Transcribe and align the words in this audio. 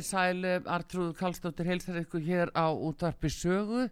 Komið 0.00 0.08
þið 0.08 0.16
sæl, 0.16 0.68
Artrúð 0.72 1.08
Kallstóttir 1.18 1.66
heilsar 1.68 1.96
ykkur 2.00 2.22
hér 2.24 2.50
á 2.56 2.72
útvarpi 2.72 3.28
sögu. 3.28 3.82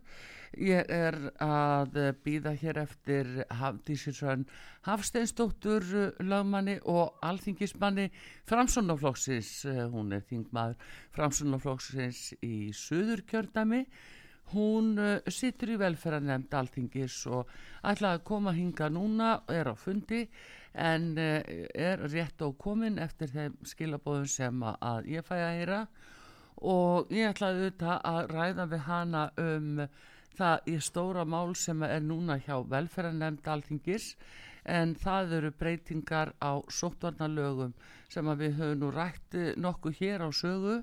Ég 0.56 0.88
er 0.88 1.18
að 1.44 1.98
býða 2.24 2.54
hér 2.56 2.78
eftir 2.80 3.28
Hafdísinsson 3.52 4.46
Hafsteinsdóttur 4.88 5.84
lagmanni 6.24 6.78
og 6.88 7.20
alþingismanni 7.20 8.08
Framsunaflóksins. 8.48 9.66
Hún 9.92 10.16
er 10.16 10.24
þingmaður 10.24 10.80
Framsunaflóksins 11.12 12.30
í 12.40 12.72
Suðurkjördami. 12.72 13.84
Hún 14.52 14.94
situr 15.28 15.74
í 15.74 15.80
velferðarnemnd 15.80 16.54
alþingis 16.56 17.18
og 17.28 17.50
ætlaði 17.84 18.20
að 18.20 18.24
koma 18.30 18.54
hinga 18.56 18.88
núna, 18.92 19.32
er 19.52 19.68
á 19.68 19.74
fundi 19.76 20.22
en 20.72 21.10
er 21.18 22.04
rétt 22.08 22.40
á 22.40 22.48
komin 22.56 23.00
eftir 23.02 23.28
þeim 23.32 23.58
skilabóðum 23.66 24.28
sem 24.30 24.62
að 24.64 25.10
ég 25.12 25.26
fæ 25.26 25.34
að 25.36 25.56
heyra. 25.58 25.80
Og 26.58 27.12
ég 27.14 27.32
ætlaði 27.32 27.66
auðvitað 27.66 28.06
að 28.12 28.32
ræða 28.32 28.68
við 28.72 28.86
hana 28.88 29.24
um 29.38 29.82
það 30.38 30.70
í 30.70 30.76
stóra 30.82 31.24
mál 31.26 31.54
sem 31.58 31.82
er 31.86 32.02
núna 32.04 32.38
hjá 32.42 32.56
velferðarnemnd 32.72 33.48
alþingis 33.52 34.12
en 34.68 34.94
það 34.98 35.34
eru 35.38 35.50
breytingar 35.60 36.34
á 36.44 36.60
sóttvarnalögum 36.68 37.72
sem 38.12 38.28
við 38.40 38.58
höfum 38.58 38.82
nú 38.82 38.90
rætti 38.92 39.52
nokkuð 39.56 40.00
hér 40.02 40.26
á 40.26 40.30
sögu. 40.34 40.82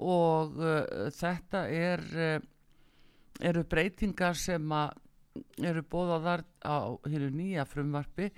Og 0.00 0.60
uh, 0.62 1.10
þetta 1.16 1.64
er 1.74 2.04
uh, 2.14 2.36
eru 3.40 3.64
breytingar 3.64 4.36
sem 4.38 4.72
eru 5.62 5.82
bóðaðar 5.92 6.44
á 6.64 6.96
hér 7.08 7.28
nýja 7.32 7.66
frumvarfi 7.68 8.30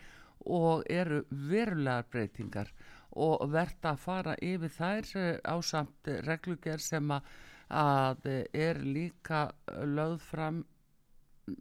og 0.46 0.82
eru 0.90 1.22
verulegar 1.30 2.08
breytingar 2.10 2.72
og 3.12 3.44
verðt 3.52 3.86
að 3.90 4.02
fara 4.02 4.34
yfir 4.42 4.72
þær 4.72 5.08
á 5.44 5.56
samt 5.62 6.10
reglugjör 6.26 6.82
sem 6.82 7.12
að 7.12 8.28
er 8.52 8.80
líka 8.84 9.50
lögð 9.68 10.20
fram 10.30 10.64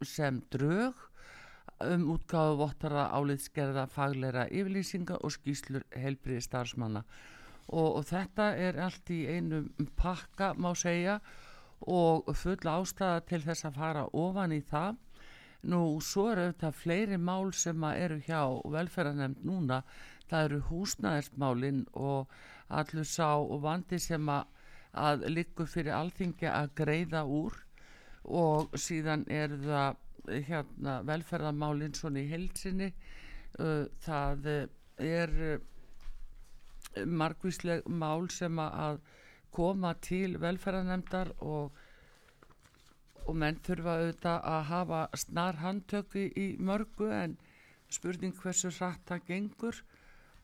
sem 0.05 0.41
drög 0.53 0.97
um 1.81 2.09
útgáðu 2.13 2.57
vottara 2.59 3.07
áliðskerða 3.17 3.87
fagleira 3.89 4.45
yfirlýsinga 4.49 5.17
og 5.23 5.33
skýslur 5.33 5.85
heilbriði 5.97 6.43
starfsmanna 6.45 7.01
og, 7.71 7.87
og 7.97 8.03
þetta 8.05 8.51
er 8.57 8.77
allt 8.85 9.09
í 9.13 9.23
einum 9.31 9.71
pakka 9.97 10.53
má 10.53 10.73
segja 10.77 11.17
og 11.17 11.50
full 11.81 12.73
ástæða 12.75 13.23
til 13.29 13.41
þess 13.45 13.65
að 13.69 13.79
fara 13.79 14.05
ofan 14.13 14.53
í 14.53 14.61
það 14.61 14.99
Nú, 15.61 15.99
svo 16.01 16.31
eru 16.31 16.47
auðvitað 16.47 16.77
fleiri 16.79 17.17
mál 17.21 17.51
sem 17.53 17.83
eru 17.85 18.17
hjá 18.25 18.39
velferðarnemnd 18.73 19.43
núna. 19.45 19.83
Það 20.29 20.45
eru 20.47 20.61
húsnæðismálinn 20.71 21.83
og 21.93 22.31
allur 22.73 23.05
sá 23.05 23.35
og 23.35 23.61
vandi 23.61 23.99
sem 24.01 24.31
að, 24.33 24.47
að 24.97 25.27
liggur 25.29 25.69
fyrir 25.69 25.93
alþingi 25.93 26.49
að 26.49 26.73
greiða 26.81 27.21
úr 27.29 27.59
og 28.25 28.73
síðan 28.73 29.27
er 29.29 29.53
það 29.61 30.01
hérna, 30.49 30.97
velferðarmálinn 31.05 31.93
svona 31.97 32.23
í 32.23 32.29
heilsinni. 32.31 32.89
Það 34.01 34.49
er 34.97 35.37
margvísleg 37.05 37.85
mál 37.85 38.31
sem 38.33 38.57
að 38.65 38.97
koma 39.51 39.93
til 39.99 40.37
velferðarnemndar 40.41 41.33
og 41.39 41.79
og 43.29 43.37
menn 43.37 43.59
þurfa 43.65 43.95
auðvitað 43.99 44.45
að 44.51 44.61
hafa 44.71 44.99
snar 45.23 45.59
handtöku 45.61 46.25
í 46.37 46.45
mörgu 46.59 47.09
en 47.13 47.37
spurning 47.91 48.33
hversu 48.41 48.71
hratt 48.77 49.03
það 49.09 49.27
gengur. 49.27 49.81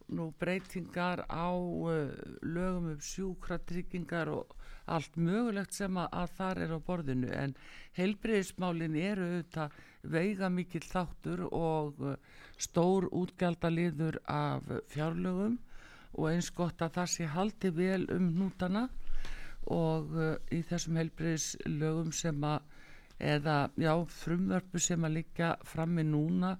Nú 0.08 0.30
breytingar 0.40 1.26
á 1.28 1.52
uh, 1.52 2.14
lögum 2.40 2.94
um 2.94 3.02
sjúkratryggingar 3.04 4.30
og 4.32 4.54
allt 4.88 5.18
mögulegt 5.20 5.76
sem 5.76 5.98
að, 6.00 6.08
að 6.22 6.36
þar 6.38 6.62
er 6.64 6.72
á 6.72 6.80
borðinu 6.88 7.32
en 7.36 7.56
heilbreyðismálin 7.98 8.96
eru 8.96 9.28
auðvitað 9.28 9.82
veiga 10.08 10.50
mikill 10.54 10.86
þáttur 10.88 11.44
og 11.50 12.00
uh, 12.00 12.16
stór 12.56 13.10
útgjaldaliður 13.12 14.22
af 14.32 14.72
fjárlögum 14.94 15.58
og 16.18 16.32
eins 16.32 16.50
gott 16.56 16.82
að 16.82 16.96
það 16.98 17.12
sé 17.14 17.28
haldi 17.30 17.72
vel 17.76 18.04
um 18.14 18.32
nútana 18.40 18.88
og 19.74 20.12
uh, 20.16 20.34
í 20.54 20.64
þessum 20.66 20.98
heilbreyðslögum 21.00 22.12
sem 22.16 22.44
að 22.48 22.76
eða 23.18 23.58
já, 23.82 23.94
frumvörpu 24.22 24.82
sem 24.82 25.06
að 25.06 25.18
liggja 25.20 25.56
frammi 25.66 26.06
núna 26.06 26.54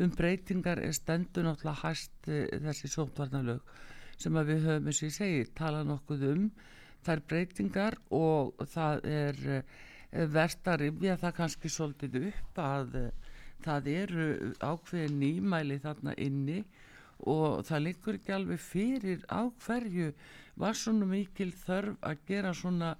um 0.00 0.12
breytingar 0.16 0.80
er 0.80 0.92
stendur 0.96 1.46
náttúrulega 1.46 1.88
hæst 1.88 2.28
uh, 2.28 2.44
þessi 2.66 2.90
sótvarnalög 2.92 3.72
sem 4.22 4.36
að 4.38 4.52
við 4.52 4.68
höfum 4.68 4.90
eins 4.90 5.00
og 5.02 5.08
ég 5.08 5.16
segi 5.16 5.46
tala 5.58 5.82
nokkuð 5.86 6.28
um. 6.30 6.44
Þær 7.02 7.24
breytingar 7.26 7.96
og 8.14 8.60
það 8.70 9.08
er 9.10 9.40
uh, 9.56 9.80
verst 10.32 10.68
að 10.68 10.84
rifja 10.86 11.18
það 11.18 11.36
kannski 11.40 11.72
svolítið 11.72 12.18
upp 12.28 12.60
að 12.62 12.96
það 13.64 13.88
eru 13.92 14.26
ákveðin 14.60 15.18
nýmæli 15.22 15.78
þarna 15.82 16.14
inni 16.20 16.60
og 17.28 17.62
það 17.68 17.84
liggur 17.86 18.18
ekki 18.18 18.34
alveg 18.34 18.62
fyrir 18.62 19.26
á 19.30 19.46
hverju 19.64 20.12
var 20.58 20.78
svona 20.78 21.08
mikil 21.08 21.52
þörf 21.54 21.98
að 22.02 22.24
gera 22.28 22.54
svona 22.54 22.94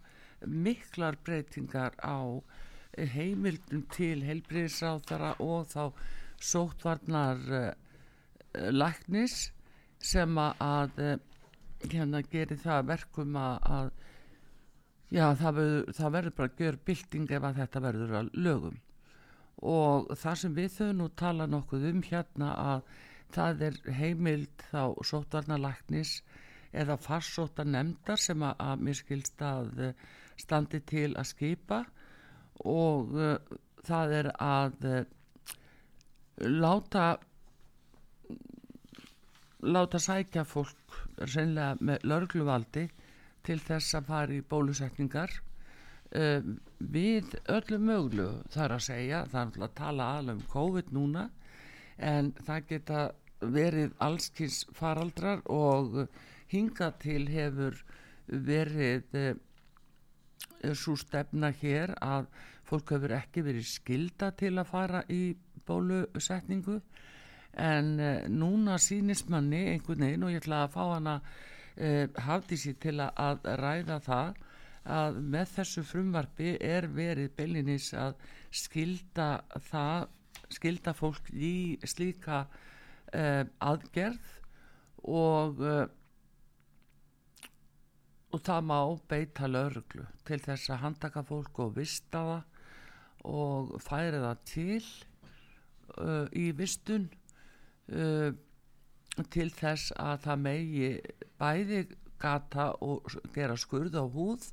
miklar 0.47 1.19
breytingar 1.25 1.97
á 2.03 2.43
heimildum 2.97 3.85
til 3.93 4.23
heilbriðisráþara 4.27 5.35
og 5.41 5.69
þá 5.73 5.83
sótvarnar 6.43 7.43
uh, 7.49 7.69
læknis 8.73 9.51
sem 10.03 10.39
að 10.39 10.99
uh, 11.01 11.15
hérna 11.89 12.23
gerir 12.31 12.61
það 12.61 12.89
verkum 12.91 13.37
að 13.39 13.93
já 15.13 15.27
það 15.37 15.57
verður, 15.59 15.95
það 15.97 16.13
verður 16.17 16.35
bara 16.37 16.51
að 16.51 16.59
gera 16.59 16.83
bylting 16.87 17.33
ef 17.37 17.47
að 17.47 17.61
þetta 17.61 17.85
verður 17.87 18.19
að 18.21 18.29
lögum. 18.35 18.77
Og 19.63 20.13
það 20.19 20.39
sem 20.41 20.55
við 20.57 20.71
þau 20.77 20.93
nú 20.99 21.09
tala 21.17 21.47
nokkuð 21.47 21.89
um 21.91 22.05
hérna 22.07 22.53
að 22.59 22.87
það 23.35 23.67
er 23.69 23.79
heimild 23.99 24.67
þá 24.71 24.83
sótvarnalæknis 25.09 26.19
eða 26.73 26.97
farsóta 27.01 27.65
nefndar 27.69 28.21
sem 28.21 28.43
að, 28.45 28.55
að 28.59 28.85
mér 28.87 28.99
skilst 28.99 29.43
að 29.45 29.83
standi 30.41 30.81
til 30.89 31.11
að 31.17 31.29
skipa 31.33 31.83
og 32.69 33.13
uh, 33.17 33.37
það 33.87 34.17
er 34.21 34.31
að 34.39 34.89
uh, 34.89 35.05
láta 36.47 37.07
láta 39.63 40.01
sækja 40.03 40.45
fólk 40.49 40.99
reynilega 41.23 41.77
með 41.81 42.07
lörgluvaldi 42.11 42.89
til 43.47 43.59
þess 43.63 43.99
að 43.99 44.09
fara 44.11 44.37
í 44.37 44.43
bólusetningar 44.47 45.35
uh, 46.17 46.41
við 46.79 47.37
öllu 47.51 47.79
möglu 47.83 48.29
þar 48.55 48.79
að 48.79 48.87
segja 48.89 49.25
það 49.31 49.57
er 49.57 49.69
að 49.69 49.79
tala 49.79 50.11
alveg 50.19 50.41
um 50.41 50.51
COVID 50.55 50.93
núna 50.95 51.29
en 51.99 52.33
það 52.47 52.69
geta 52.69 53.03
verið 53.43 53.95
allskins 54.03 54.63
faraldrar 54.77 55.43
og 55.51 56.07
hinga 56.53 56.93
til 57.03 57.27
hefur 57.33 57.79
verið 58.27 59.17
uh, 59.19 59.33
svo 60.79 60.95
stefna 60.97 61.51
hér 61.63 61.95
að 62.01 62.29
fólk 62.69 62.95
hefur 62.95 63.17
ekki 63.19 63.45
verið 63.45 63.67
skilda 63.69 64.31
til 64.39 64.55
að 64.59 64.71
fara 64.71 65.03
í 65.11 65.35
bólusetningu. 65.67 66.79
En 67.59 67.99
uh, 68.01 68.29
núna 68.31 68.79
sínist 68.81 69.29
manni 69.33 69.67
einhvern 69.73 70.07
veginn 70.07 70.29
og 70.29 70.33
ég 70.33 70.45
ætla 70.45 70.65
að 70.67 70.75
fá 70.77 70.83
hana 70.95 71.19
uh, 71.19 72.07
hafði 72.29 72.61
sér 72.63 72.81
til 72.87 72.97
að 73.03 73.45
ræða 73.61 74.01
það 74.07 74.41
að 74.83 75.19
með 75.31 75.51
þessu 75.57 75.85
frumvarfi 75.87 76.57
er 76.59 76.89
verið 76.91 77.35
beilinis 77.37 77.93
að 77.95 78.17
skilda 78.51 79.45
það 79.71 80.09
skilda 80.55 80.95
fólk 80.97 81.33
í 81.33 81.81
slíka 81.89 82.45
uh, 82.47 83.43
aðgerð 83.59 84.39
og 85.03 85.61
og 88.33 88.41
það 88.41 88.65
má 88.65 88.79
beita 89.11 89.49
lauruglu 89.49 90.07
til 90.25 90.39
þess 90.41 90.71
að 90.73 90.83
handtaka 90.87 91.23
fólk 91.29 91.59
og 91.65 91.75
vista 91.77 92.23
það 92.29 92.53
og 93.33 93.75
færi 93.83 94.23
það 94.23 94.41
til 94.49 94.87
uh, 95.99 96.27
í 96.33 96.49
vistun 96.57 97.11
uh, 97.93 98.33
til 99.33 99.51
þess 99.53 99.93
að 100.01 100.25
það 100.25 100.43
megi 100.47 100.91
bæði 101.41 101.83
gata 102.23 102.71
og 102.85 103.13
gera 103.35 103.59
skurð 103.59 104.01
á 104.01 104.05
húð 104.07 104.49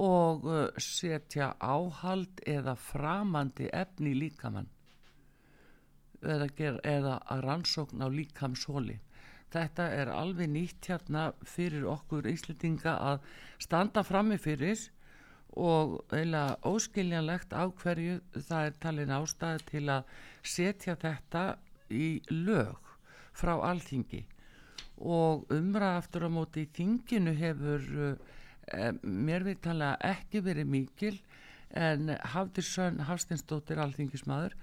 og 0.00 0.46
uh, 0.50 0.66
setja 0.82 1.54
áhald 1.62 2.42
eða 2.46 2.74
framandi 2.78 3.70
efni 3.72 4.14
í 4.14 4.20
líkamann 6.20 6.40
eða, 6.40 6.48
gera, 6.56 6.80
eða 6.84 7.20
að 7.26 7.44
rannsókn 7.46 8.02
á 8.04 8.08
líkamshóli 8.08 9.00
þetta 9.50 9.88
er 9.98 10.10
alveg 10.14 10.50
nýtt 10.50 10.88
hérna 10.90 11.32
fyrir 11.42 11.86
okkur 11.90 12.28
íslitinga 12.30 12.94
að 13.12 13.20
standa 13.58 14.04
frammi 14.06 14.38
fyrir 14.38 14.78
og 15.58 15.96
eiginlega 16.12 16.58
óskiljanlegt 16.70 17.54
á 17.56 17.66
hverju 17.66 18.20
það 18.36 18.66
er 18.66 18.76
talin 18.82 19.14
ástæði 19.16 19.64
til 19.70 19.86
að 19.90 20.12
setja 20.46 20.94
þetta 20.94 21.44
í 21.90 22.20
lög 22.30 22.92
frá 23.34 23.56
alþingi. 23.66 24.22
Og 25.00 25.48
umræða 25.50 25.98
aftur 25.98 26.28
á 26.28 26.30
móti 26.30 26.66
í 26.66 26.70
þinginu 26.76 27.34
hefur 27.34 27.86
eh, 28.70 28.92
mér 29.02 29.46
viðtalega 29.48 29.96
ekki 30.12 30.44
verið 30.44 30.70
mikil 30.70 31.16
en 31.74 32.14
Hafdirsson 32.34 33.00
Hafstinsdóttir 33.08 33.80
alþingismadur 33.82 34.54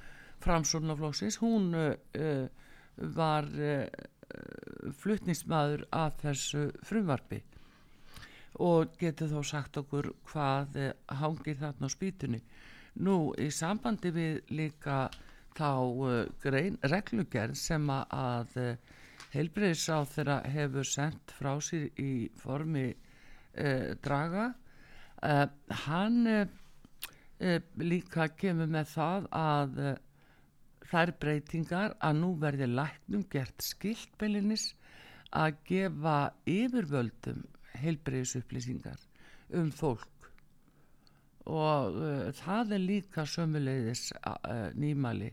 framsónaflóksins 0.44 1.40
hún 1.42 1.72
eh, 1.76 2.48
var 3.18 3.48
eh, 3.60 3.88
flutnismadur 5.00 5.86
af 5.92 6.18
þessu 6.22 6.68
frumvarfi 6.86 7.42
og 8.64 8.98
getur 9.00 9.30
þó 9.32 9.44
sagt 9.46 9.78
okkur 9.78 10.12
hvað 10.32 10.80
hangir 11.20 11.60
þarna 11.60 11.88
á 11.88 11.94
spýtunni. 11.94 12.40
Nú 13.06 13.34
í 13.38 13.52
sambandi 13.54 14.10
við 14.16 14.40
líka 14.50 15.06
þá 15.58 15.72
uh, 15.74 16.30
grein, 16.42 16.78
reglugerð 16.86 17.58
sem 17.58 17.90
að 17.94 18.56
uh, 18.62 18.70
heilbreyðsá 19.34 20.00
þeirra 20.14 20.38
hefur 20.54 20.88
sendt 20.88 21.34
frá 21.38 21.56
sér 21.64 21.90
í 22.02 22.30
formi 22.42 22.88
uh, 22.94 23.94
draga 24.04 24.54
hann 25.88 26.28
líka 27.82 28.28
kemur 28.38 28.68
með 28.70 28.92
það 28.92 29.24
að 29.34 29.80
þær 30.88 31.14
breytingar 31.22 31.96
að 32.04 32.20
nú 32.22 32.34
verði 32.40 32.68
læknum 32.72 33.26
gert 33.32 33.64
skiltbelinis 33.64 34.70
að 35.36 35.58
gefa 35.68 36.18
yfirvöldum 36.48 37.44
heilbreyðsupplýsingar 37.78 39.02
um 39.60 39.72
fólk. 39.72 40.30
Og 41.48 41.98
uh, 42.00 42.30
það 42.36 42.74
er 42.78 42.84
líka 42.84 43.28
sömuleiðis 43.28 44.10
uh, 44.20 44.72
nýmali 44.76 45.32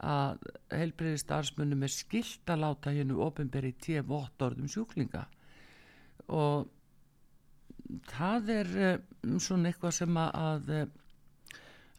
að 0.00 0.42
heilbreyði 0.72 1.20
starfsmunum 1.20 1.82
er 1.84 1.92
skilt 1.92 2.50
að 2.50 2.62
láta 2.64 2.94
hennu 2.94 3.18
ofinberi 3.24 3.74
tíu 3.82 4.02
vottorðum 4.08 4.70
sjúklinga. 4.70 5.26
Og 6.30 6.70
það 8.14 8.54
er 8.54 8.72
uh, 8.78 9.38
svona 9.42 9.70
eitthvað 9.70 9.98
sem 9.98 10.20
að 10.22 10.72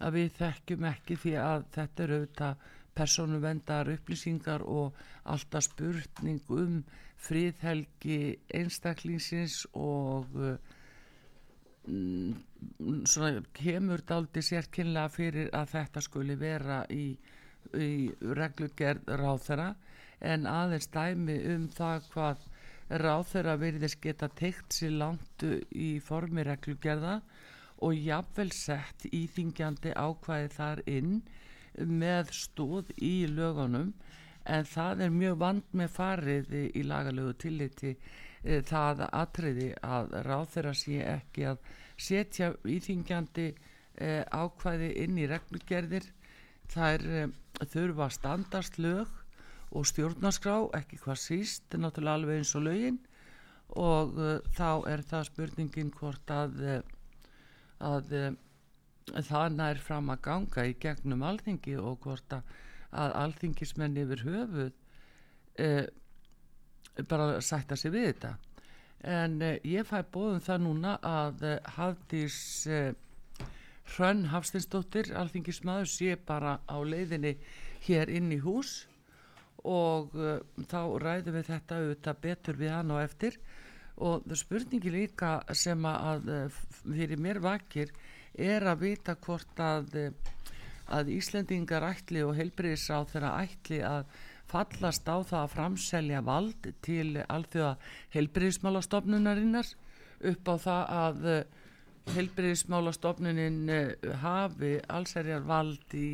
að 0.02 0.16
við 0.18 0.30
þekkjum 0.40 0.86
ekki 0.90 1.18
því 1.24 1.34
að 1.42 1.66
þetta 1.76 2.04
er 2.04 2.14
auðvitað 2.16 2.70
persónuvendar 2.98 3.90
upplýsingar 3.94 4.66
og 4.68 4.98
alltaf 5.24 5.68
spurning 5.70 6.42
um 6.52 6.82
fríðhelgi 7.22 8.40
einstaklingsins 8.58 9.64
og 9.78 10.26
mm, 11.88 12.34
svona 13.06 13.44
kemur 13.58 14.04
daldi 14.08 14.44
sérkynlega 14.46 15.14
fyrir 15.14 15.52
að 15.58 15.76
þetta 15.76 16.04
skuli 16.08 16.36
vera 16.40 16.82
í, 16.90 17.06
í 17.78 17.92
reglugerð 18.42 19.14
ráþara 19.22 19.70
en 20.22 20.46
aðeins 20.50 20.90
dæmi 20.94 21.38
um 21.54 21.70
það 21.74 22.10
hvað 22.14 22.50
ráþara 23.02 23.56
virðist 23.62 24.02
geta 24.04 24.28
teikt 24.36 24.76
sér 24.76 24.98
langt 25.00 25.46
í 25.72 25.94
formi 26.04 26.44
reglugerða 26.44 27.22
og 27.82 27.96
jafnvel 27.98 28.52
sett 28.54 29.08
íþingjandi 29.10 29.94
ákvæði 29.98 30.50
þar 30.58 30.82
inn 30.92 31.14
með 31.78 32.32
stóð 32.36 32.92
í 33.02 33.28
lögunum 33.32 33.94
en 34.50 34.66
það 34.66 35.06
er 35.06 35.14
mjög 35.14 35.38
vand 35.42 35.76
með 35.78 35.94
farið 35.96 36.54
í 36.74 36.84
lagalögu 36.88 37.36
tilliti 37.44 37.92
e, 37.94 38.62
það 38.66 39.06
atriði 39.08 39.70
að 39.86 40.16
ráð 40.28 40.48
þeirra 40.56 40.74
sé 40.78 40.98
ekki 41.14 41.46
að 41.52 41.62
setja 42.02 42.52
íþingjandi 42.66 43.48
e, 43.52 44.10
ákvæði 44.26 44.92
inn 45.04 45.20
í 45.22 45.30
reglugerðir. 45.30 46.08
Það 46.72 46.98
er 46.98 47.08
e, 47.22 47.24
þurfa 47.70 48.10
standast 48.10 48.80
lög 48.82 49.18
og 49.72 49.88
stjórnarskrá 49.88 50.58
ekki 50.82 51.00
hvað 51.04 51.22
síst, 51.22 51.78
náttúrulega 51.78 52.18
alveg 52.20 52.42
eins 52.42 52.56
og 52.58 52.66
lögin. 52.66 53.00
Og 53.80 54.18
þá 54.52 54.84
er 54.92 55.04
það 55.08 55.30
spurningin 55.30 55.94
hvort 55.96 56.32
að 56.36 56.58
að 57.80 58.10
það 59.10 59.56
nær 59.58 59.82
fram 59.82 60.12
að 60.14 60.22
ganga 60.28 60.66
í 60.68 60.76
gegnum 60.82 61.24
alþingi 61.26 61.76
og 61.80 62.00
hvort 62.06 62.36
að, 62.36 62.54
að 62.92 63.16
alþingismenn 63.24 63.98
yfir 64.02 64.24
höfuð 64.28 64.72
e, 65.60 65.70
bara 67.10 67.42
sætta 67.42 67.78
sig 67.80 67.94
við 67.96 68.08
þetta. 68.12 68.34
En 69.12 69.40
e, 69.42 69.56
ég 69.68 69.88
fæ 69.90 70.02
bóðum 70.14 70.44
það 70.46 70.64
núna 70.68 70.98
að 71.02 71.48
e, 71.48 71.56
Hafdís 71.78 72.38
e, 72.68 72.84
Hrönn 73.92 74.30
Hafstinsdóttir 74.32 75.12
alþingismadur 75.18 75.90
sé 75.90 76.16
bara 76.16 76.60
á 76.70 76.78
leiðinni 76.80 77.36
hér 77.88 78.12
inn 78.14 78.32
í 78.32 78.40
hús 78.40 78.86
og 79.68 80.14
þá 80.70 80.80
ræðum 81.02 81.36
við 81.36 81.50
þetta 81.50 81.80
auðvitað 81.82 82.22
betur 82.22 82.58
við 82.58 82.72
hann 82.72 82.94
og 82.96 83.02
eftir. 83.02 83.36
Og 84.02 84.24
spurningi 84.38 84.94
líka 84.94 85.34
sem 85.54 85.84
að 85.86 86.32
fyrir 86.86 87.20
mér 87.22 87.42
vakir 87.44 87.92
er 88.34 88.66
að 88.68 88.84
vita 88.86 89.16
hvort 89.20 89.60
að, 89.60 89.98
að 90.92 91.14
Íslendingar 91.16 91.86
ætli 91.92 92.24
og 92.26 92.36
heilbriðis 92.38 92.90
á 92.92 93.00
þeirra 93.10 93.32
ætli 93.44 93.82
að 93.86 94.06
fallast 94.52 95.08
á 95.08 95.18
það 95.24 95.40
að 95.42 95.54
framselja 95.56 96.22
vald 96.28 96.70
til 96.84 97.24
alþjóða 97.24 97.76
heilbriðismálastofnunarinnar 98.16 99.74
upp 100.32 100.52
á 100.52 100.56
það 100.66 100.94
að 100.98 101.28
heilbriðismálastofnunin 102.16 103.60
hafi 104.24 104.72
allsærjar 104.90 105.46
vald 105.48 105.96
í 105.96 106.10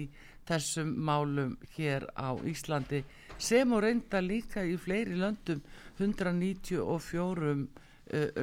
þessum 0.48 0.94
málum 1.08 1.58
hér 1.76 2.06
á 2.16 2.38
Íslandi 2.48 3.04
sem 3.38 3.74
og 3.74 3.84
reynda 3.84 4.22
líka 4.24 4.64
í 4.66 4.78
fleiri 4.80 5.18
löndum 5.20 5.62
194 6.00 7.68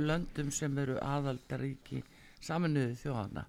löndum 0.04 0.50
sem 0.52 0.78
eru 0.78 0.98
aðaldaríki 1.00 2.02
saminuðu 2.44 2.94
þjóðana 3.02 3.48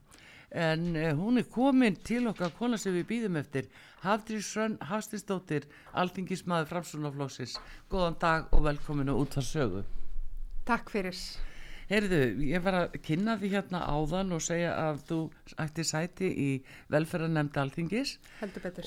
en 0.56 0.96
eh, 0.96 1.14
hún 1.14 1.38
er 1.38 1.48
komin 1.52 1.98
til 2.06 2.28
okkar 2.30 2.54
kona 2.56 2.78
sem 2.80 2.96
við 2.96 3.08
býðum 3.10 3.40
eftir 3.42 3.68
Hafdrís 4.06 4.52
Hrönn 4.56 4.78
Hafstinsdóttir 4.88 5.66
Altingismæður 6.00 6.70
Framsunaflóksis 6.72 7.58
Góðan 7.92 8.16
dag 8.22 8.54
og 8.56 8.64
velkominu 8.70 9.18
út 9.20 9.36
að 9.40 9.50
sögu. 9.50 9.84
Takk 10.66 10.90
fyrir. 10.94 11.18
Heyrðu, 11.86 12.20
ég 12.48 12.64
var 12.66 12.78
að 12.80 12.96
kynna 13.06 13.36
því 13.38 13.50
hérna 13.52 13.84
áðan 13.86 14.34
og 14.34 14.42
segja 14.42 14.72
að 14.88 15.02
þú 15.10 15.18
ætti 15.62 15.84
sæti 15.86 16.30
í 16.32 16.48
velferðarnemnda 16.94 17.62
Altingis 17.62 18.16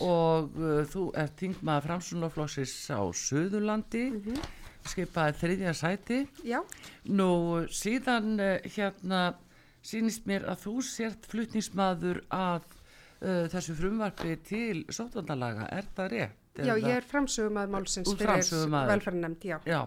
og 0.00 0.56
uh, 0.58 0.80
þú 0.88 1.04
ert 1.14 1.36
þingmað 1.38 1.84
Framsunaflóksis 1.86 2.72
á 2.90 3.02
Suðurlandi. 3.06 4.08
Mm 4.10 4.22
-hmm. 4.24 4.48
skipaði 4.88 5.36
þriðja 5.42 5.74
sæti. 5.74 6.18
Já. 6.42 6.64
Nú 7.04 7.66
síðan 7.70 8.40
uh, 8.40 8.58
hérna 8.64 9.36
sínist 9.82 10.26
mér 10.26 10.47
að 10.50 10.64
þú 10.66 10.75
sért 10.87 11.26
flutningsmaður 11.30 12.23
að 12.35 12.66
uh, 12.66 13.47
þessu 13.52 13.76
frumvarfi 13.78 14.37
til 14.49 14.85
sótvandalaga, 14.90 15.68
er 15.75 15.88
það 15.97 16.12
rétt? 16.14 16.44
Já, 16.58 16.75
ég 16.75 16.90
er 16.90 17.04
framsögumæður 17.06 17.70
málsins 17.70 18.14
fyrir 18.18 18.32
velferðarnemnd, 18.90 19.44
já. 19.47 19.58
Já, 19.68 19.80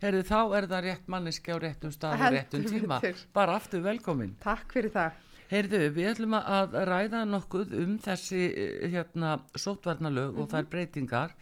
Herri, 0.00 0.22
þá 0.26 0.38
er 0.56 0.66
það 0.70 0.86
rétt 0.88 1.10
manneski 1.12 1.52
á 1.54 1.56
réttum 1.60 1.92
stað 1.94 2.22
og 2.24 2.34
réttum 2.34 2.64
tíma. 2.66 3.00
Bara 3.36 3.58
aftur 3.60 3.82
velkomin. 3.84 4.32
Takk 4.42 4.72
fyrir 4.74 4.94
það. 4.94 5.18
Heyrðu, 5.50 5.80
við 5.96 6.08
ætlum 6.12 6.36
að 6.38 6.76
ræða 6.86 7.24
nokkuð 7.26 7.72
um 7.82 7.96
þessi 8.00 8.42
eh, 8.48 8.84
hérna 8.92 9.40
sótvarnalög 9.58 10.30
mm 10.30 10.36
-hmm. 10.36 10.42
og 10.42 10.50
þær 10.52 10.68
breytingar 10.70 11.34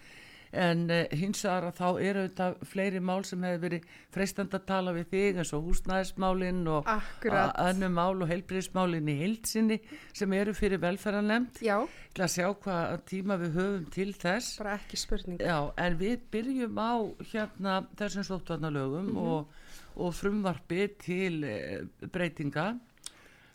en 0.52 0.90
uh, 0.90 1.04
hins 1.12 1.42
vegar 1.44 1.68
að 1.68 1.76
þá 1.76 1.88
eru 2.08 2.24
þetta 2.26 2.68
fleiri 2.70 3.00
mál 3.04 3.20
sem 3.26 3.42
hefur 3.44 3.64
verið 3.66 3.88
freistand 4.14 4.54
að 4.56 4.66
tala 4.70 4.94
við 4.96 5.10
þig 5.12 5.40
eins 5.42 5.52
og 5.56 5.66
húsnæðismálinn 5.68 6.62
og 6.72 6.88
annu 6.88 7.90
mál 7.92 8.16
og 8.16 8.28
heilbríðismálinn 8.30 9.10
í 9.12 9.16
heilsinni 9.22 9.80
sem 10.16 10.32
eru 10.32 10.54
fyrir 10.56 10.80
velferðarnemnd 10.82 11.60
Já. 11.64 11.76
Til 12.14 12.24
að 12.24 12.32
sjá 12.32 12.46
hvað 12.64 13.02
tíma 13.08 13.36
við 13.38 13.56
höfum 13.58 13.88
til 13.94 14.08
þess. 14.16 14.56
Bara 14.58 14.76
ekki 14.78 14.98
spurning. 14.98 15.42
Já, 15.44 15.58
en 15.78 15.98
við 16.00 16.22
byrjum 16.32 16.80
á 16.80 16.94
hérna 17.30 17.74
þessum 18.00 18.26
sóttvarnalögum 18.26 19.10
mm 19.10 19.16
-hmm. 19.16 19.28
og, 19.28 19.48
og 19.96 20.14
frumvarfi 20.14 20.88
til 20.98 21.44
uh, 21.44 22.08
breytinga. 22.08 22.78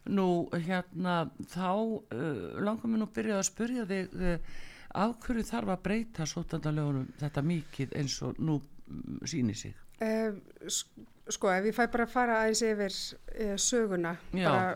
Nú 0.06 0.50
hérna 0.54 1.30
þá 1.48 1.74
uh, 1.74 2.60
langar 2.60 2.88
mér 2.88 3.02
nú 3.02 3.08
að 3.10 3.16
byrja 3.18 3.38
að 3.40 3.50
spurja 3.50 3.86
þig 3.86 4.10
af 4.94 5.16
hverju 5.26 5.46
þarf 5.48 5.74
að 5.74 5.84
breyta 5.88 6.28
sótandalögunum 6.30 7.14
þetta 7.22 7.46
mikið 7.46 7.96
eins 8.00 8.18
og 8.26 8.40
nú 8.40 8.60
mm, 8.60 9.22
sýnir 9.30 9.58
sig 9.58 9.74
uh, 10.04 10.36
sko 11.30 11.54
ef 11.54 11.70
ég 11.70 11.78
fæ 11.78 11.86
bara 11.88 12.08
að 12.08 12.14
fara 12.14 12.42
aðeins 12.42 12.66
yfir 12.68 13.00
uh, 13.48 13.56
söguna 13.58 14.18
Já. 14.32 14.50
bara 14.50 14.68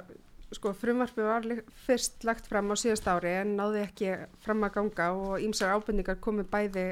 sko 0.56 0.72
frumvarfi 0.78 1.26
var 1.26 1.46
fyrst 1.86 2.24
lagt 2.28 2.48
fram 2.48 2.72
á 2.72 2.76
síðast 2.80 3.08
ári 3.12 3.34
en 3.42 3.58
náði 3.60 3.84
ekki 3.84 4.14
fram 4.44 4.64
að 4.64 4.78
ganga 4.78 5.10
og 5.18 5.44
ímsar 5.44 5.76
ábyrningar 5.76 6.22
komi 6.24 6.48
bæði 6.48 6.88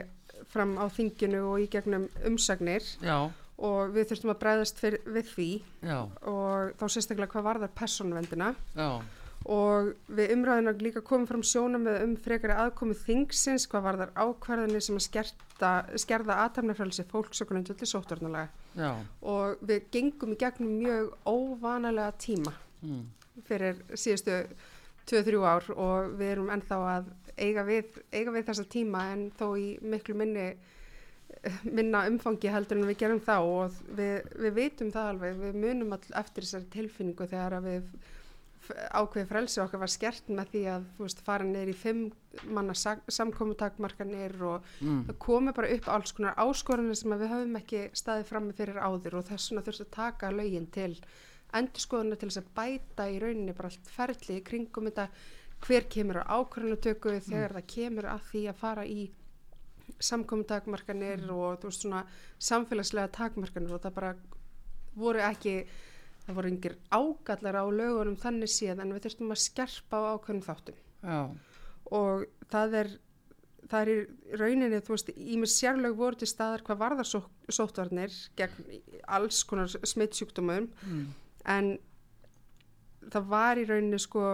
fram 0.52 0.76
á 0.76 0.86
þinginu 0.92 1.42
og 1.54 1.64
í 1.64 1.70
gegnum 1.72 2.10
umsagnir 2.28 2.84
Já. 3.00 3.32
og 3.58 3.94
við 3.96 4.12
þurftum 4.12 4.34
að 4.36 4.42
breyðast 4.44 4.84
við 4.84 5.32
því 5.32 5.50
Já. 5.88 6.00
og 6.04 6.76
þá 6.80 6.86
sérstaklega 6.90 7.32
hvað 7.32 7.48
var 7.48 7.62
þar 7.64 7.78
personvendina 7.80 8.52
og 9.52 9.92
við 10.18 10.32
umræðinar 10.36 10.80
líka 10.82 11.04
komum 11.06 11.28
fram 11.30 11.44
sjónum 11.46 11.86
með 11.86 12.00
um 12.06 12.14
frekari 12.18 12.56
aðkomi 12.58 12.96
þingsins 12.98 13.68
hvað 13.70 13.86
var 13.86 14.00
þar 14.02 14.14
ákvarðinni 14.18 14.82
sem 14.82 14.98
að 14.98 15.06
skerta, 15.06 15.72
skerða 16.02 16.40
aðtæmnafrælsi 16.46 17.06
fólksökunum 17.12 17.66
til 17.68 17.90
sóttvarnalega 17.90 18.94
og 19.22 19.62
við 19.62 19.90
gengum 19.94 20.34
í 20.34 20.40
gegnum 20.42 20.78
mjög 20.80 21.12
óvanalega 21.30 22.16
tíma 22.22 22.56
mm. 22.82 23.04
fyrir 23.46 23.84
síðustu 23.94 24.42
2-3 25.06 25.44
ár 25.46 25.70
og 25.76 26.16
við 26.18 26.32
erum 26.34 26.50
ennþá 26.56 26.80
að 26.96 27.12
eiga 27.38 27.66
við, 27.68 28.00
eiga 28.16 28.34
við 28.34 28.48
þessa 28.48 28.66
tíma 28.72 29.10
en 29.14 29.28
þó 29.38 29.52
í 29.60 29.76
miklu 29.86 30.18
minni 30.18 30.48
minna 31.64 32.06
umfangi 32.10 32.50
heldur 32.52 32.80
en 32.80 32.90
við 32.90 33.00
gerum 33.04 33.22
þá. 33.24 33.36
Og 33.44 33.80
við, 33.98 34.30
við 34.42 34.56
veitum 34.60 34.92
það 34.94 35.10
alveg, 35.14 35.40
við 35.42 35.58
munum 35.62 35.96
all 35.96 36.14
eftir 36.22 36.46
þessari 36.46 36.70
tilfinningu 36.74 37.28
þegar 37.30 37.58
við 37.66 37.90
ákveði 38.74 39.28
frelsi 39.30 39.62
okkar 39.64 39.82
var 39.82 39.92
skert 39.92 40.30
með 40.32 40.52
því 40.54 40.64
að 40.74 40.88
veist, 41.00 41.22
fara 41.26 41.46
neyri 41.48 41.74
í 41.74 41.78
fimm 41.78 42.08
manna 42.52 42.76
samkominntakmarkanir 42.76 44.36
og 44.44 44.66
mm. 44.82 45.06
það 45.10 45.20
komi 45.26 45.54
bara 45.56 45.72
upp 45.76 45.88
alls 45.94 46.16
konar 46.16 46.36
áskorunir 46.42 47.00
sem 47.00 47.16
við 47.16 47.32
höfum 47.32 47.60
ekki 47.62 47.86
staðið 47.96 48.30
fram 48.32 48.50
með 48.50 48.62
fyrir 48.62 48.82
áður 48.82 49.20
og 49.22 49.30
þess 49.30 49.52
vegna 49.52 49.66
þurftum 49.68 49.88
að 49.88 49.96
taka 49.96 50.32
lögin 50.36 50.70
til 50.76 50.92
endurskoðuna 51.56 52.20
til 52.20 52.30
þess 52.30 52.42
að 52.42 52.54
bæta 52.58 53.10
í 53.12 53.20
rauninni 53.24 53.56
bara 53.56 53.72
allt 53.72 53.92
ferli 53.96 54.40
í 54.40 54.46
kringum 54.46 54.90
þetta 54.90 55.08
hver 55.66 55.88
kemur 55.92 56.22
á 56.22 56.36
ákvörunatöku 56.40 57.14
mm. 57.14 57.26
þegar 57.30 57.52
mm. 57.52 57.60
það 57.60 57.70
kemur 57.76 58.10
að 58.12 58.28
því 58.32 58.44
að 58.52 58.62
fara 58.62 58.86
í 58.86 59.02
samkominntakmarkanir 60.04 61.24
mm. 61.24 61.36
og 61.36 61.66
veist, 61.66 61.86
svona, 61.86 62.06
samfélagslega 62.42 63.14
takmarkanir 63.16 63.76
og 63.78 63.84
það 63.86 64.00
bara 64.00 64.16
voru 64.96 65.24
ekki 65.24 65.60
það 66.26 66.38
voru 66.40 66.52
yngir 66.54 66.78
ágallar 66.90 67.60
á 67.62 67.66
lögunum 67.70 68.20
þannig 68.20 68.52
séð 68.52 68.82
en 68.82 68.94
við 68.96 69.08
þurftum 69.08 69.34
að 69.36 69.42
skerpa 69.44 70.02
á 70.02 70.06
ákveðnum 70.16 70.46
þáttum 70.46 70.80
Já. 71.06 71.20
og 72.00 72.26
það 72.54 72.78
er 72.82 72.94
það 73.66 73.82
er 73.82 73.92
í 73.92 74.38
rauninni, 74.38 74.80
þú 74.86 74.94
veist, 74.94 75.12
í 75.16 75.38
mig 75.42 75.52
sérlög 75.52 75.96
voru 75.98 76.20
til 76.22 76.30
staðar 76.30 76.64
hvað 76.66 76.82
varðar 76.84 77.10
só, 77.10 77.20
sóttvarnir 77.50 78.14
gegn 78.38 78.82
alls 79.18 79.42
konar 79.48 79.72
smittsjúkdómum 79.74 80.68
mm. 80.70 81.08
en 81.56 81.72
það 83.14 83.32
var 83.32 83.62
í 83.62 83.66
rauninni 83.70 84.02
sko 84.02 84.26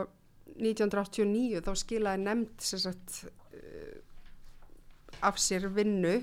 1989 0.57 1.63
þá 1.63 1.71
skilaði 1.79 2.23
nefnd 2.25 2.67
sagt, 2.67 3.21
uh, 3.55 3.95
af 5.27 5.39
sér 5.39 5.69
vinnu 5.71 6.19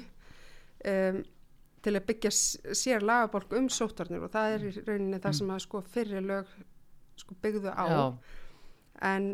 um 0.89 1.25
til 1.89 1.97
að 1.97 2.09
byggja 2.13 2.33
sér 2.77 3.07
lagabólk 3.09 3.57
um 3.59 3.69
sóttarnir 3.73 4.25
og 4.25 4.33
það 4.35 4.55
er 4.55 4.67
í 4.69 4.73
rauninni 4.85 5.23
það 5.25 5.39
sem 5.41 5.53
að 5.55 5.63
sko 5.65 5.83
fyrir 5.97 6.27
lög 6.29 6.57
sko 7.19 7.37
byggðu 7.43 7.73
á 7.73 7.85
Já. 7.89 8.03
en 9.11 9.31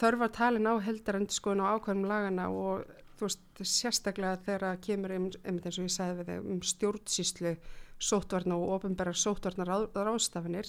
þörfa 0.00 0.30
talin 0.34 0.70
á 0.70 0.74
heldarend 0.82 1.34
sko 1.34 1.54
á 1.58 1.76
ákvæmum 1.76 2.08
lagana 2.08 2.48
og 2.50 2.86
þú 3.16 3.28
veist 3.28 3.62
sérstaklega 3.64 4.40
þegar 4.44 4.68
að 4.70 4.80
kemur 4.86 5.14
um, 5.16 5.28
um 5.32 5.60
eins 5.60 5.78
og 5.78 5.86
ég 5.86 5.94
sagði 5.94 6.18
við 6.20 6.30
þau 6.30 6.50
um 6.52 6.62
stjórnsýslu 6.70 7.52
sótvarna 7.96 8.58
og 8.58 8.74
ofinbæra 8.76 9.14
sótvarnar 9.16 9.70
ráðstafinir 9.96 10.68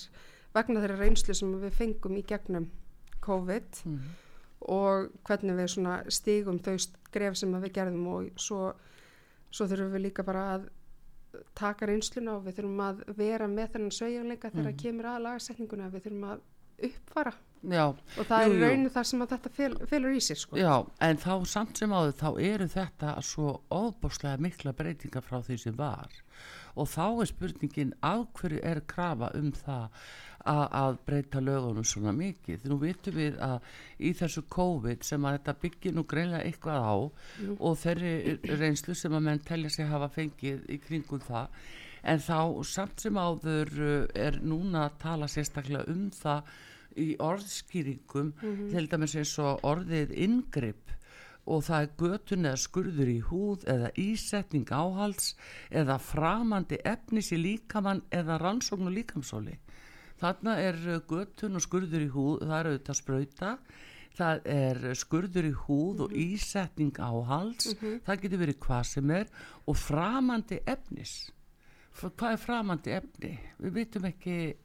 vegna 0.56 0.84
þeirra 0.84 1.02
reynslu 1.02 1.36
sem 1.36 1.52
við 1.60 1.76
fengum 1.76 2.16
í 2.16 2.24
gegnum 2.28 2.70
COVID 3.26 3.82
mm. 3.90 4.00
og 4.74 5.10
hvernig 5.28 5.60
við 5.60 5.76
stígum 6.16 6.62
þau 6.64 6.78
gref 7.12 7.40
sem 7.40 7.58
við 7.58 7.74
gerðum 7.76 8.08
og 8.14 8.30
svo, 8.40 8.72
svo 9.52 9.68
þurfum 9.68 9.98
við 9.98 10.06
líka 10.08 10.26
bara 10.28 10.46
að 10.56 10.70
taka 11.58 11.90
reynsluna 11.90 12.38
og 12.38 12.46
við 12.48 12.60
þurfum 12.60 12.84
að 12.88 13.04
vera 13.18 13.48
með 13.52 13.74
þennan 13.76 13.98
sveigjanleika 13.98 14.54
þegar 14.54 14.72
mm. 14.72 14.80
kemur 14.84 15.10
að 15.12 15.24
lagasetninguna 15.28 15.92
við 15.94 16.08
þurfum 16.08 16.28
að 16.32 16.46
uppfara 16.88 17.34
Já, 17.64 17.86
og 17.90 18.28
það 18.30 18.46
jú, 18.46 18.52
er 18.54 18.62
rauninu 18.64 18.94
þar 18.94 19.10
sem 19.10 19.24
að 19.26 19.34
þetta 19.34 19.54
fel, 19.58 19.72
felur 19.90 20.14
í 20.14 20.22
sér 20.24 20.42
sko. 20.42 20.60
Já, 20.62 20.76
en 21.08 21.18
þá 21.24 21.34
samt 21.50 21.82
sem 21.82 21.96
áður 21.96 22.16
þá 22.20 22.30
eru 22.52 22.70
þetta 22.72 23.16
svo 23.26 23.58
óbúslega 23.74 24.44
mikla 24.46 24.76
breytingar 24.78 25.26
frá 25.26 25.42
því 25.42 25.60
sem 25.66 25.78
var 25.78 26.22
og 26.78 26.90
þá 26.92 27.06
er 27.10 27.30
spurningin 27.32 27.94
af 28.06 28.28
hverju 28.38 28.62
er 28.66 28.84
krafa 28.90 29.32
um 29.38 29.50
það 29.56 29.88
að, 30.48 30.64
að 30.80 31.00
breyta 31.08 31.42
lögunum 31.44 31.88
svona 31.88 32.14
mikið 32.16 32.68
nú 32.70 32.78
vitum 32.82 33.18
við 33.18 33.40
að 33.44 33.58
í 33.98 34.14
þessu 34.18 34.44
COVID 34.54 35.04
sem 35.08 35.26
að 35.26 35.40
þetta 35.40 35.58
byggir 35.64 35.98
nú 35.98 36.06
greinlega 36.08 36.46
eitthvað 36.46 36.86
á 36.86 36.96
Jú. 37.42 37.58
og 37.58 37.82
þeirri 37.82 38.38
reynslu 38.62 38.96
sem 38.96 39.18
að 39.18 39.28
menn 39.28 39.44
telja 39.48 39.74
sig 39.74 39.90
hafa 39.90 40.10
fengið 40.14 40.64
í 40.70 40.80
kringum 40.84 41.24
það 41.26 41.60
en 42.08 42.24
þá 42.24 42.40
samt 42.70 43.04
sem 43.04 43.18
áður 43.20 43.74
er 44.16 44.40
núna 44.46 44.88
að 44.88 45.00
tala 45.02 45.30
sérstaklega 45.32 45.90
um 45.92 46.08
það 46.14 46.56
í 46.98 47.16
orðskýringum 47.20 48.34
mm 48.34 48.56
-hmm. 48.56 48.70
til 48.72 48.88
dæmis 48.92 49.16
eins 49.16 49.40
og 49.40 49.64
orðið 49.64 50.14
ingripp 50.26 50.92
og 51.48 51.64
það 51.64 51.82
er 51.82 51.92
götun 52.02 52.48
eða 52.50 52.60
skurður 52.60 53.10
í 53.12 53.20
húð 53.30 53.68
eða 53.74 53.92
ísetning 53.96 54.72
áhals 54.72 55.36
eða 55.72 55.98
framandi 55.98 56.80
efnis 56.84 57.32
í 57.32 57.40
líkamann 57.40 58.04
eða 58.12 58.40
rannsókn 58.42 58.90
og 58.90 58.98
líkamsóli 58.98 59.56
þarna 60.20 60.58
er 60.60 60.76
götun 61.08 61.56
og 61.56 61.64
skurður 61.64 62.04
í 62.04 62.10
húð 62.12 62.44
það 62.44 62.60
er 62.60 62.72
auðvitað 62.72 63.00
spröyta 63.02 63.54
það 64.18 64.52
er 64.52 64.84
skurður 64.98 65.48
í 65.48 65.54
húð 65.54 65.94
mm 65.94 65.98
-hmm. 65.98 66.04
og 66.04 66.12
mhm. 66.12 66.20
ísetning 66.34 67.00
áhals 67.00 67.66
mm 67.66 67.78
-hmm. 67.80 68.00
það 68.06 68.22
getur 68.22 68.44
verið 68.44 68.60
hvað 68.60 68.84
sem 68.84 69.12
er 69.12 69.28
og 69.66 69.78
framandi 69.78 70.60
efnis 70.66 71.32
hvað 71.98 72.32
er 72.32 72.38
framandi 72.38 72.92
efni 72.92 73.40
við 73.60 73.74
vitum 73.74 74.06
ekki 74.06 74.56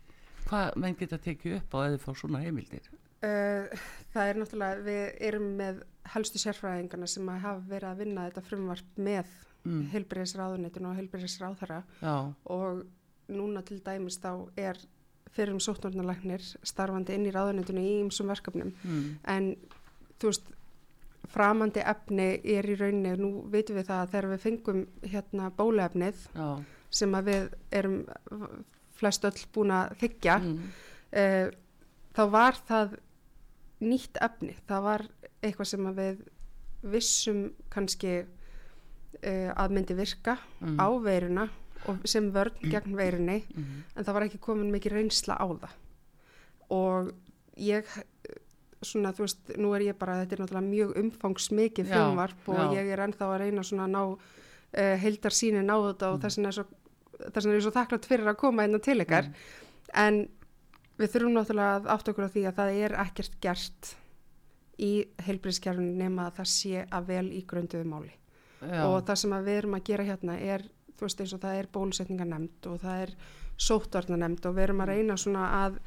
hvað 0.48 0.76
menn 0.82 0.98
geta 0.98 1.20
tekið 1.22 1.58
upp 1.60 1.76
á 1.76 1.78
eða 1.86 2.02
fá 2.02 2.10
svona 2.18 2.42
heimildir? 2.42 2.88
Uh, 3.22 3.70
það 4.14 4.28
er 4.28 4.40
náttúrulega, 4.40 4.84
við 4.86 5.02
erum 5.28 5.50
með 5.60 5.82
helstu 6.12 6.40
sérfræðingarna 6.42 7.06
sem 7.10 7.28
hafa 7.30 7.60
verið 7.68 7.90
að 7.90 8.00
vinna 8.02 8.24
þetta 8.26 8.46
frumvarp 8.48 8.96
með 8.98 9.28
mm. 9.62 9.84
heilbreyðisráðunitun 9.92 10.88
og 10.90 10.98
heilbreyðisráðara 10.98 11.82
og 12.50 12.82
núna 13.32 13.62
til 13.66 13.78
dæmis 13.84 14.18
þá 14.22 14.32
er 14.58 14.80
fyrir 15.32 15.54
um 15.54 15.62
sótnórnarlegnir 15.62 16.42
starfandi 16.66 17.14
inn 17.16 17.28
í 17.28 17.34
ráðunitunni 17.34 17.84
í 17.86 17.94
ymsum 18.02 18.28
verkefnum 18.32 18.74
mm. 18.82 19.06
en 19.32 19.54
þú 20.20 20.32
veist 20.32 20.50
framandi 21.32 21.84
efni 21.86 22.28
er 22.56 22.68
í 22.68 22.76
rauninni 22.76 23.14
nú 23.20 23.32
veitum 23.52 23.78
við 23.78 23.88
það 23.88 24.02
að 24.02 24.12
þegar 24.12 24.30
við 24.32 24.44
fengum 24.44 24.82
hérna 25.14 25.48
bóluefnið 25.56 26.26
Já. 26.34 26.48
sem 26.90 27.16
að 27.16 27.30
við 27.30 27.48
erum 27.78 27.98
flest 29.02 29.26
öll 29.28 29.46
búin 29.54 29.74
að 29.74 29.96
þykja 30.02 30.36
mm. 30.42 30.68
uh, 31.22 31.48
þá 32.16 32.22
var 32.32 32.60
það 32.68 32.94
nýtt 33.82 34.20
efni, 34.22 34.54
það 34.68 34.86
var 34.86 35.06
eitthvað 35.42 35.70
sem 35.72 35.90
við 35.96 36.22
vissum 36.92 37.42
kannski 37.72 38.14
uh, 38.22 39.50
að 39.58 39.74
myndi 39.74 39.98
virka 39.98 40.38
mm. 40.62 40.78
á 40.78 40.88
veiruna 41.02 41.48
og 41.90 42.04
sem 42.06 42.28
vörn 42.30 42.70
gegn 42.70 42.94
veirunni 42.94 43.40
mm. 43.42 43.70
en 43.96 44.06
það 44.06 44.16
var 44.16 44.26
ekki 44.28 44.42
komin 44.42 44.70
mikið 44.74 45.00
reynsla 45.00 45.34
á 45.34 45.46
það 45.50 45.78
og 46.72 47.10
ég 47.58 47.88
svona, 48.82 49.12
þú 49.14 49.26
veist, 49.26 49.50
nú 49.60 49.72
er 49.76 49.86
ég 49.88 49.98
bara, 49.98 50.20
þetta 50.22 50.36
er 50.36 50.42
náttúrulega 50.42 50.68
mjög 50.68 50.94
umfangsmikið 51.02 51.90
filmvarp 51.90 52.48
og 52.50 52.60
já. 52.60 52.80
ég 52.80 52.92
er 52.94 53.02
ennþá 53.06 53.28
að 53.28 53.40
reyna 53.44 53.64
svona 53.66 53.86
að 53.86 53.92
ná 53.94 54.02
uh, 54.02 54.94
heildar 55.02 55.36
sínin 55.36 55.70
á 55.70 55.76
þetta 55.76 56.10
og 56.10 56.16
mm. 56.16 56.22
þess 56.24 56.38
vegna 56.38 56.50
er 56.50 56.56
svo, 56.58 56.66
þess 57.30 57.46
er 57.46 57.56
ég 57.56 57.64
svo 57.64 57.74
þakklátt 57.74 58.08
fyrir 58.10 58.30
að 58.32 58.40
koma 58.42 58.66
inn 58.66 58.78
á 58.78 58.80
til 58.82 58.98
ykkar, 59.04 59.28
mm. 59.28 59.42
en 60.04 60.22
við 61.00 61.14
þurfum 61.14 61.36
náttúrulega 61.36 61.80
að 61.80 61.90
átt 61.94 62.12
okkur 62.12 62.28
á 62.28 62.34
því 62.34 62.44
að 62.48 62.58
það 62.60 62.80
er 62.86 62.96
ekkert 63.06 63.38
gert 63.42 63.92
í 64.82 64.92
heilbríðskjærfunni 65.26 65.94
nema 65.98 66.28
að 66.28 66.40
það 66.40 66.50
sé 66.52 66.84
að 66.88 67.08
vel 67.12 67.26
í 67.32 67.42
grönduðu 67.48 67.88
máli 67.88 68.12
já. 68.12 68.84
og 68.86 69.02
það 69.06 69.20
sem 69.22 69.34
við 69.36 69.58
erum 69.60 69.76
að 69.78 69.84
gera 69.90 70.06
hérna 70.08 70.38
er, 70.38 70.64
þú 70.96 71.06
veist 71.06 71.24
eins 71.24 71.34
og 71.36 71.42
það 71.42 71.58
er 71.58 71.72
bólusetningar 71.74 72.30
nefnd 72.30 72.70
og 72.70 72.80
það 72.82 73.04
er 73.06 73.14
sóttvarnar 73.62 74.22
nefnd 74.24 74.48
og 74.48 74.56
við 74.56 74.66
erum 74.68 74.82
að 74.84 74.92
reyna 74.92 75.18
svona 75.20 75.50
að 75.62 75.78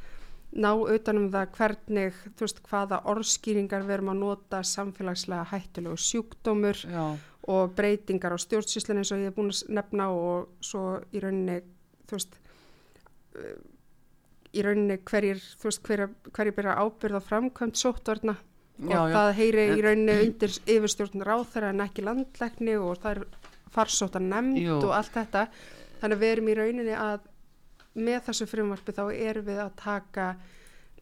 ná 0.55 0.69
utanum 0.71 1.27
það 1.33 1.47
hvernig, 1.57 2.19
þú 2.37 2.45
veist, 2.45 2.61
hvaða 2.69 3.01
orðskýringar 3.11 3.85
við 3.87 3.97
erum 3.97 4.11
að 4.13 4.21
nota 4.21 4.61
samfélagslega 4.63 5.47
hættulegu 5.51 5.97
sjúkdómur 5.99 6.79
Já. 6.85 7.05
Og 7.51 7.75
breytingar 7.77 8.33
á 8.33 8.39
stjórnsýslinn 8.41 9.01
eins 9.01 9.11
og 9.13 9.21
ég 9.21 9.29
hef 9.29 9.37
búin 9.37 9.51
að 9.53 9.61
nefna 9.77 10.09
og 10.13 10.49
svo 10.65 10.97
í 11.13 11.21
rauninni, 11.21 11.59
þú 12.09 12.17
veist, 12.17 12.37
í 14.55 14.65
rauninni 14.65 14.97
hverjir, 15.05 15.41
þú 15.59 15.69
veist, 15.69 15.83
hverjir, 15.85 16.13
hverjir 16.31 16.57
byrja 16.57 16.77
ábyrða 16.81 17.21
framkvæmt 17.21 17.79
sóttvarna 17.79 18.35
og 18.35 18.91
já, 18.91 18.97
já. 18.97 19.13
það 19.13 19.31
heyri 19.39 19.67
í 19.75 19.83
rauninni 19.85 20.17
undir 20.25 20.57
yfirstjórn 20.75 21.25
ráþara 21.27 21.71
en 21.71 21.85
ekki 21.85 22.03
landleikni 22.05 22.75
og 22.81 22.97
það 23.03 23.11
er 23.11 23.53
farsóttan 23.75 24.29
nefnd 24.31 24.83
og 24.87 24.91
allt 24.95 25.13
þetta, 25.13 25.45
þannig 26.01 26.17
að 26.17 26.25
við 26.25 26.33
erum 26.33 26.51
í 26.51 26.57
rauninni 26.59 26.97
að 26.97 27.31
með 27.95 28.21
þessu 28.27 28.47
frumvarfi 28.51 28.95
þá 28.95 29.03
erum 29.13 29.47
við 29.47 29.61
að 29.63 29.73
taka 29.79 30.27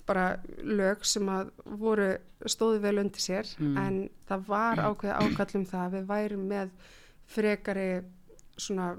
bara 0.08 0.28
lög 0.64 1.06
sem 1.08 1.30
að 1.32 1.52
voru 1.80 2.10
stóði 2.50 2.82
vel 2.84 2.98
undir 3.04 3.24
sér 3.24 3.50
mm. 3.58 3.78
en 3.80 4.00
það 4.28 4.48
var 4.48 4.82
ákveði 4.84 5.14
ákallum 5.16 5.66
það 5.70 5.86
að 5.86 5.98
við 5.98 6.10
værum 6.12 6.48
með 6.52 6.74
frekari 7.34 7.90
svona 8.60 8.94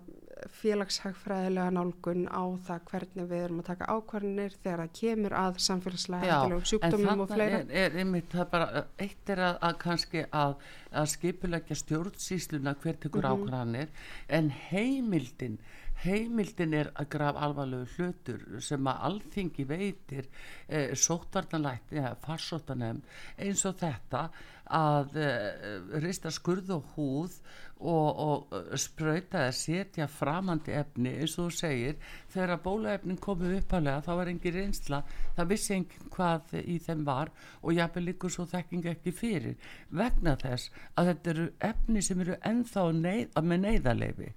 félagshagfræðilega 0.61 1.73
nálgun 1.73 2.25
á 2.29 2.45
það 2.67 2.81
hvernig 2.91 3.29
við 3.31 3.45
erum 3.47 3.61
að 3.63 3.69
taka 3.71 3.89
ákvarðinir 3.93 4.57
þegar 4.57 4.83
það 4.83 4.97
kemur 4.99 5.37
að 5.41 5.61
samfélagslega 5.67 6.39
sjúkdómum 6.71 7.23
og 7.25 7.31
fleira. 7.31 7.61
En 7.61 7.71
er, 7.71 7.87
er 7.87 8.03
einmitt 8.03 8.35
það 8.35 8.51
bara, 8.53 8.83
eitt 9.01 9.33
er 9.35 9.45
að, 9.49 9.55
að 9.69 9.79
kannski 9.85 10.25
að, 10.43 10.57
að 10.93 11.09
skipulegja 11.15 11.79
stjórnsýsluna 11.81 12.77
hver 12.83 13.01
tekur 13.05 13.25
mm 13.25 13.31
-hmm. 13.31 13.47
ákvarðinir 13.47 13.89
en 14.29 14.51
heimildin 14.69 15.59
heimildin 16.05 16.75
er 16.77 16.91
að 16.95 17.09
graf 17.15 17.39
alvarlegu 17.41 17.87
hlutur 17.97 18.43
sem 18.65 18.91
að 18.91 19.05
alþingi 19.09 19.67
veitir 19.69 20.29
eh, 20.69 20.93
sótvarnalætti 20.95 22.01
eða 22.03 22.15
farsóttanem 22.25 23.01
eins 23.39 23.65
og 23.69 23.79
þetta 23.81 24.29
að 24.73 25.17
eh, 25.21 25.81
rista 26.01 26.33
skurð 26.33 26.71
og 26.79 26.93
húð 26.95 27.39
og, 27.85 28.19
og 28.25 28.55
uh, 28.55 28.77
spröyta 28.81 29.43
eða 29.45 29.55
setja 29.57 30.07
framandi 30.09 30.73
efni 30.73 31.13
eins 31.19 31.35
og 31.37 31.51
þú 31.51 31.57
segir. 31.59 31.97
Þegar 32.33 32.55
að 32.55 32.63
bólaefnin 32.65 33.21
komið 33.21 33.57
uppalega 33.59 34.05
þá 34.07 34.11
var 34.21 34.31
engin 34.33 34.57
reynsla, 34.57 35.01
það 35.37 35.51
vissi 35.53 35.75
engin 35.77 36.13
hvað 36.15 36.55
í 36.63 36.79
þeim 36.87 37.05
var 37.05 37.33
og 37.61 37.77
jáfnveg 37.77 38.07
líkur 38.09 38.33
svo 38.33 38.47
þekking 38.49 38.89
ekki 38.95 39.15
fyrir. 39.15 39.59
Vegna 39.91 40.37
þess 40.41 40.71
að 40.95 41.11
þetta 41.13 41.35
eru 41.35 41.49
efni 41.71 42.05
sem 42.05 42.25
eru 42.25 42.39
ennþá 42.41 42.87
neyð, 43.01 43.43
með 43.43 43.67
neyðarleifi 43.67 44.33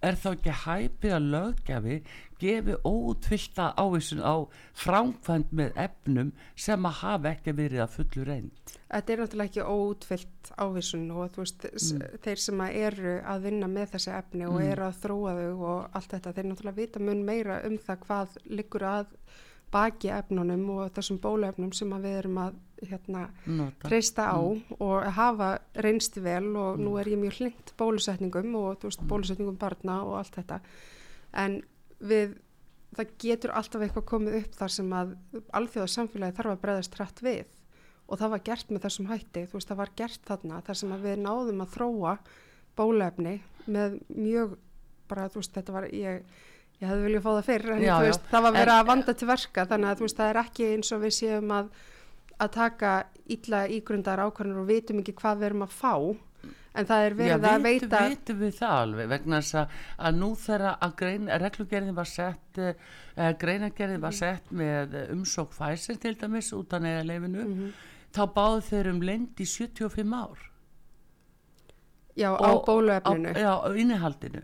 er 0.00 0.16
þá 0.16 0.28
ekki 0.32 0.56
hæpið 0.64 1.14
að 1.16 1.30
lögjafi 1.34 1.96
gefi 2.40 2.76
óutfylta 2.84 3.70
ávísun 3.76 4.22
á 4.24 4.34
framkvæmt 4.82 5.52
með 5.56 5.76
efnum 5.84 6.32
sem 6.56 6.86
að 6.88 6.98
hafa 7.02 7.34
ekki 7.34 7.56
verið 7.56 7.84
að 7.84 7.96
fullu 7.98 8.26
reynd 8.28 8.76
Þetta 8.90 9.12
er 9.12 9.20
náttúrulega 9.22 9.50
ekki 9.50 9.66
óutfyllt 9.70 10.48
ávísun 10.58 11.04
og 11.14 11.36
veist, 11.36 11.66
mm. 11.68 12.16
þeir 12.24 12.42
sem 12.42 12.64
að 12.64 12.80
eru 12.80 13.12
að 13.22 13.44
vinna 13.46 13.68
með 13.70 13.92
þessi 13.94 14.10
efni 14.16 14.48
og 14.48 14.56
mm. 14.58 14.72
eru 14.72 14.86
að 14.88 14.98
þróa 15.04 15.36
þau 15.36 15.68
og 15.74 16.00
allt 16.00 16.16
þetta, 16.16 16.34
þeir 16.38 16.48
náttúrulega 16.48 16.80
vita 16.80 17.04
mun 17.04 17.22
meira 17.28 17.60
um 17.68 17.78
það 17.78 18.02
hvað 18.08 18.36
liggur 18.50 18.86
að 18.90 19.14
baki 19.70 20.10
efnunum 20.10 20.64
og 20.74 20.90
þessum 20.96 21.20
bólefnum 21.22 21.70
sem 21.76 21.92
við 22.02 22.16
erum 22.24 22.40
að 22.42 22.58
hérna, 22.90 23.26
treysta 23.84 24.30
á 24.32 24.40
mm. 24.40 24.78
og 24.82 25.10
hafa 25.16 25.50
reynsti 25.84 26.22
vel 26.24 26.48
og 26.56 26.78
mm. 26.78 26.84
nú 26.86 26.96
er 26.98 27.10
ég 27.12 27.20
mjög 27.20 27.40
hlingt 27.40 27.74
bólusetningum 27.78 28.54
og 28.58 28.86
veist, 28.86 29.02
mm. 29.02 29.10
bólusetningum 29.10 29.60
barna 29.60 30.00
og 30.06 30.16
allt 30.20 30.40
þetta 30.40 30.60
en 31.44 31.60
við, 32.00 32.36
það 32.96 33.14
getur 33.24 33.54
alltaf 33.56 33.84
eitthvað 33.84 34.06
komið 34.10 34.38
upp 34.40 34.58
þar 34.60 34.74
sem 34.76 34.92
að 34.96 35.16
alþjóðarsamfélagi 35.60 36.36
þarf 36.38 36.54
að 36.54 36.62
breyðast 36.64 36.98
hrætt 36.98 37.24
við. 37.24 37.56
Og 38.10 38.18
það 38.18 38.32
var 38.34 38.44
gert 38.48 38.72
með 38.72 38.86
þessum 38.86 39.10
hætti, 39.10 39.44
þú 39.46 39.58
veist 39.58 39.70
það 39.70 39.80
var 39.80 39.92
gert 40.00 40.24
þarna 40.26 40.62
þar 40.66 40.80
sem 40.80 40.94
að 40.94 41.04
við 41.06 41.20
náðum 41.24 41.62
að 41.62 41.74
þróa 41.76 42.14
bólefni 42.78 43.36
með 43.70 44.00
mjög 44.08 44.56
bara 45.10 45.28
þú 45.30 45.42
veist 45.42 45.54
þetta 45.54 45.76
var 45.76 45.86
ég, 45.94 46.26
ég 46.80 46.90
hefði 46.90 47.06
viljað 47.06 47.24
fá 47.26 47.30
það 47.30 47.46
fyrr 47.50 47.72
en 47.76 47.84
já, 47.84 47.94
veist, 48.02 48.26
það 48.32 48.44
var 48.46 48.56
verið 48.56 48.74
að 48.74 48.90
vanda 48.90 49.14
til 49.14 49.30
verka. 49.30 49.66
Þannig 49.70 49.90
að 49.90 50.00
þú 50.00 50.06
veist 50.06 50.20
það 50.20 50.32
er 50.32 50.42
ekki 50.42 50.68
eins 50.74 50.92
og 50.96 51.02
við 51.04 51.16
séum 51.20 51.54
að 51.54 51.72
að 52.40 52.52
taka 52.56 52.92
illa 53.30 53.66
ígrundar 53.68 54.22
ákvarðanur 54.24 54.64
og 54.64 54.70
vitum 54.70 55.00
ekki 55.02 55.14
hvað 55.18 55.40
við 55.40 55.48
erum 55.50 55.64
að 55.66 55.74
fá 55.76 55.94
en 56.74 56.86
það 56.86 57.04
er 57.04 57.16
verið 57.18 57.30
Já, 57.30 57.52
að 57.52 57.64
veita 57.64 57.88
Já, 57.88 58.10
veitum 58.10 58.38
við 58.40 58.52
það 58.58 58.74
alveg 58.82 59.08
vegna 59.10 59.40
þess 59.40 59.56
að, 59.60 59.78
að 60.06 60.20
nú 60.20 60.28
þegar 60.38 60.66
að 60.70 60.92
grein, 61.00 61.32
reglugerðin 61.44 61.96
var 61.96 62.10
sett 62.10 62.60
eh, 62.62 63.32
greinagerðin 63.40 64.04
var 64.04 64.16
sett 64.16 64.52
með 64.54 64.94
umsók 65.08 65.56
fæsir 65.56 65.98
til 66.02 66.14
dæmis 66.20 66.52
út 66.56 66.76
af 66.76 66.84
neðarleifinu 66.84 67.42
mm 67.42 67.58
-hmm. 67.58 67.74
þá 68.14 68.22
báðu 68.36 68.62
þeir 68.68 68.92
um 68.92 69.02
lend 69.02 69.40
í 69.40 69.46
75 69.46 70.14
ár. 70.14 70.46
Já, 72.16 72.30
og, 72.30 72.46
á 72.46 72.50
bóluefninu 72.66 73.34
Já, 73.34 73.52
á 73.66 73.70
innihaldinu. 73.74 74.42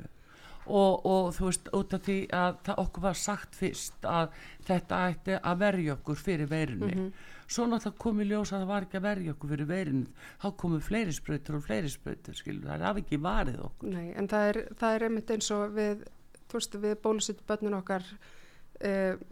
Og, 0.67 1.07
og 1.07 1.35
þú 1.35 1.45
veist, 1.45 1.69
út 1.73 1.95
af 1.95 2.01
því 2.03 2.27
að 2.35 2.57
það 2.67 2.79
okkur 2.79 3.03
var 3.03 3.15
sagt 3.15 3.55
fyrst 3.55 4.05
að 4.05 4.29
þetta 4.67 5.09
ætti 5.09 5.39
að 5.39 5.59
verja 5.59 5.93
okkur 5.93 6.17
fyrir 6.17 6.47
veirinu 6.51 6.87
mm 6.87 6.93
-hmm 6.93 7.12
svo 7.46 7.66
náttúrulega 7.70 8.02
komið 8.02 8.32
ljós 8.32 8.52
að 8.52 8.62
það 8.62 8.72
var 8.72 8.87
ekki 8.87 8.98
að 8.98 9.06
verja 9.06 9.35
okkur 9.35 9.52
fyrir 9.52 9.70
veirinu 9.70 10.26
þá 10.42 10.48
komið 10.62 10.82
fleiri 10.88 11.14
spröytur 11.16 11.59
og 11.59 11.64
fleiri 11.66 11.92
spröytur 11.92 12.38
skilur, 12.38 12.66
það 12.66 12.74
er 12.76 12.87
af 12.90 13.00
ekki 13.02 13.20
varið 13.22 13.62
okkur 13.68 13.94
Nei, 13.94 14.09
en 14.18 14.30
það 14.32 14.50
er, 14.50 14.61
það 14.80 14.96
er 14.96 15.06
einmitt 15.09 15.32
eins 15.37 15.50
og 15.54 15.76
við 15.76 16.04
þú 16.46 16.61
veist, 16.61 16.78
við 16.87 16.96
bólusitt 17.02 17.42
börnun 17.46 17.78
okkar 17.80 18.06
uh, 18.87 19.24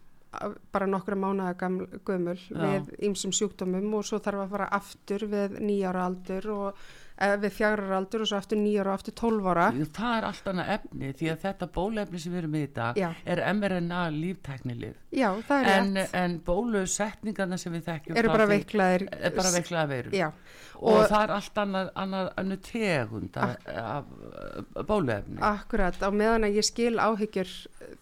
bara 0.75 0.91
nokkra 0.91 1.19
mánuða 1.19 1.71
gömul 2.07 2.39
Já. 2.39 2.59
við 2.59 2.93
ýmsum 3.07 3.35
sjúkdómum 3.35 3.93
og 3.99 4.07
svo 4.07 4.19
þarf 4.23 4.47
að 4.47 4.55
fara 4.57 4.71
aftur 4.79 5.27
við 5.31 5.59
nýjára 5.63 6.09
aldur 6.09 6.51
og 6.55 6.85
Eh, 6.85 7.04
við 7.15 7.53
fjagrar 7.55 7.93
aldur 7.95 8.25
og 8.25 8.29
svo 8.29 8.39
aftur 8.41 8.59
nýjar 8.59 8.89
og 8.91 8.99
aftur 8.99 9.15
tólvara 9.15 9.69
það 9.95 10.17
er 10.17 10.25
allt 10.29 10.49
annað 10.51 10.71
efni 10.75 11.11
því 11.15 11.29
að 11.31 11.45
þetta 11.45 11.69
bólefni 11.77 12.23
sem 12.23 12.35
við 12.35 12.41
erum 12.41 12.57
í 12.59 12.63
þetta 12.65 12.87
Já. 12.99 13.07
er 13.35 13.43
mRNA 13.55 14.01
líftæknilif 14.17 14.97
Já, 15.15 15.29
en, 15.61 16.01
en 16.03 16.35
bólusetningarna 16.43 17.59
sem 17.61 17.75
við 17.77 17.87
þekkjum 17.87 18.19
eru 18.19 18.33
bara 18.35 18.49
veiklaðir 18.51 19.07
er 19.15 19.37
bara 19.37 19.53
veiklaða 19.55 19.91
veru 19.93 20.25
og, 20.25 20.89
og 20.91 21.05
það 21.13 21.21
er 21.21 21.35
allt 21.37 21.61
annað, 21.63 21.93
annað, 22.03 22.33
annað 22.43 22.65
tegund 22.67 23.39
af, 23.45 23.71
af 23.85 24.83
bólefni 24.91 25.39
Akkurat, 25.47 26.01
á 26.03 26.11
meðan 26.11 26.49
að 26.49 26.59
ég 26.59 26.67
skil 26.67 26.97
áhyggjur 26.99 27.55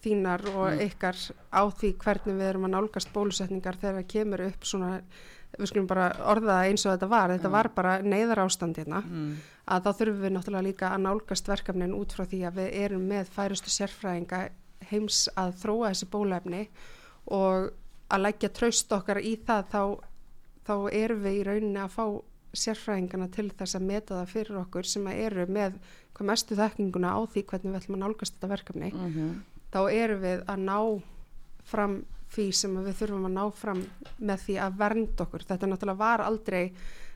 þínar 0.02 0.46
og 0.54 0.64
mm. 0.70 0.82
ykkar 0.88 1.20
á 1.52 1.62
því 1.68 1.92
hvernig 2.00 2.40
við 2.40 2.48
erum 2.48 2.66
að 2.70 2.74
nálgast 2.78 3.12
bólusetningar 3.12 3.76
þegar 3.76 4.00
það 4.00 4.10
kemur 4.16 4.46
upp 4.48 4.66
svona 4.72 4.96
við 5.58 5.68
skulum 5.68 5.88
bara 5.90 6.08
orða 6.32 6.62
eins 6.68 6.86
og 6.86 6.94
þetta 6.94 7.08
var 7.12 7.34
þetta 7.34 7.48
mm. 7.48 7.56
var 7.56 7.68
bara 7.76 7.94
neyðar 8.02 8.42
ástand 8.46 8.78
hérna 8.80 9.02
mm. 9.04 9.28
að 9.74 9.84
þá 9.84 9.90
þurfum 9.98 10.24
við 10.24 10.34
náttúrulega 10.36 10.68
líka 10.68 10.90
að 10.92 11.04
nálgast 11.06 11.50
verkefnin 11.52 11.94
út 11.96 12.14
frá 12.16 12.24
því 12.24 12.40
að 12.48 12.58
við 12.60 12.78
erum 12.86 13.06
með 13.10 13.30
færustu 13.34 13.72
sérfræðinga 13.72 14.42
heims 14.90 15.26
að 15.38 15.54
þróa 15.62 15.92
þessi 15.92 16.08
bólefni 16.12 16.62
og 17.32 17.70
að 18.12 18.24
leggja 18.26 18.52
traust 18.56 18.92
okkar 18.92 19.20
í 19.22 19.36
það 19.46 19.68
þá, 19.72 19.82
þá 20.66 20.74
erum 21.02 21.24
við 21.26 21.38
í 21.38 21.44
rauninni 21.48 21.82
að 21.82 21.96
fá 21.96 22.04
sérfræðingana 22.52 23.28
til 23.32 23.48
þess 23.52 23.76
að 23.78 23.86
meta 23.88 24.18
það 24.18 24.32
fyrir 24.32 24.58
okkur 24.60 24.88
sem 24.88 25.06
að 25.08 25.20
eru 25.26 25.46
með 25.48 25.78
hvað 26.12 26.28
mestu 26.28 26.58
þekkinguna 26.58 27.14
á 27.16 27.20
því 27.24 27.44
hvernig 27.48 27.72
við 27.72 27.78
ætlum 27.80 27.96
að 27.96 28.02
nálgast 28.04 28.36
þetta 28.36 28.52
verkefni 28.52 28.90
mm 28.92 29.06
-hmm. 29.14 29.30
þá 29.72 29.80
erum 29.92 30.20
við 30.20 30.42
að 30.46 30.58
ná 30.66 30.78
fram 31.72 31.96
því 32.32 32.46
sem 32.56 32.74
við 32.80 32.98
þurfum 33.00 33.28
að 33.28 33.36
ná 33.36 33.44
fram 33.56 33.84
með 34.18 34.44
því 34.46 34.58
að 34.64 34.80
vernda 34.80 35.26
okkur. 35.26 35.46
Þetta 35.48 35.68
náttúrulega 35.68 36.02
var 36.02 36.24
aldrei, 36.24 36.62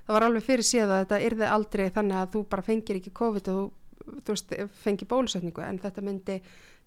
það 0.06 0.16
var 0.18 0.26
alveg 0.28 0.46
fyrir 0.46 0.68
síðan 0.68 0.94
að 0.94 1.02
þetta 1.04 1.20
yrði 1.30 1.50
aldrei 1.56 1.84
þannig 1.96 2.20
að 2.20 2.32
þú 2.34 2.44
bara 2.52 2.66
fengir 2.66 3.00
ekki 3.00 3.14
COVID 3.20 3.50
og 3.52 3.60
þú, 3.60 4.16
þú 4.22 4.34
veist, 4.34 4.56
fengir 4.84 5.10
bólusetningu 5.10 5.64
en 5.64 5.80
þetta 5.82 6.04
myndi 6.04 6.40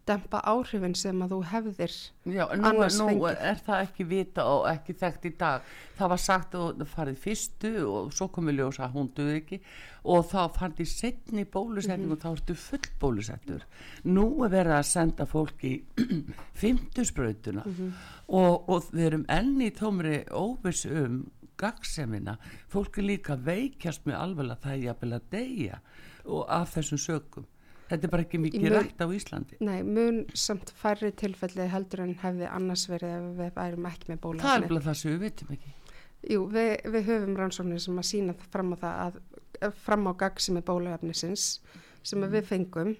dempa 0.08 0.40
áhrifin 0.48 0.96
sem 0.98 1.22
að 1.22 1.34
þú 1.36 1.40
hefðir 1.52 1.96
Já, 2.30 2.44
nú, 2.58 2.72
nú 2.82 3.28
er 3.30 3.60
það 3.66 3.84
ekki 3.84 4.06
vita 4.10 4.46
og 4.50 4.68
ekki 4.70 4.96
þekkt 4.98 5.28
í 5.30 5.32
dag. 5.40 5.66
Það 5.98 6.12
var 6.14 6.22
sagt 6.24 6.58
að 6.58 6.68
það 6.82 6.92
farið 6.94 7.20
fyrstu 7.24 7.72
og 7.90 8.12
svo 8.16 8.30
komið 8.34 8.60
ljósa 8.60 8.86
að 8.88 8.96
hún 8.98 9.10
duði 9.18 9.36
ekki. 9.42 9.60
Og 10.10 10.26
þá 10.32 10.40
farið 10.58 10.84
í 10.84 10.88
setni 10.90 11.46
bólusetning 11.46 12.08
mm 12.08 12.16
-hmm. 12.16 12.18
og 12.18 12.24
þá 12.24 12.30
ertu 12.32 12.56
full 12.56 12.90
bólusettur. 13.02 13.66
Nú 14.04 14.26
er 14.46 14.54
verið 14.56 14.78
að 14.78 14.86
senda 14.92 15.26
fólki 15.26 15.74
fymtusbröðuna 16.62 17.64
mm 17.66 17.76
-hmm. 17.76 17.92
og, 18.28 18.70
og 18.70 18.84
við 18.92 19.06
erum 19.06 19.26
enni 19.28 19.72
tómri 19.72 20.26
óvis 20.32 20.86
um 20.86 21.30
gagsemina 21.60 22.38
fólk 22.68 22.98
er 22.98 23.04
líka 23.04 23.36
veikjast 23.36 24.06
með 24.06 24.16
alveg 24.16 24.52
að 24.52 24.62
það 24.64 24.74
er 24.74 24.84
jafnvel 24.84 25.14
að 25.14 25.30
deyja 25.32 25.80
og 26.26 26.46
af 26.50 26.76
þessum 26.76 26.98
sökum 26.98 27.48
þetta 27.90 28.08
er 28.08 28.14
bara 28.14 28.26
ekki 28.26 28.42
mikið 28.44 28.66
mun, 28.66 28.76
rætt 28.78 29.02
á 29.02 29.08
Íslandi. 29.16 29.60
Nei, 29.66 29.80
mun 29.88 30.22
samt 30.38 30.72
færri 30.78 31.12
tilfelli 31.18 31.68
heldur 31.72 32.06
en 32.06 32.16
hefði 32.22 32.48
annars 32.50 32.86
verið 32.92 33.16
ef 33.18 33.28
við 33.40 33.52
værum 33.58 33.90
ekki 33.90 34.14
með 34.14 34.22
bólefni 34.26 34.46
Það 34.46 34.62
er 34.62 34.70
bara 34.74 34.86
það 34.88 35.00
sem 35.02 35.12
við 35.12 35.26
veitum 35.26 35.54
ekki. 35.58 35.74
Jú, 36.30 36.46
við, 36.52 36.72
við 36.94 37.12
höfum 37.14 37.36
rannsóknir 37.40 37.84
sem 37.84 38.00
að 38.00 38.10
sína 38.10 38.38
fram 38.52 38.74
á 38.76 38.78
það 38.84 39.04
að, 39.08 39.20
fram 39.86 40.08
á 40.10 40.14
gagsemi 40.20 40.64
bólefnisins 40.68 41.50
sem 42.06 42.26
við 42.32 42.48
fengum 42.48 42.96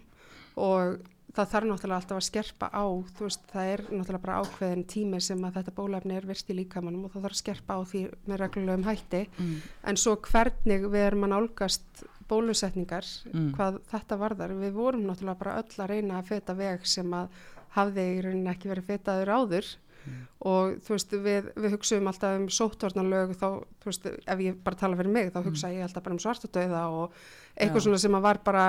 og 0.60 1.00
það 1.36 1.52
þarf 1.52 1.68
náttúrulega 1.70 2.00
alltaf 2.02 2.20
að 2.20 2.26
skerpa 2.26 2.70
á 2.74 2.86
þú 3.16 3.26
veist, 3.28 3.44
það 3.52 3.72
er 3.74 3.84
náttúrulega 3.90 4.24
bara 4.24 4.38
ákveðin 4.42 4.86
tími 4.90 5.20
sem 5.24 5.44
að 5.46 5.60
þetta 5.60 5.74
bólefni 5.78 6.18
er 6.18 6.28
virst 6.30 6.50
í 6.50 6.56
líkamannum 6.58 7.06
og 7.06 7.14
það 7.14 7.28
þarf 7.28 7.36
að 7.36 7.42
skerpa 7.44 7.78
á 7.78 7.82
því 7.92 8.02
með 8.26 8.42
reglulegum 8.44 8.88
hætti. 8.88 9.22
Mm. 9.38 9.60
en 9.92 10.00
svo 10.00 10.16
hvernig 10.26 10.88
við 10.90 11.06
erum 11.06 11.28
að 11.28 11.34
nálgast 11.36 12.04
bólusetningar 12.30 13.06
mm. 13.34 13.52
hvað 13.58 13.82
þetta 13.92 14.20
varðar, 14.22 14.56
við 14.62 14.74
vorum 14.78 15.06
náttúrulega 15.08 15.42
bara 15.44 15.60
öll 15.62 15.84
að 15.84 15.92
reyna 15.94 16.20
að 16.20 16.34
feta 16.34 16.58
veg 16.58 16.88
sem 16.88 17.14
að 17.14 17.38
hafði 17.76 18.08
í 18.16 18.24
rauninni 18.26 18.52
ekki 18.54 18.72
verið 18.72 18.90
fetaður 18.90 19.34
áður 19.36 19.68
mm. 20.06 20.24
og 20.52 20.80
þú 20.86 20.96
veist, 20.96 21.14
við, 21.28 21.52
við 21.56 21.76
hugsaum 21.76 22.10
alltaf 22.10 22.40
um 22.40 22.50
sóttvarnalög 22.54 23.36
þá, 23.38 23.48
þú 23.82 23.92
veist, 23.92 24.10
ef 24.26 24.44
ég 24.46 24.64
bara 24.66 24.82
tala 24.82 25.00
fyrir 25.00 25.16
mig 25.18 25.32
þá 25.34 25.44
hugsa 25.44 25.70
mm. 25.70 25.78
ég 25.78 25.88
alltaf 25.88 26.06
bara 26.08 26.18
um 26.18 26.24
svartadauða 26.24 26.84
og 26.90 27.22
eitthvað 27.60 27.82
Já. 27.82 27.86
svona 27.88 28.02
sem 28.06 28.20
að 28.20 28.28
var 28.30 28.44
bara, 28.46 28.68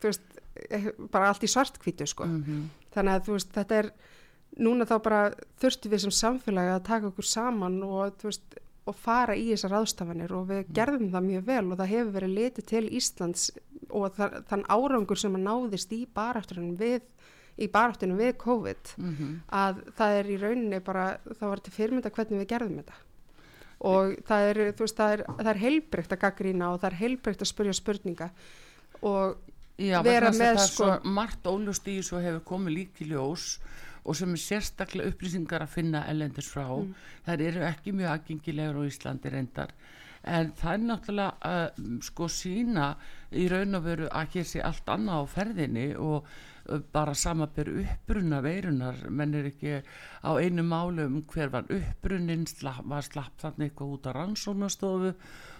þú 0.00 0.10
veist 0.10 0.32
Eh, 0.52 0.90
bara 1.12 1.30
allt 1.32 1.44
í 1.46 1.48
svartkvítu 1.48 2.06
sko 2.06 2.26
mm 2.26 2.42
-hmm. 2.44 2.64
þannig 2.94 3.14
að 3.14 3.24
þú 3.26 3.32
veist 3.32 3.52
þetta 3.52 3.74
er 3.74 3.86
núna 4.58 4.84
þá 4.84 4.96
bara 5.02 5.20
þurftu 5.60 5.88
við 5.88 5.98
sem 5.98 6.10
samfélagi 6.10 6.72
að 6.74 6.84
taka 6.84 7.06
okkur 7.06 7.24
saman 7.24 7.82
og 7.82 8.12
þú 8.20 8.24
veist 8.28 8.58
og 8.88 8.98
fara 8.98 9.36
í 9.38 9.46
þessar 9.52 9.76
ráðstafanir 9.76 10.32
og 10.34 10.48
við 10.48 10.62
mm. 10.64 10.72
gerðum 10.74 11.10
það 11.12 11.28
mjög 11.28 11.44
vel 11.46 11.64
og 11.68 11.78
það 11.78 11.92
hefur 11.92 12.12
verið 12.16 12.34
litið 12.38 12.68
til 12.72 12.84
Íslands 12.98 13.44
og 13.92 14.16
það, 14.16 14.36
þann 14.50 14.64
árangur 14.72 15.20
sem 15.20 15.38
að 15.38 15.46
náðist 15.46 15.94
í 15.94 16.00
baráttunum 16.16 16.74
við 16.80 17.00
í 17.60 17.68
baráttunum 17.68 18.18
við 18.18 18.34
COVID 18.40 18.92
mm 18.96 19.14
-hmm. 19.14 19.32
að 19.52 19.80
það 19.98 20.18
er 20.18 20.30
í 20.32 20.40
rauninni 20.40 20.80
bara 20.80 21.06
það 21.38 21.48
var 21.48 21.60
til 21.60 21.72
fyrirmynda 21.72 22.10
hvernig 22.10 22.42
við 22.42 22.52
gerðum 22.54 22.78
þetta 22.80 23.00
og 23.82 24.16
það 24.26 24.48
er, 24.48 24.60
veist, 24.78 24.96
það 24.96 25.12
er, 25.12 25.24
það 25.38 25.50
er 25.52 25.62
heilbreykt 25.62 26.12
að 26.12 26.22
gaggrína 26.24 26.72
og 26.72 26.80
það 26.80 26.90
er 26.90 27.00
heilbreykt 27.02 27.42
að 27.42 27.50
spurja 27.50 27.72
spurninga 27.72 28.30
og 29.02 29.36
Já, 29.80 30.02
vera 30.04 30.30
með 30.30 30.58
það 30.58 30.66
sko 30.68 30.84
það 30.84 31.06
margt 31.16 31.46
ólust 31.46 31.88
í 31.88 32.02
svo 32.02 32.20
hefur 32.22 32.44
komið 32.46 32.72
líki 32.76 33.08
ljós 33.10 33.58
og 33.58 33.91
sem 34.10 34.34
er 34.34 34.42
sérstaklega 34.42 35.12
upplýsingar 35.12 35.64
að 35.64 35.74
finna 35.76 36.06
ellendis 36.10 36.50
frá. 36.50 36.66
Mm. 36.66 36.94
þær 37.26 37.44
eru 37.48 37.66
ekki 37.68 37.92
mjög 37.94 38.14
aðgengilegur 38.16 38.80
á 38.82 38.88
Íslandi 38.90 39.30
reyndar. 39.30 39.74
En 40.22 40.52
það 40.54 40.72
er 40.72 40.82
náttúrulega 40.86 41.50
uh, 41.50 42.00
sko 42.06 42.28
sína 42.30 42.92
í 43.34 43.48
raun 43.50 43.74
og 43.74 43.86
veru 43.86 44.08
að 44.14 44.36
hér 44.36 44.46
sé 44.46 44.60
allt 44.62 44.90
annað 44.90 45.22
á 45.26 45.32
ferðinni 45.32 45.86
og 45.98 46.28
uh, 46.28 46.78
bara 46.94 47.14
samabur 47.18 47.72
uppbrunna 47.82 48.38
veirunar 48.44 49.00
menn 49.10 49.34
er 49.34 49.48
ekki 49.50 49.80
á 50.22 50.30
einu 50.38 50.62
málu 50.62 51.08
um 51.08 51.16
hver 51.26 51.50
var 51.50 51.66
uppbrunnin 51.66 52.46
slapp, 52.46 52.86
var 52.86 53.02
slapp 53.02 53.34
þannig 53.42 53.72
eitthvað 53.72 53.96
út 53.96 54.06
á 54.06 54.10
rannsónastofu 54.18 55.12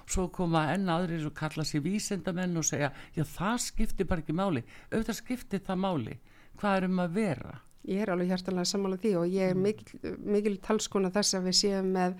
svo 0.06 0.28
koma 0.34 0.68
enn 0.70 0.90
aðrir 0.90 1.26
og 1.26 1.34
kalla 1.34 1.66
sér 1.66 1.82
vísendamenn 1.82 2.58
og 2.58 2.66
segja 2.66 2.92
já 3.16 3.24
það 3.26 3.58
skiptir 3.66 4.06
bara 4.06 4.22
ekki 4.22 4.38
máli. 4.38 4.62
Auðvitað 4.92 5.20
skiptir 5.24 5.66
það 5.66 5.84
máli 5.88 6.18
hvað 6.60 6.76
er 6.78 6.90
um 6.90 7.02
að 7.02 7.14
vera 7.18 7.58
ég 7.88 8.02
er 8.02 8.12
alveg 8.12 8.30
hjartalega 8.30 8.68
sammálað 8.68 9.04
því 9.04 9.12
og 9.20 9.32
ég 9.32 9.52
er 9.52 9.58
mikil, 9.58 10.00
mikil 10.22 10.56
talskona 10.62 11.10
þess 11.14 11.38
að 11.38 11.48
við 11.48 11.58
séum 11.58 11.92
með 11.96 12.16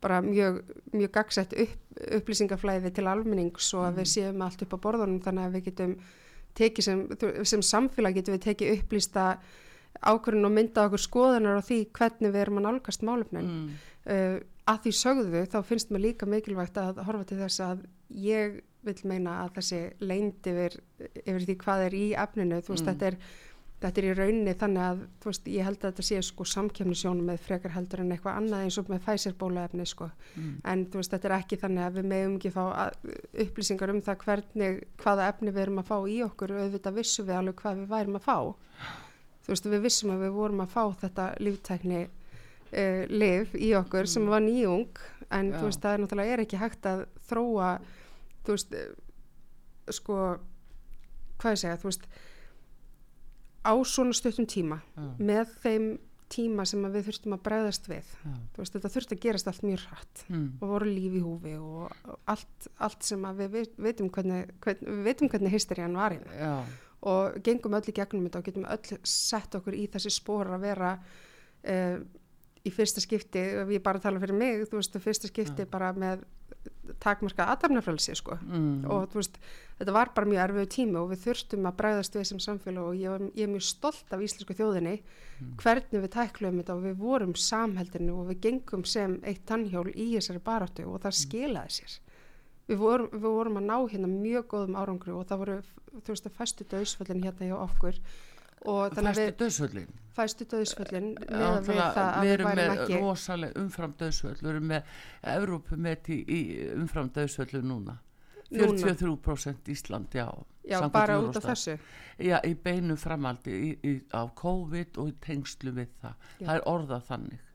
bara 0.00 0.20
mjög, 0.24 0.60
mjög 0.96 1.10
gagsett 1.12 1.56
upp, 1.60 1.80
upplýsingaflæði 2.20 2.92
til 2.96 3.08
almennings 3.10 3.72
og 3.76 3.88
að 3.88 3.98
við 4.00 4.06
mm. 4.06 4.12
séum 4.14 4.44
allt 4.46 4.62
upp 4.64 4.76
á 4.76 4.82
borðunum 4.86 5.24
þannig 5.24 5.48
að 5.48 5.56
við 5.56 5.66
getum 5.68 5.96
tekið 6.60 6.86
sem, 6.86 7.02
sem 7.46 7.64
samfélag 7.64 8.16
getum 8.16 8.36
við 8.36 8.46
tekið 8.46 8.72
upplýsta 8.78 9.26
ákvörðun 10.00 10.48
og 10.48 10.54
mynda 10.54 10.86
okkur 10.88 11.02
skoðanar 11.02 11.60
á 11.60 11.62
því 11.66 11.82
hvernig 11.98 12.32
við 12.32 12.42
erum 12.44 12.60
að 12.62 12.66
nálgast 12.68 13.04
málefnin 13.06 13.50
mm. 13.50 13.68
uh, 14.14 14.40
að 14.70 14.82
því 14.86 14.96
sögðu 15.00 15.44
þá 15.50 15.60
finnst 15.66 15.92
mér 15.92 16.04
líka 16.06 16.28
mikilvægt 16.30 16.80
að 16.80 17.02
horfa 17.06 17.26
til 17.28 17.40
þess 17.42 17.62
að 17.66 17.86
ég 18.14 18.60
vil 18.86 18.96
meina 19.10 19.42
að 19.44 19.58
þessi 19.58 19.80
leind 20.00 20.46
yfir, 20.48 20.76
yfir 21.20 21.46
því 21.46 21.56
hvað 21.60 21.86
er 21.88 21.96
í 21.96 22.04
efninu, 22.16 22.60
þú 22.64 22.74
veist, 22.74 22.86
mm. 22.86 22.92
þetta, 22.94 23.10
er, 23.10 23.16
þetta 23.80 24.00
er 24.00 24.06
í 24.06 24.14
rauninni 24.16 24.54
þannig 24.60 24.84
að, 24.84 25.02
þú 25.22 25.30
veist, 25.30 25.46
ég 25.48 25.66
held 25.66 25.78
að 25.80 25.86
þetta 25.86 26.06
sé 26.06 26.22
sko 26.26 26.46
samkjöfnisjónum 26.52 27.30
með 27.30 27.44
frekar 27.46 27.74
heldur 27.74 28.02
en 28.02 28.14
eitthvað 28.14 28.40
annað 28.40 28.64
eins 28.66 28.78
og 28.80 28.90
með 28.92 29.04
fæsirbólaefni 29.06 29.86
sko, 29.88 30.10
mm. 30.34 30.50
en 30.72 30.84
þú 30.92 31.00
veist, 31.00 31.14
þetta 31.14 31.30
er 31.30 31.36
ekki 31.38 31.60
þannig 31.62 31.86
að 31.86 31.98
við 31.98 32.10
meðum 32.12 32.34
ekki 32.36 32.52
fá 32.54 32.64
upplýsingar 33.46 33.94
um 33.94 34.02
það 34.04 34.24
hvernig, 34.26 34.82
hvaða 35.00 35.28
efni 35.32 35.54
við 35.54 35.62
erum 35.64 35.80
að 35.80 35.90
fá 35.92 35.96
í 36.04 36.18
okkur 36.26 36.56
auðvitað 36.58 36.98
vissum 37.00 37.30
við 37.30 37.38
alveg 37.40 37.62
hvað 37.62 37.80
við 37.80 37.94
værum 37.94 38.20
að 38.20 38.26
fá 38.28 38.38
þú 39.50 39.54
veist, 39.54 39.68
við 39.72 39.84
vissum 39.88 40.14
að 40.14 40.24
við 40.26 40.34
vorum 40.36 40.64
að 40.64 40.74
fá 40.74 40.82
þetta 41.00 41.28
líftækni 41.40 42.02
uh, 42.04 43.04
liv 43.10 43.54
í 43.56 43.72
okkur 43.78 44.04
mm. 44.04 44.12
sem 44.12 44.28
var 44.30 44.44
nýjung 44.44 45.04
en 45.30 45.52
Já. 45.52 45.56
þú 45.58 45.68
veist 45.68 45.84
það 45.84 45.94
er 45.94 46.02
náttúrulega 46.04 46.36
er 46.36 46.44
ekki 46.44 46.60
hægt 46.60 46.88
að 46.90 47.04
þróa 47.30 47.70
þú 48.44 48.56
veist 48.56 48.76
uh, 48.76 48.90
sko 49.90 50.18
hvað 51.40 51.56
ég 51.56 51.62
segja 51.64 51.80
þú 51.80 51.90
veist 51.90 52.10
á 53.64 53.72
svona 53.84 54.16
stuttum 54.16 54.46
tíma 54.48 54.80
Já. 54.94 55.08
með 55.18 55.58
þeim 55.64 55.90
tíma 56.30 56.64
sem 56.68 56.84
við 56.92 57.08
þurftum 57.08 57.34
að 57.34 57.42
bregðast 57.48 57.88
við 57.90 58.10
veist, 58.56 58.74
þetta 58.76 58.90
þurfti 58.94 59.16
að 59.16 59.22
gerast 59.24 59.48
allt 59.50 59.64
mjög 59.66 59.86
hratt 59.88 60.22
mm. 60.28 60.44
og 60.60 60.74
voru 60.74 60.90
líf 60.90 61.16
í 61.18 61.22
húfi 61.24 61.54
og 61.58 62.14
allt, 62.30 62.68
allt 62.78 63.06
sem 63.06 63.26
við 63.40 63.56
veitum 63.82 64.12
hvernig, 64.14 64.52
hvernig, 64.62 64.86
við 64.86 65.08
veitum 65.08 65.32
hvernig 65.32 65.54
hysterían 65.56 65.98
var 65.98 66.14
hérna. 66.14 66.52
og 67.10 67.40
gengum 67.46 67.74
öll 67.80 67.90
í 67.90 67.96
gegnum 67.96 68.28
þetta 68.28 68.42
og 68.42 68.48
getum 68.50 68.68
öll 68.76 69.00
sett 69.02 69.58
okkur 69.58 69.76
í 69.76 69.88
þessi 69.90 70.14
spór 70.14 70.52
að 70.54 70.66
vera 70.68 70.92
uh, 71.00 71.98
í 72.60 72.74
fyrsta 72.74 73.02
skipti, 73.02 73.42
ég 73.72 73.82
bara 73.82 74.02
tala 74.02 74.20
fyrir 74.22 74.36
mig 74.36 74.68
þú 74.68 74.78
veist, 74.78 75.00
fyrsta 75.02 75.30
skipti 75.30 75.66
ja. 75.66 75.70
bara 75.70 75.90
með 75.96 76.22
takmarka 77.00 77.46
aðdæmnafrælsi 77.52 78.14
sko 78.18 78.36
mm. 78.40 78.84
og 78.90 79.14
veist, 79.14 79.38
þetta 79.78 79.94
var 79.94 80.10
bara 80.16 80.28
mjög 80.28 80.42
erfiðu 80.44 80.70
tími 80.74 80.98
og 81.00 81.10
við 81.12 81.22
þurftum 81.24 81.68
að 81.70 81.78
bræðast 81.80 82.18
við 82.18 82.26
sem 82.30 82.42
samfélag 82.42 82.90
og 82.90 82.98
ég, 82.98 83.26
ég 83.38 83.46
er 83.46 83.52
mjög 83.52 83.66
stolt 83.68 84.14
af 84.14 84.24
íslensku 84.24 84.56
þjóðinni 84.58 84.96
mm. 84.98 85.54
hvernig 85.62 86.04
við 86.04 86.12
tækluðum 86.16 86.62
þetta 86.62 86.76
og 86.76 86.86
við 86.88 86.96
vorum 87.00 87.34
samheldinu 87.38 88.16
og 88.20 88.30
við 88.32 88.42
gengum 88.46 88.84
sem 88.88 89.18
eitt 89.22 89.46
tannhjól 89.48 89.88
í 89.94 90.10
þessari 90.16 90.42
baráttu 90.50 90.86
og 90.88 91.00
það 91.04 91.12
mm. 91.14 91.20
skilaði 91.22 91.76
sér 91.78 91.98
við 92.70 92.82
vorum, 92.82 93.12
við 93.14 93.30
vorum 93.38 93.60
að 93.60 93.68
ná 93.70 93.76
hérna 93.92 94.10
mjög 94.10 94.50
góðum 94.52 94.76
árangru 94.78 95.16
og 95.18 95.30
það 95.30 95.44
voru, 95.44 95.56
þú 95.96 96.12
veist, 96.12 96.28
að 96.28 96.36
fæstu 96.38 96.66
döðsföllin 96.70 97.24
hérna 97.24 97.48
hjá 97.50 97.56
okkur 97.58 98.04
fæstu 98.60 99.30
döðsvöllin 99.40 99.90
fæstu 100.20 100.46
döðsvöllin 100.50 101.10
við, 101.24 101.72
við 101.72 102.30
erum 102.34 102.52
með 102.60 102.76
ekki... 102.76 103.00
rosalega 103.00 103.64
umfram 103.64 103.96
döðsvöll 104.00 104.36
við 104.42 104.52
erum 104.52 104.70
með 104.70 104.94
Evrópu 105.34 105.80
með 105.80 106.14
umfram 106.76 107.10
döðsvöllu 107.16 107.64
núna. 107.64 107.98
43% 108.50 109.68
Ísland 109.70 110.14
já, 110.14 110.26
já 110.66 110.88
bara 110.90 111.20
út 111.22 111.36
af 111.38 111.44
þessu? 111.52 111.76
Já, 112.18 112.40
í 112.42 112.56
beinu 112.58 112.96
framaldi 112.98 113.52
í, 113.54 113.68
í, 113.86 113.92
á 114.10 114.26
COVID 114.26 114.98
og 114.98 115.12
í 115.12 115.14
tengslu 115.22 115.70
við 115.76 115.92
það. 116.02 116.16
Já. 116.40 116.46
það 116.48 116.54
er 116.56 116.66
orðað 116.72 117.06
þannig. 117.12 117.46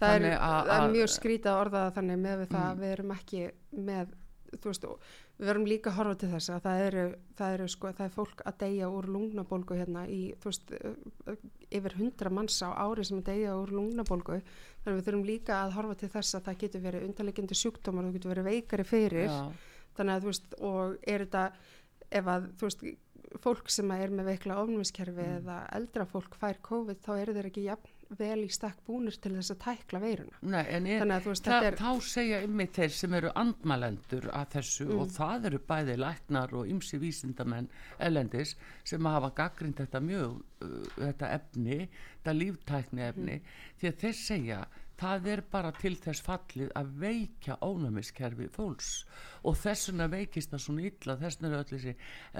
Það 0.00 0.14
er, 0.16 0.26
að, 0.40 0.70
er 0.72 0.94
mjög 0.94 1.12
skrítið 1.12 1.52
orðað 1.52 1.90
þannig 1.98 2.22
með 2.22 2.38
við 2.40 2.54
það 2.54 2.70
mm. 2.70 2.80
við 2.80 2.94
erum 2.94 3.12
ekki 3.18 3.42
með 3.90 4.14
þú 4.56 4.70
veist 4.72 4.86
og 4.88 5.10
við 5.40 5.48
verum 5.48 5.64
líka 5.64 5.88
að 5.88 5.96
horfa 5.96 6.16
til 6.20 6.28
þess 6.34 6.52
að 6.52 6.64
það 6.66 6.82
eru, 6.86 7.02
það 7.38 7.54
eru 7.54 7.66
sko, 7.72 7.90
það 7.96 8.06
er 8.06 8.12
fólk 8.12 8.42
að 8.44 8.56
deyja 8.60 8.88
úr 8.92 9.06
lungnabólgu 9.14 9.78
hérna 9.78 10.02
í, 10.04 10.20
þú 10.40 10.50
veist, 10.50 10.72
yfir 11.78 11.96
hundra 11.96 12.32
manns 12.36 12.58
á 12.60 12.68
ári 12.76 13.06
sem 13.08 13.22
að 13.22 13.30
deyja 13.30 13.56
úr 13.56 13.72
lungnabólgu 13.72 14.40
þannig 14.44 14.98
við 14.98 15.06
þurfum 15.08 15.26
líka 15.30 15.60
að 15.62 15.76
horfa 15.78 15.96
til 16.02 16.10
þess 16.12 16.36
að 16.36 16.48
það 16.48 16.58
getur 16.64 16.84
verið 16.84 17.06
undarlegjandi 17.08 17.60
sjúkdómar 17.62 18.08
það 18.08 18.18
getur 18.18 18.34
verið 18.34 18.50
veikari 18.50 18.86
fyrir 18.90 19.30
Já. 19.30 19.38
þannig 19.96 20.14
að 20.14 20.26
þú 20.26 20.32
veist, 20.32 20.58
og 20.60 20.98
er 21.14 21.24
þetta 21.24 21.46
ef 22.20 22.30
að, 22.34 22.50
þú 22.60 22.68
veist, 22.68 22.84
fólk 23.40 23.72
sem 23.72 23.94
er 23.96 24.12
með 24.12 24.32
veikla 24.34 24.60
ofnumiskerfi 24.60 25.24
mm. 25.24 25.40
eða 25.40 25.58
eldra 25.78 26.06
fólk 26.10 26.36
fær 26.36 26.60
COVID 26.66 27.00
þá 27.06 27.12
eru 27.16 27.36
þeir 27.38 27.48
ekki 27.48 27.66
jafn 27.70 27.96
vel 28.18 28.42
í 28.42 28.48
stakk 28.50 28.80
búnir 28.86 29.16
til 29.22 29.32
þess 29.36 29.54
að 29.54 29.60
tækla 29.64 30.00
veiruna 30.02 30.40
Nei, 30.42 30.62
ég, 30.64 31.00
Þannig 31.02 31.14
að 31.14 31.24
þú 31.26 31.32
veist 31.32 31.48
það, 31.48 31.66
er 31.68 31.78
þá 31.78 31.90
segja 32.10 32.40
ymmið 32.46 32.72
þeir 32.78 32.94
sem 32.96 33.16
eru 33.20 33.32
andmalendur 33.42 34.28
að 34.34 34.46
þessu 34.56 34.86
mm. 34.88 34.98
og 34.98 35.14
það 35.14 35.48
eru 35.50 35.62
bæði 35.70 35.96
læknar 36.00 36.54
og 36.58 36.72
ymsi 36.74 37.00
vísindamenn 37.02 37.70
elendis 38.08 38.56
sem 38.84 39.10
hafa 39.10 39.32
gaggrind 39.38 39.78
þetta 39.80 40.02
mjög 40.04 40.38
uh, 40.66 40.76
þetta 40.98 41.32
efni, 41.38 41.80
þetta 42.18 42.36
líftækni 42.36 43.06
efni 43.06 43.38
mm. 43.38 43.58
því 43.80 43.92
að 43.92 44.00
þeir 44.04 44.18
segja 44.24 44.62
það 45.00 45.28
er 45.32 45.42
bara 45.52 45.70
til 45.76 45.94
þess 45.98 46.24
fallið 46.24 46.72
að 46.78 46.90
veikja 47.00 47.56
ónumiskerfi 47.64 48.48
fólks 48.52 48.90
og 49.48 49.56
þessuna 49.60 50.08
veikist 50.12 50.52
það 50.52 50.62
svona 50.64 50.84
illa 50.90 51.16
þessuna 51.20 51.50
er 51.50 51.56
öll 51.60 51.70
þessi 51.70 51.94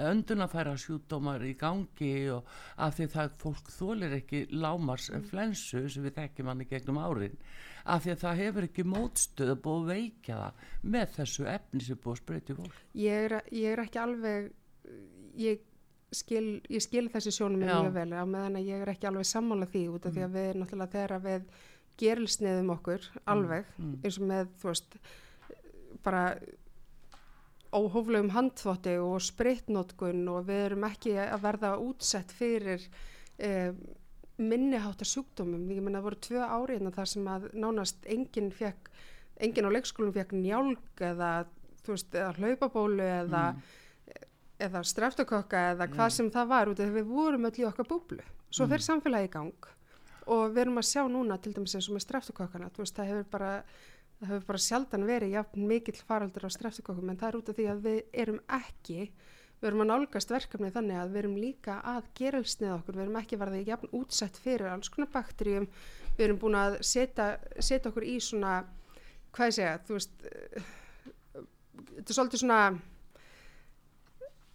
öndunafæra 0.05 0.75
sjúdómar 0.83 1.45
í 1.47 1.55
gangi 1.59 2.13
og 2.35 2.51
af 2.77 2.97
því 2.97 3.09
það 3.15 3.33
fólk 3.41 3.73
þólir 3.77 4.17
ekki 4.19 4.43
lámars 4.53 5.09
mm. 5.09 5.25
flensu 5.31 5.83
sem 5.89 6.05
við 6.05 6.19
þekkjum 6.19 6.51
hann 6.51 6.65
í 6.65 6.69
gegnum 6.69 7.01
árin 7.01 7.39
af 7.81 8.05
því 8.05 8.13
að 8.13 8.23
það 8.25 8.43
hefur 8.43 8.69
ekki 8.69 8.87
mótstöð 8.91 9.55
að 9.55 9.65
búið 9.65 9.91
veikja 9.95 10.39
það 10.43 10.69
með 10.95 11.17
þessu 11.17 11.49
efni 11.57 11.83
sem 11.87 12.01
búið 12.03 12.15
að 12.17 12.23
spreyti 12.23 12.59
fólk 12.61 12.79
ég 13.01 13.27
er, 13.27 13.37
ég 13.49 13.73
er 13.73 13.85
ekki 13.87 14.01
alveg 14.01 14.51
ég 15.41 15.67
skil, 16.11 16.61
ég 16.69 16.83
skil 16.83 17.07
þessi 17.11 17.33
sjónum 17.33 17.63
mjög 17.63 17.91
vel 17.95 18.09
á 18.13 18.23
meðan 18.27 18.59
að 18.59 18.69
ég 18.69 18.83
er 18.83 18.91
ekki 18.93 19.07
alveg 19.09 19.27
sammála 19.27 19.67
því 19.69 19.83
út 19.95 20.05
af 20.05 20.11
mm. 20.11 20.17
því 20.17 20.25
að 20.25 20.33
við 20.37 20.59
náttúrulega 20.59 20.95
þegar 20.95 21.23
við 21.25 21.45
gerilsniðum 21.99 22.73
okkur 22.77 23.03
mm, 23.03 23.23
alveg 23.33 23.69
mm. 23.77 23.93
eins 24.03 24.19
og 24.19 24.27
með 24.31 24.51
þú 24.61 24.71
veist 24.71 24.97
bara 26.05 26.25
óhóflegum 27.71 28.33
handþótti 28.35 28.97
og 28.99 29.21
spritnótkun 29.23 30.25
og 30.31 30.45
við 30.49 30.65
erum 30.67 30.85
ekki 30.89 31.15
að 31.23 31.43
verða 31.45 31.71
útsett 31.79 32.33
fyrir 32.35 32.83
eh, 33.39 33.71
minniháttar 34.41 35.07
sjúkdómum 35.07 35.69
ég 35.71 35.83
menna 35.83 35.99
það 35.99 36.07
voru 36.07 36.19
tvö 36.27 36.41
árið 36.43 36.77
hérna 36.77 36.93
þar 36.95 37.11
sem 37.13 37.29
að 37.31 37.47
nánast 37.53 38.07
enginn 38.09 38.51
fekk 38.55 38.91
enginn 39.41 39.69
á 39.69 39.75
leikskólum 39.75 40.15
fekk 40.15 40.35
njálg 40.37 41.03
eða 41.11 41.31
þú 41.85 41.95
veist, 41.95 42.15
eða 42.15 42.33
hlaupabólu 42.39 43.05
eða 43.05 43.43
mm. 43.53 43.61
eða 44.67 44.83
streftukokka 44.91 45.67
eða 45.75 45.89
hvað 45.93 46.07
mm. 46.07 46.15
sem 46.17 46.31
það 46.33 46.51
var 46.51 46.71
út 46.71 46.81
af 46.81 46.89
því 46.89 46.97
við 46.99 47.13
vorum 47.13 47.47
öll 47.49 47.61
í 47.61 47.67
okkar 47.69 47.89
búblu 47.89 48.25
svo 48.49 48.65
mm. 48.65 48.73
fer 48.73 48.85
samfélagi 48.87 49.29
í 49.29 49.33
gang 49.37 49.71
og 50.27 50.51
við 50.51 50.63
erum 50.65 50.81
að 50.81 50.89
sjá 50.91 51.01
núna 51.09 51.37
til 51.41 51.53
dæmis 51.55 51.75
eins 51.77 51.89
og 51.89 51.97
með 51.97 52.05
streftukokkana 52.05 52.69
veist, 52.77 52.95
það 52.97 53.11
hefur 53.11 53.27
bara, 53.31 53.51
það 54.19 54.33
hefur 54.33 54.47
bara 54.51 54.63
sjaldan 54.67 55.07
verið 55.09 55.35
jafn 55.35 55.67
mikill 55.69 56.01
faraldur 56.07 56.47
á 56.47 56.49
streftukokkum 56.53 57.13
en 57.13 57.21
það 57.21 57.29
er 57.29 57.39
út 57.39 57.51
af 57.51 57.59
því 57.59 57.69
að 57.71 57.85
við 57.87 58.01
erum 58.25 58.41
ekki 58.59 58.99
við 59.61 59.69
erum 59.69 59.83
að 59.83 59.89
nálgast 59.91 60.33
verkefni 60.33 60.71
þannig 60.73 60.97
að 60.97 61.11
við 61.13 61.21
erum 61.21 61.37
líka 61.37 61.79
að 61.85 62.05
gerelsnið 62.17 62.75
okkur 62.75 62.97
við 62.97 63.03
erum 63.05 63.17
ekki 63.21 63.41
verið 63.41 63.67
jafn 63.69 63.91
útsett 63.97 64.39
fyrir 64.41 64.71
alls 64.71 64.89
konar 64.89 65.11
bakterjum 65.13 65.67
við 66.17 66.23
erum 66.25 66.39
búin 66.41 66.57
að 66.57 66.79
setja, 66.85 67.35
setja 67.59 67.91
okkur 67.91 68.07
í 68.09 68.15
svona 68.21 68.61
hvað 69.31 69.51
ég 69.51 69.57
segja, 69.59 69.75
þú 69.85 69.97
veist 69.97 70.25
þetta 72.01 72.09
er 72.09 72.17
svolítið 72.17 72.43
svona 72.43 72.61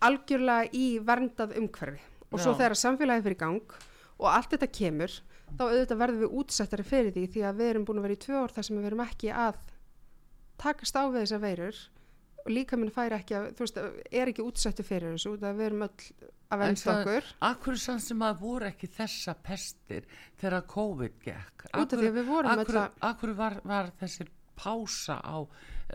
algjörlega 0.06 0.74
í 0.76 0.86
verndað 1.06 1.56
umhverfi 1.60 2.02
og 2.26 2.42
svo 2.42 2.52
Já. 2.52 2.58
þegar 2.60 2.78
samfélagi 2.80 3.24
fyrir 3.24 3.40
gang 3.40 3.76
og 4.18 4.28
allt 4.32 4.52
þetta 4.54 4.68
kemur 4.74 5.14
þá 5.54 5.64
auðvitað 5.66 6.00
verðum 6.02 6.22
við 6.24 6.38
útsettari 6.42 6.86
fyrir 6.86 7.14
því 7.14 7.26
því 7.34 7.44
að 7.48 7.60
við 7.60 7.72
erum 7.72 7.84
búin 7.88 8.00
að 8.00 8.08
vera 8.08 8.16
í 8.16 8.22
tvö 8.26 8.40
ár 8.42 8.54
þar 8.56 8.68
sem 8.68 8.78
við 8.78 8.88
verum 8.88 9.04
ekki 9.06 9.32
að 9.32 9.60
takast 10.60 10.98
á 10.98 11.02
við 11.06 11.20
þessar 11.22 11.44
veirur 11.44 11.82
og 12.46 12.52
líka 12.54 12.78
minn 12.78 12.94
færi 12.94 13.16
ekki 13.18 13.36
að, 13.36 13.46
þú 13.58 13.66
veist, 13.66 13.78
er 14.20 14.30
ekki 14.30 14.46
útsettu 14.46 14.86
fyrir 14.86 15.14
þessu, 15.16 15.34
það 15.42 15.60
við 15.60 15.68
erum 15.68 15.86
öll 15.86 16.04
að 16.46 16.62
venda 16.62 16.92
okkur. 16.92 17.30
Akkur 17.48 17.78
sann 17.82 18.02
sem 18.02 18.22
að 18.22 18.42
voru 18.42 18.68
ekki 18.68 18.88
þessa 18.94 19.34
pestir 19.46 20.06
þegar 20.38 20.66
COVID 20.70 21.16
gekk? 21.24 21.66
Út 21.72 21.90
af 21.90 21.98
því 21.98 22.10
að 22.12 22.18
við 22.20 22.28
vorum 22.30 22.62
öll 22.62 22.78
að... 22.82 23.00
Akkur 23.08 23.34
var, 23.38 23.58
var 23.66 23.90
þessir 23.98 24.30
pása 24.56 25.18
á 25.20 25.36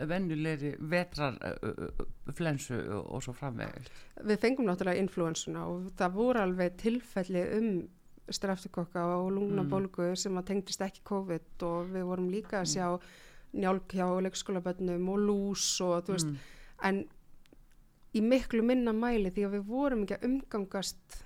vennulegri 0.08 0.74
vetrarflensu 0.92 2.78
og 3.00 3.24
svo 3.24 3.34
framvegist? 3.36 3.90
Við 4.28 4.44
fengum 4.44 4.68
náttúrulega 4.68 5.02
influensuna 5.02 5.66
og 5.68 5.90
það 5.98 6.14
voru 6.20 6.44
alveg 6.44 6.78
tilfelli 6.80 7.42
um 7.56 7.72
streftukokka 8.36 9.04
og 9.16 9.32
lungnabólgu 9.36 10.10
mm. 10.10 10.20
sem 10.24 10.38
að 10.38 10.48
tengdist 10.50 10.84
ekki 10.84 11.04
COVID 11.08 11.66
og 11.68 11.90
við 11.94 12.06
vorum 12.08 12.30
líka 12.32 12.60
að 12.60 12.66
mm. 12.66 12.72
sjá 12.74 12.86
njálk 13.62 13.96
hjá 13.98 14.06
leikskólabönnum 14.26 15.10
og 15.12 15.26
lús 15.26 15.66
og 15.84 16.06
þú 16.06 16.16
veist, 16.16 16.30
mm. 16.30 16.38
en 16.88 17.02
í 18.16 18.22
miklu 18.24 18.64
minna 18.64 18.94
mæli 18.96 19.32
því 19.32 19.44
að 19.48 19.58
við 19.58 19.68
vorum 19.68 20.06
ekki 20.06 20.18
að 20.18 20.26
umgangast 20.28 21.20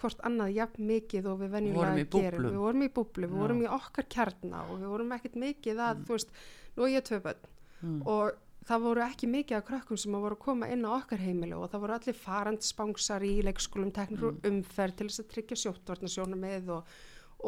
hvort 0.00 0.20
annað 0.24 0.54
jafn 0.56 0.86
mikið 0.88 1.26
og 1.28 1.40
við 1.42 1.50
venjulega 1.54 2.04
gerum, 2.14 2.46
við 2.48 2.60
vorum 2.62 2.84
í 2.84 2.92
búblu, 2.96 3.26
við 3.28 3.36
Já. 3.36 3.40
vorum 3.42 3.64
í 3.64 3.72
okkar 3.76 4.06
kjarna 4.14 4.62
og 4.68 4.78
við 4.80 4.92
vorum 4.94 5.16
ekkert 5.16 5.40
mikið 5.40 5.82
að, 5.84 5.98
mm. 5.98 6.06
þú 6.06 6.16
veist, 6.16 6.38
nú 6.76 6.86
er 6.86 6.94
ég 6.94 7.10
bönn 7.26 7.50
mm. 7.80 7.98
og 8.08 8.38
það 8.70 8.86
voru 8.86 9.02
ekki 9.04 9.28
mikið 9.30 9.58
af 9.58 9.66
krökkum 9.66 9.98
sem 9.98 10.14
voru 10.14 10.36
að 10.36 10.44
koma 10.44 10.70
inn 10.70 10.86
á 10.86 10.90
okkar 10.94 11.22
heimilu 11.24 11.58
og 11.58 11.72
það 11.72 11.84
voru 11.84 11.96
allir 11.96 12.18
farandspangsar 12.20 13.26
í 13.26 13.34
leikskólum 13.46 13.92
teknir 13.94 14.28
og 14.28 14.38
mm. 14.38 14.48
umferð 14.52 14.98
til 14.98 15.08
þess 15.10 15.24
að 15.24 15.30
tryggja 15.34 15.60
sjóttvarnasjónum 15.64 16.44
með 16.46 16.74
og, 16.76 16.96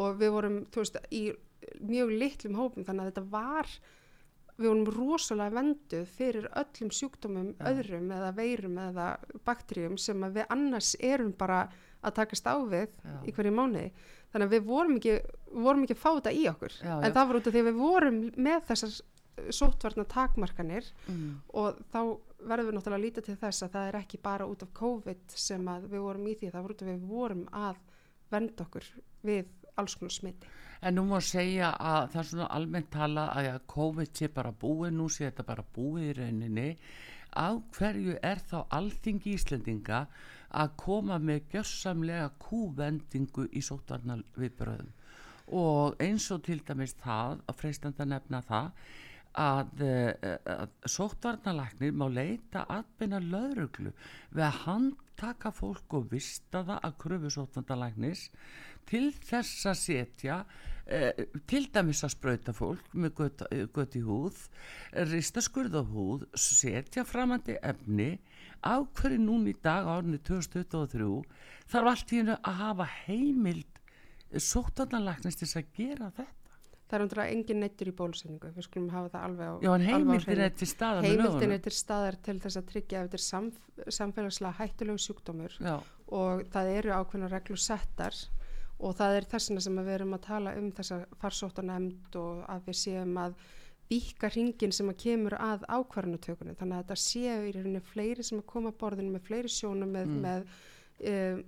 og 0.02 0.20
við 0.20 0.36
vorum 0.36 0.60
veist, 0.74 0.98
í 1.14 1.24
mjög 1.82 2.14
litlum 2.18 2.58
hópum 2.58 2.86
þannig 2.86 3.04
að 3.04 3.12
þetta 3.12 3.26
var 3.36 3.76
við 4.58 4.68
vorum 4.68 4.90
rosalega 4.96 5.56
venduð 5.56 6.10
fyrir 6.16 6.48
öllum 6.60 6.90
sjúkdómum 6.92 7.52
ja. 7.52 7.70
öðrum 7.70 8.10
eða 8.18 8.32
veirum 8.36 8.82
eða 8.82 9.06
bakterjum 9.46 9.96
sem 10.00 10.26
við 10.34 10.50
annars 10.52 10.92
erum 11.00 11.32
bara 11.38 11.64
að 12.02 12.18
takast 12.18 12.50
á 12.50 12.58
við 12.66 12.90
já. 12.90 13.16
í 13.22 13.34
hverju 13.34 13.54
mánu 13.54 13.86
þannig 14.32 14.46
að 14.48 14.54
við 14.56 14.66
vorum 14.66 14.98
ekki, 14.98 15.16
vorum 15.54 15.86
ekki 15.86 15.96
að 15.96 16.02
fá 16.02 16.10
þetta 16.10 16.34
í 16.34 16.44
okkur 16.50 16.76
já, 16.80 16.94
en 16.98 17.08
já. 17.08 17.14
það 17.14 17.26
var 17.30 17.38
út 17.38 17.48
af 17.48 17.54
því 17.54 17.62
að 17.62 17.68
við 17.70 17.80
vorum 17.80 18.20
með 18.36 18.68
þessar 18.72 19.00
sótvarna 19.50 20.04
takmarkanir 20.08 20.86
mm. 21.06 21.28
og 21.56 21.78
þá 21.92 22.00
verðum 22.42 22.68
við 22.68 22.76
náttúrulega 22.76 22.98
að 22.98 23.04
líta 23.06 23.24
til 23.24 23.36
þess 23.40 23.64
að 23.64 23.72
það 23.76 23.88
er 23.88 23.98
ekki 24.02 24.20
bara 24.22 24.48
út 24.48 24.64
af 24.64 24.72
COVID 24.76 25.36
sem 25.44 25.70
við 25.86 26.02
vorum 26.02 26.28
í 26.28 26.34
því 26.38 26.50
það 26.52 26.66
voru 26.66 26.76
út 26.76 26.84
af 26.84 26.90
við 26.90 27.06
vorum 27.12 27.46
að 27.62 27.80
venda 28.32 28.66
okkur 28.66 28.90
við 29.26 29.48
alls 29.80 29.96
konar 29.96 30.12
smiti. 30.12 30.52
En 30.82 30.96
nú 30.98 31.06
má 31.06 31.18
segja 31.22 31.70
að 31.78 32.12
það 32.12 32.20
er 32.20 32.28
svona 32.32 32.50
almennt 32.56 32.92
tala 32.92 33.26
að 33.38 33.58
COVID 33.70 34.14
sé 34.18 34.28
bara 34.34 34.52
búið, 34.52 34.94
nú 34.96 35.08
sé 35.08 35.28
þetta 35.28 35.48
bara 35.48 35.64
búið 35.76 36.08
í 36.08 36.14
rauninni. 36.18 36.68
Á 37.32 37.48
hverju 37.76 38.18
er 38.20 38.42
þá 38.50 38.58
alþingi 38.76 39.36
Íslendinga 39.38 40.02
að 40.52 40.74
koma 40.82 41.16
með 41.22 41.46
gjössamlega 41.54 42.26
kúvendingu 42.42 43.46
í 43.56 43.62
sótvarnar 43.64 44.20
viðbröðum 44.36 44.90
og 45.52 45.96
eins 46.00 46.30
og 46.32 46.44
til 46.46 46.60
dæmis 46.64 46.94
það, 47.02 47.42
að 47.48 47.58
freistanda 47.58 48.06
nefna 48.08 48.40
það 48.46 48.70
að, 49.38 49.80
eh, 49.80 50.38
að 50.44 50.72
sóttvarnalæknir 50.84 51.94
má 51.96 52.06
leita 52.12 52.66
aðbeina 52.68 53.20
lauruglu 53.20 53.92
við 54.32 54.44
að 54.44 54.58
handtaka 54.66 55.52
fólk 55.54 55.94
og 55.96 56.10
vista 56.10 56.62
það 56.66 56.80
að 56.82 56.98
kröfu 56.98 57.30
sóttvarnalæknis 57.36 58.28
til 58.86 59.12
þess 59.12 59.66
að 59.70 59.78
setja 59.80 60.44
eh, 60.86 61.24
til 61.46 61.64
dæmis 61.72 62.02
að 62.04 62.14
spröyta 62.16 62.52
fólk 62.52 62.92
með 62.92 63.14
gött, 63.20 63.46
gött 63.72 63.96
í 63.96 64.04
húð 64.04 64.42
rista 65.08 65.40
skurða 65.40 65.84
húð 65.86 66.26
setja 66.34 67.04
framandi 67.04 67.56
efni. 67.62 68.18
Á 68.62 68.78
hverju 68.78 69.18
núni 69.18 69.56
í 69.56 69.58
dag 69.62 69.88
árunni 69.88 70.20
2023 70.22 71.22
þarf 71.72 71.88
allt 71.90 72.12
í 72.12 72.20
hennu 72.20 72.36
að 72.36 72.60
hafa 72.60 72.86
heimild 73.06 73.80
sóttvarnalæknis 74.32 75.40
til 75.40 75.48
að 75.58 75.74
gera 75.76 76.12
þetta 76.14 76.41
það 76.92 76.98
er 76.98 77.04
undra 77.06 77.26
engin 77.32 77.62
neittur 77.64 77.88
í 77.88 77.94
bólusetningu. 77.96 78.50
Við 78.52 78.66
skulum 78.66 78.90
hafa 78.92 79.08
það 79.14 79.24
alveg 79.28 79.48
á 79.48 79.54
Já, 79.64 79.72
heimildin 79.88 80.42
er 80.44 80.52
til 80.60 80.68
staðar 80.68 81.08
heimildin 81.08 81.56
er 81.56 81.64
til 81.64 81.72
staðar 81.76 82.18
til 82.28 82.36
þess 82.44 82.60
að 82.60 82.68
tryggja 82.68 83.00
ef 83.00 83.08
þetta 83.08 83.18
er 83.18 83.24
samf 83.24 83.88
samfélagslega 83.96 84.58
hættulegu 84.60 85.02
sjúkdómur. 85.06 85.56
Já. 85.56 85.74
og 86.12 86.44
það 86.52 86.70
eru 86.76 86.92
ákveðna 86.92 87.32
reglur 87.32 87.60
settar 87.62 88.18
og 88.82 88.94
það 88.98 89.16
er 89.16 89.26
þessina 89.32 89.62
sem 89.64 89.78
við 89.80 89.94
erum 89.94 90.12
að 90.16 90.24
tala 90.26 90.52
um 90.58 90.68
þessa 90.76 90.98
farsóttanemnd 91.22 92.20
og 92.20 92.44
að 92.52 92.68
við 92.68 92.78
séum 92.82 93.16
að 93.22 93.36
vika 93.92 94.30
hringin 94.32 94.72
sem 94.74 94.90
að 94.92 95.00
kemur 95.04 95.36
að 95.40 95.64
ákvarðanutökunum 95.68 96.58
þannig 96.58 96.76
að 96.76 96.84
þetta 96.84 97.00
séu 97.00 97.48
í 97.48 97.52
rauninni 97.56 97.82
fleiri 97.92 98.24
sem 98.26 98.40
að 98.40 98.48
koma 98.52 98.72
að 98.72 98.78
borðinu 98.82 99.14
með 99.14 99.26
fleiri 99.28 99.52
sjónum 99.52 99.92
með, 99.96 100.12
mm. 100.12 100.22
með 100.26 100.46
um, 101.12 101.42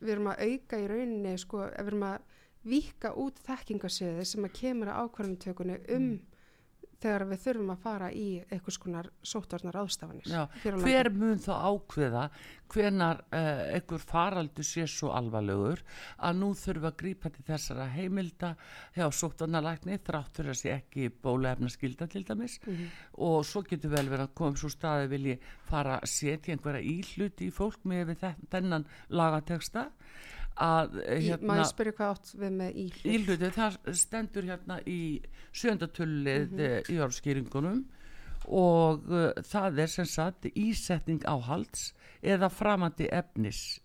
við 0.00 0.14
erum 0.14 0.30
að 0.32 0.42
auka 0.46 0.80
í 0.80 0.88
rauninni 0.92 1.34
sko, 1.40 1.62
við 1.72 1.92
erum 1.92 2.06
að 2.10 2.34
vika 2.66 3.12
út 3.18 3.42
þekkingasviði 3.46 4.24
sem 4.26 4.48
að 4.48 4.56
kemur 4.62 4.92
að 4.92 5.04
ákvarðantökunni 5.06 5.78
um 5.94 6.08
mm. 6.08 6.16
þegar 6.96 7.24
við 7.30 7.40
þurfum 7.44 7.72
að 7.74 7.80
fara 7.84 8.10
í 8.16 8.26
einhvers 8.50 8.78
konar 8.80 9.08
sótvarnar 9.20 9.78
ástafanir 9.82 10.30
hver 10.82 11.10
mun 11.12 11.42
þá 11.44 11.52
ákveða 11.68 12.22
hvenar 12.72 13.20
uh, 13.28 13.62
einhver 13.76 14.02
faraldur 14.02 14.66
sé 14.66 14.86
svo 14.90 15.12
alvarlegur 15.14 15.82
að 16.16 16.40
nú 16.40 16.50
þurfum 16.58 16.88
að 16.90 16.96
grípa 17.02 17.30
til 17.34 17.44
þessara 17.46 17.86
heimilda 17.92 18.54
hjá 18.96 19.04
sótvarnalækni 19.20 20.00
þráttur 20.08 20.50
að 20.50 20.60
sé 20.62 20.72
ekki 20.78 21.10
bólefna 21.22 21.70
skilda 21.70 22.08
til 22.10 22.24
dæmis? 22.26 22.58
Mm 22.66 22.88
og 23.26 23.44
svo 23.48 23.62
getur 23.64 23.92
vel 23.94 24.08
verið 24.10 24.26
að 24.26 24.34
koma 24.36 24.60
svo 24.60 24.68
staði 24.70 25.06
vilji 25.08 25.36
fara 25.68 25.96
að 26.02 26.10
setja 26.12 26.52
einhverja 26.52 26.84
íhluti 26.84 27.48
í 27.48 27.54
fólk 27.54 27.86
með 27.88 28.12
þennan 28.52 28.84
lagateksta 29.08 29.86
að 30.56 31.00
hérna, 31.04 31.48
maður 31.50 31.68
spyrja 31.68 31.96
hvað 31.98 32.12
átt 32.14 32.30
við 32.40 32.52
með 32.56 32.78
íhlut 32.82 33.08
íhluti, 33.12 33.50
það 33.56 33.76
stendur 34.00 34.46
hérna 34.48 34.78
í 34.88 35.00
sjöndatölið 35.52 36.52
mm 36.52 36.62
-hmm. 36.62 36.92
í 36.94 37.00
orðskýringunum 37.06 37.82
og 38.46 39.10
uh, 39.10 39.32
það 39.44 39.82
er 39.84 39.90
sem 39.92 40.08
sagt 40.08 40.46
ísetning 40.54 41.24
áhalds 41.26 41.92
eða 42.22 42.48
framandi 42.48 43.08
efnis. 43.12 43.80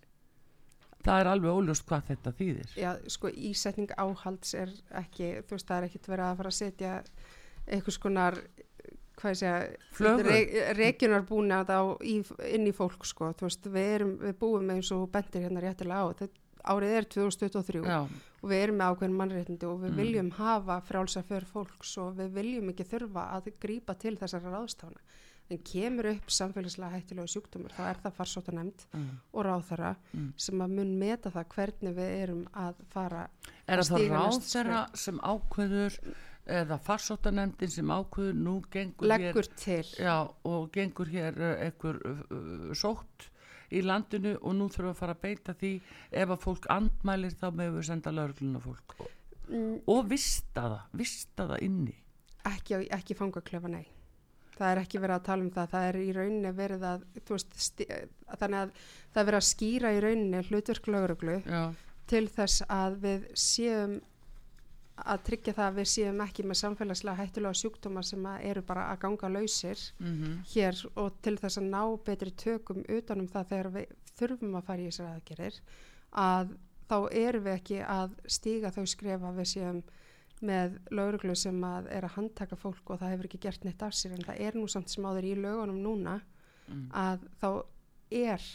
Það 1.01 1.19
er 1.19 1.27
alveg 1.31 1.51
óljóst 1.51 1.85
hvað 1.89 2.03
þetta 2.11 2.31
þýðir. 2.37 2.73
Já, 2.77 2.91
sko 3.09 3.29
ísetning 3.33 3.91
áhalds 3.97 4.53
er 4.53 4.69
ekki, 4.93 5.41
þú 5.47 5.57
veist, 5.57 5.67
það 5.67 5.77
er 5.77 5.87
ekkit 5.89 6.09
verið 6.11 6.25
að 6.25 6.37
fara 6.37 6.51
að 6.51 6.59
setja 6.59 6.91
einhvers 7.67 7.97
konar 7.97 8.37
hvað 9.21 9.33
ég 9.33 9.37
segja, 9.37 9.57
re, 10.25 10.37
regionarbúna 10.77 11.61
inn 12.05 12.67
í 12.69 12.73
fólk 12.73 13.05
sko, 13.05 13.31
þú 13.37 13.47
veist, 13.47 13.67
við, 13.69 13.89
erum, 13.97 14.13
við 14.21 14.37
búum 14.41 14.71
eins 14.73 14.91
og 14.95 15.09
bendir 15.13 15.45
hérna 15.45 15.63
réttilega 15.63 16.05
á, 16.05 16.13
þetta 16.21 16.40
árið 16.63 16.97
er 16.97 17.07
2023 17.15 17.81
Já. 17.85 17.99
og 18.41 18.51
við 18.51 18.63
erum 18.65 18.79
með 18.81 18.93
ákveðin 18.93 19.17
mannréttindi 19.19 19.69
og 19.69 19.81
við 19.83 19.91
mm. 19.91 19.99
viljum 20.01 20.31
hafa 20.37 20.77
frálsa 20.85 21.23
för 21.27 21.47
fólks 21.49 21.97
og 22.01 22.15
við 22.19 22.31
viljum 22.37 22.71
ekki 22.73 22.87
þurfa 22.93 23.27
að 23.37 23.51
grýpa 23.63 23.97
til 23.99 24.17
þessara 24.19 24.55
ráðstafna 24.55 25.03
en 25.51 25.59
kemur 25.67 26.07
upp 26.13 26.31
samfélagslega 26.31 26.95
hættilegu 26.95 27.31
sjúkdómur 27.31 27.73
þá 27.75 27.81
er 27.89 27.99
það 28.03 28.17
farsóta 28.17 28.53
nefnd 28.55 28.85
mm. 28.95 29.07
og 29.33 29.47
ráðþara 29.47 29.93
mm. 30.13 30.27
sem 30.45 30.63
að 30.63 30.75
mun 30.77 30.93
meta 31.01 31.31
það 31.33 31.47
hvernig 31.55 31.95
við 31.97 32.11
erum 32.21 32.43
að 32.55 32.83
fara 32.93 33.25
Er 33.67 33.83
það 33.87 34.05
ráðþara 34.13 34.83
sem 35.03 35.19
ákveður 35.19 35.97
eða 36.61 36.77
farsóta 36.85 37.33
nefndin 37.35 37.73
sem 37.73 37.91
ákveður 37.91 38.39
nú 38.45 38.55
gengur 38.71 39.11
Leggur 39.11 39.43
hér 39.43 39.51
til 39.59 39.91
já, 40.07 40.15
og 40.47 40.71
gengur 40.75 41.11
hér 41.11 41.43
ekkur 41.67 42.01
uh, 42.07 42.23
uh, 42.31 42.71
sótt 42.77 43.27
í 43.71 43.81
landinu 43.85 44.35
og 44.41 44.55
nú 44.57 44.67
þurfum 44.69 44.89
við 44.89 44.93
að 44.93 45.01
fara 45.01 45.15
að 45.17 45.23
beita 45.25 45.55
því 45.57 45.71
ef 46.11 46.35
að 46.35 46.43
fólk 46.45 46.69
andmælir 46.75 47.35
þá 47.39 47.47
með 47.55 47.73
við 47.77 47.89
senda 47.89 48.13
lögluna 48.15 48.61
fólk. 48.63 48.95
Mm. 49.51 49.81
og 49.91 50.05
vista 50.07 50.61
það, 50.63 50.83
vista 50.95 51.45
það 51.49 51.63
inni 51.65 51.95
Ekki, 52.47 52.85
ekki 52.89 53.17
fanga 53.17 53.41
klöfa, 53.45 53.69
nei. 53.69 53.83
Það 54.57 54.71
er 54.71 54.79
ekki 54.81 55.01
verið 55.01 55.15
að 55.17 55.25
tala 55.27 55.45
um 55.45 55.51
það. 55.53 55.69
Það 55.71 55.87
er 55.87 55.97
í 55.99 56.07
rauninni 56.15 56.51
verið 56.57 56.85
að 56.89 57.03
veist, 57.29 57.83
þannig 58.41 58.59
að 58.59 58.71
það 58.81 59.21
er 59.21 59.27
verið 59.29 59.39
að 59.39 59.47
skýra 59.49 59.91
í 59.93 60.01
rauninni 60.05 60.41
hlutverk 60.49 60.89
löguruglu 60.91 61.37
til 62.11 62.23
þess 62.33 62.65
að 62.67 62.97
við 63.05 63.27
séum 63.37 63.95
að 65.05 65.23
tryggja 65.27 65.53
það 65.57 65.67
að 65.67 65.77
við 65.79 65.87
séum 65.91 66.21
ekki 66.25 66.43
með 66.47 66.59
samfélagslega 66.61 67.19
hættulega 67.21 67.59
sjúkdóma 67.61 68.03
sem 68.03 68.25
eru 68.39 68.61
bara 68.65 68.87
að 68.91 68.99
ganga 69.05 69.29
lausir 69.29 69.79
mm 69.99 70.11
-hmm. 70.11 70.35
hér 70.53 70.85
og 70.95 71.21
til 71.21 71.37
þess 71.37 71.57
að 71.57 71.69
ná 71.69 71.83
betri 72.05 72.31
tökum 72.31 72.83
utanum 72.89 73.27
það 73.27 73.49
þegar 73.49 73.71
við 73.77 73.85
þurfum 74.17 74.55
að 74.55 74.67
fara 74.67 74.81
í 74.81 74.85
þessar 74.89 75.15
aðgerir 75.15 75.61
að 76.11 76.53
þá 76.89 76.97
erum 77.11 77.43
við 77.43 77.53
ekki 77.53 77.81
að 77.87 78.15
stíga 78.27 78.71
þau 78.71 78.85
skrefa 78.85 79.31
við 79.31 79.47
séum 79.53 79.83
með 80.41 80.79
lauruglu 80.91 81.35
sem 81.35 81.63
að 81.63 81.87
er 81.93 82.03
að 82.03 82.15
handtaka 82.17 82.55
fólk 82.55 82.89
og 82.89 82.99
það 82.99 83.13
hefur 83.13 83.25
ekki 83.29 83.43
gert 83.45 83.63
neitt 83.63 83.83
af 83.85 83.93
sér 83.93 84.15
en 84.15 84.25
það 84.25 84.41
er 84.47 84.57
nú 84.57 84.67
samt 84.67 84.89
sem 84.89 85.05
áður 85.05 85.27
í 85.29 85.35
lögunum 85.37 85.81
núna 85.83 86.21
mm. 86.67 86.87
að 86.91 87.27
þá 87.41 87.49
er 88.11 88.47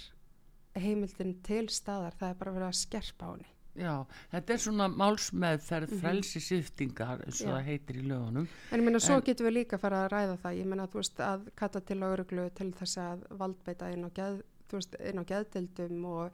heimildin 0.77 1.37
til 1.47 1.69
staðar 1.73 2.17
það 2.19 2.33
er 2.33 2.41
bara 2.41 2.57
verið 2.57 2.69
að 2.69 2.81
skerpa 2.81 3.31
á 3.31 3.33
henni 3.33 3.53
Já, 3.77 4.07
þetta 4.33 4.55
er 4.55 4.63
svona 4.65 4.89
málsmeðferð 4.89 5.91
-hmm. 5.91 6.01
frelsisýftingar 6.01 7.25
eins 7.27 7.43
og 7.45 7.53
það 7.53 7.69
heitir 7.71 8.01
í 8.01 8.05
lögunum. 8.09 8.49
En 8.73 8.81
ég 8.81 8.85
meina, 8.85 9.01
svo 9.01 9.19
en, 9.21 9.25
getur 9.29 9.49
við 9.49 9.57
líka 9.61 9.79
fara 9.79 10.05
að 10.05 10.13
ræða 10.15 10.37
það. 10.43 10.59
Ég 10.61 10.67
meina, 10.67 10.87
þú 10.87 11.03
veist, 11.03 11.21
að 11.21 11.49
kata 11.55 11.81
til 11.81 11.99
lauruglu 12.01 12.51
til 12.51 12.73
þess 12.73 12.99
að 12.99 13.25
valdbeita 13.31 13.91
inn 13.93 14.09
á, 14.09 14.11
geð, 14.17 14.43
veist, 14.73 14.97
inn 15.01 15.21
á 15.21 15.25
geðdildum 15.25 16.05
og 16.05 16.31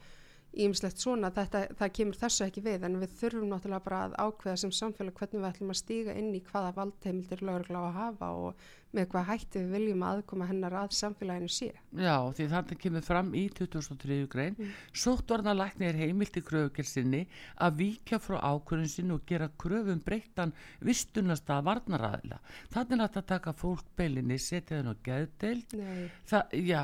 ímslegt 0.53 1.01
svona, 1.01 1.31
þetta, 1.33 1.65
það 1.79 1.93
kemur 1.97 2.19
þessu 2.21 2.45
ekki 2.45 2.63
við. 2.65 2.85
En 2.85 3.01
við 3.01 3.17
þurfum 3.21 3.49
náttúrulega 3.49 3.85
bara 3.87 4.01
að 4.07 4.17
ákveða 4.21 4.57
sem 4.57 4.73
samfélag 4.73 5.15
hvernig 5.19 5.41
við 5.41 5.51
ætlum 5.51 5.73
að 5.75 5.81
stíga 5.81 6.17
inn 6.19 6.35
í 6.35 6.43
hvaða 6.51 6.75
valdheimildir 6.77 7.43
lögurglá 7.43 7.87
að 7.89 7.99
hafa 7.99 8.31
og 8.31 8.67
með 8.97 9.09
hvað 9.13 9.29
hætti 9.31 9.63
við 9.63 9.75
viljum 9.77 10.05
aðkoma 10.07 10.49
hennar 10.49 10.77
að 10.83 10.95
samfélaginu 10.97 11.51
sé. 11.53 11.71
Já, 11.97 12.17
því 12.37 12.47
þannig 12.53 12.81
kemur 12.83 13.05
fram 13.07 13.31
í 13.37 13.45
2003. 13.57 14.19
grein 14.33 14.57
mm. 14.59 14.73
Sóttvarnalækni 15.03 15.89
er 15.89 16.01
heimilt 16.01 16.37
í 16.37 16.45
kröfukelsinni 16.47 17.23
að 17.67 17.79
víkja 17.83 18.21
frá 18.23 18.39
ákvörðun 18.41 18.93
sinni 18.93 19.17
og 19.17 19.25
gera 19.29 19.51
kröfum 19.61 20.03
breyttan 20.05 20.55
vistunasta 20.85 21.61
varnaræðila. 21.65 22.41
Þannig 22.73 22.99
að 22.99 23.07
þetta 23.07 23.25
taka 23.35 23.57
fólk 23.57 23.95
beilinni, 23.97 24.39
setja 24.39 24.79
þenn 24.79 24.93
og 24.93 25.01
geðdeild 25.07 25.79
Já, 26.53 26.83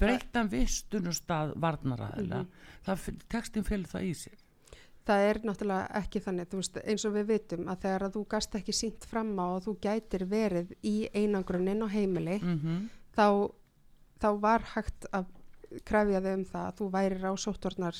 breyttan 0.00 0.50
vistunasta 0.52 1.46
varnaræðila 1.56 2.42
mm 2.44 2.50
-hmm. 2.84 3.24
tekstin 3.28 3.64
fylgir 3.64 3.92
það 3.92 4.10
í 4.10 4.14
sig 4.14 4.47
það 5.08 5.24
er 5.28 5.40
náttúrulega 5.46 6.02
ekki 6.02 6.22
þannig 6.24 6.54
veist, 6.58 6.78
eins 6.84 7.06
og 7.08 7.14
við 7.16 7.30
vitum 7.32 7.70
að 7.70 7.80
þegar 7.84 8.04
að 8.06 8.18
þú 8.18 8.24
gast 8.34 8.58
ekki 8.58 8.74
sínt 8.76 9.06
fram 9.08 9.32
á 9.40 9.46
og 9.46 9.62
þú 9.64 9.74
gætir 9.86 10.24
verið 10.28 10.74
í 10.86 10.96
einangrunnin 11.16 11.82
og 11.86 11.92
heimili 11.92 12.36
mm 12.38 12.58
-hmm. 12.58 12.84
þá, 13.16 13.26
þá 14.20 14.28
var 14.40 14.66
hægt 14.74 15.08
að 15.12 15.26
krefja 15.84 16.20
þau 16.20 16.34
um 16.34 16.44
það 16.44 16.66
að 16.66 16.76
þú 16.78 16.90
værir 16.90 17.24
á 17.28 17.32
sóttornar 17.36 17.96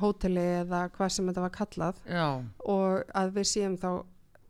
hóteli 0.00 0.44
eða 0.62 0.88
hvað 0.92 1.08
sem 1.08 1.26
þetta 1.26 1.40
var 1.40 1.50
kallað 1.50 1.96
Já. 2.04 2.44
og 2.58 3.04
að 3.14 3.32
við 3.32 3.46
séum 3.52 3.76
þá 3.76 4.04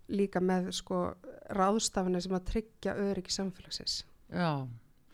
líka 0.09 0.41
með 0.41 0.73
sko 0.73 1.15
ráðstafni 1.51 2.21
sem 2.21 2.35
að 2.35 2.45
tryggja 2.45 2.95
öryggi 2.95 3.31
samfélagsins 3.31 4.05
Já 4.31 4.67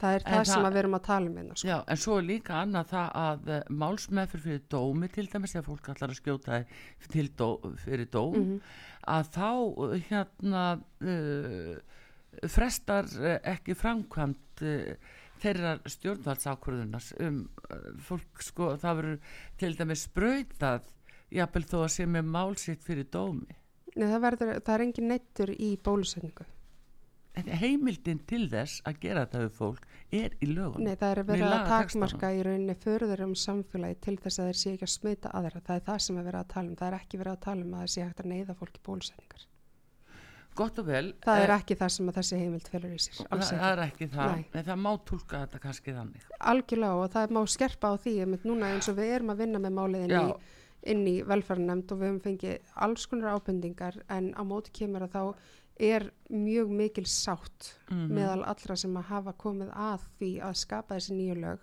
Það 0.05 0.15
er 0.15 0.25
það, 0.25 0.35
það 0.35 0.49
sem 0.51 0.67
við 0.67 0.79
erum 0.83 0.97
að 0.99 1.05
tala 1.07 1.31
um 1.31 1.37
einna, 1.41 1.55
sko. 1.57 1.69
Já, 1.71 1.77
en 1.89 2.01
svo 2.03 2.17
er 2.21 2.27
líka 2.29 2.57
annað 2.61 2.91
það 2.91 3.15
að 3.21 3.47
uh, 3.49 3.61
málsmeðfyr 3.83 4.43
fyrir 4.45 4.63
dómi 4.75 5.09
til 5.15 5.25
dæmis, 5.33 5.55
þegar 5.55 5.67
fólk 5.71 5.91
allar 5.95 6.13
að 6.13 6.19
skjóta 6.19 6.59
dó, 7.41 7.47
fyrir 7.81 8.11
dóm, 8.13 8.35
mm 8.35 8.45
-hmm. 8.51 8.75
að 9.15 9.31
þá 9.39 9.49
uh, 9.55 9.95
hérna 10.11 10.65
uh, 11.01 11.73
frestar 12.53 13.09
uh, 13.17 13.39
ekki 13.55 13.79
framkvæmt 13.81 14.65
þeirra 15.41 15.75
stjórnvaldsákvörðunars 15.89 17.13
um 17.25 17.41
fólk, 18.05 18.45
sko, 18.45 18.75
það 18.81 19.01
verður 19.01 19.39
til 19.59 19.73
dæmis 19.79 20.05
spröytað, 20.05 20.91
jápil 21.33 21.65
þó 21.65 21.79
að 21.83 21.93
sé 21.97 22.07
með 22.07 22.29
málsitt 22.29 22.85
fyrir 22.85 23.09
dómi. 23.09 23.57
Nei, 23.97 24.09
það, 24.11 24.21
verður, 24.21 24.53
það 24.61 24.75
er 24.75 24.85
engin 24.85 25.09
neittur 25.09 25.55
í 25.57 25.77
bólusetningu 25.81 26.47
heimildin 27.35 28.21
til 28.29 28.45
þess 28.51 28.83
að 28.87 29.01
gera 29.03 29.25
þetta 29.25 29.41
við 29.43 29.57
fólk 29.59 29.89
er 30.15 30.37
í 30.39 30.51
lögum 30.53 30.85
Nei, 30.85 30.95
það 31.01 31.11
er 31.11 31.23
verið 31.31 31.47
að 31.49 31.65
takmarka 31.73 32.31
í 32.31 32.45
rauninni 32.47 32.77
förður 32.79 33.25
um 33.27 33.35
samfélagi 33.39 33.99
til 34.07 34.15
þess 34.23 34.39
að 34.39 34.51
þeir 34.51 34.61
sé 34.61 34.75
ekki 34.75 34.87
að 34.87 34.95
smita 34.95 35.33
aðra, 35.35 35.65
það 35.65 35.81
er 35.81 35.89
það 35.89 36.05
sem 36.07 36.21
er 36.21 36.29
verið 36.29 36.45
að 36.45 36.53
tala 36.55 36.71
um. 36.71 36.79
Það 36.79 36.87
er 36.91 36.97
ekki 37.01 37.21
verið 37.23 37.35
að 37.35 37.43
tala 37.49 37.67
um 37.67 37.75
að 37.75 37.83
það 37.83 37.93
sé 37.95 38.07
hægt 38.07 38.23
að 38.23 38.31
neyða 38.31 38.57
fólk 38.61 38.79
í 38.79 38.85
bólusetningar. 38.87 39.45
Gott 40.55 40.77
og 40.79 40.87
vel 40.87 41.07
Það 41.25 41.41
er 41.43 41.51
eh, 41.51 41.57
ekki 41.59 41.77
það 41.79 41.93
sem 41.97 42.11
þessi 42.15 42.37
heimild 42.39 42.69
félur 42.71 42.95
í 42.95 42.99
sér. 43.03 43.17
Það, 43.27 43.41
það 43.49 43.65
er 43.73 43.81
ekki 43.89 44.07
það, 44.13 44.35
Nei. 44.35 44.45
en 44.61 44.67
það 44.69 44.83
má 44.85 44.91
tólka 45.11 45.41
þetta 45.41 45.61
kannski 45.65 45.95
þannig. 45.97 46.29
Algjörlega 46.53 47.01
og 47.01 47.09
það 47.17 47.35
má 47.35 47.41
skerpa 47.51 47.91
á 47.91 47.95
því 48.05 48.15
núna 48.45 48.71
eins 48.71 48.91
og 48.93 49.01
við 49.01 49.17
erum 49.17 49.35
að 49.35 49.43
vinna 49.43 49.63
með 49.65 49.75
málið 49.81 50.05
inn 50.07 50.15
í, 50.15 50.37
inn 50.95 51.03
í 51.11 51.17
velferðarnemnd 51.27 51.91
og 51.91 52.01
við 52.01 52.11
höfum 52.13 52.23
fengið 52.29 52.71
alls 52.87 53.09
konar 53.11 53.35
ábendingar 53.35 53.99
en 54.15 54.31
á 54.39 54.43
móti 54.47 54.75
kemur 54.79 55.09
að 55.09 55.17
þá 55.17 55.51
er 55.81 56.11
mjög 56.31 56.71
mikil 56.71 57.07
sátt 57.07 57.75
mm 57.91 57.97
-hmm. 57.97 58.13
meðal 58.15 58.45
allra 58.45 58.77
sem 58.77 58.97
að 58.97 59.09
hafa 59.11 59.33
komið 59.33 59.71
að 59.75 60.01
því 60.19 60.31
að 60.41 60.55
skapa 60.55 60.95
þessi 60.95 61.15
nýju 61.15 61.35
lög 61.41 61.59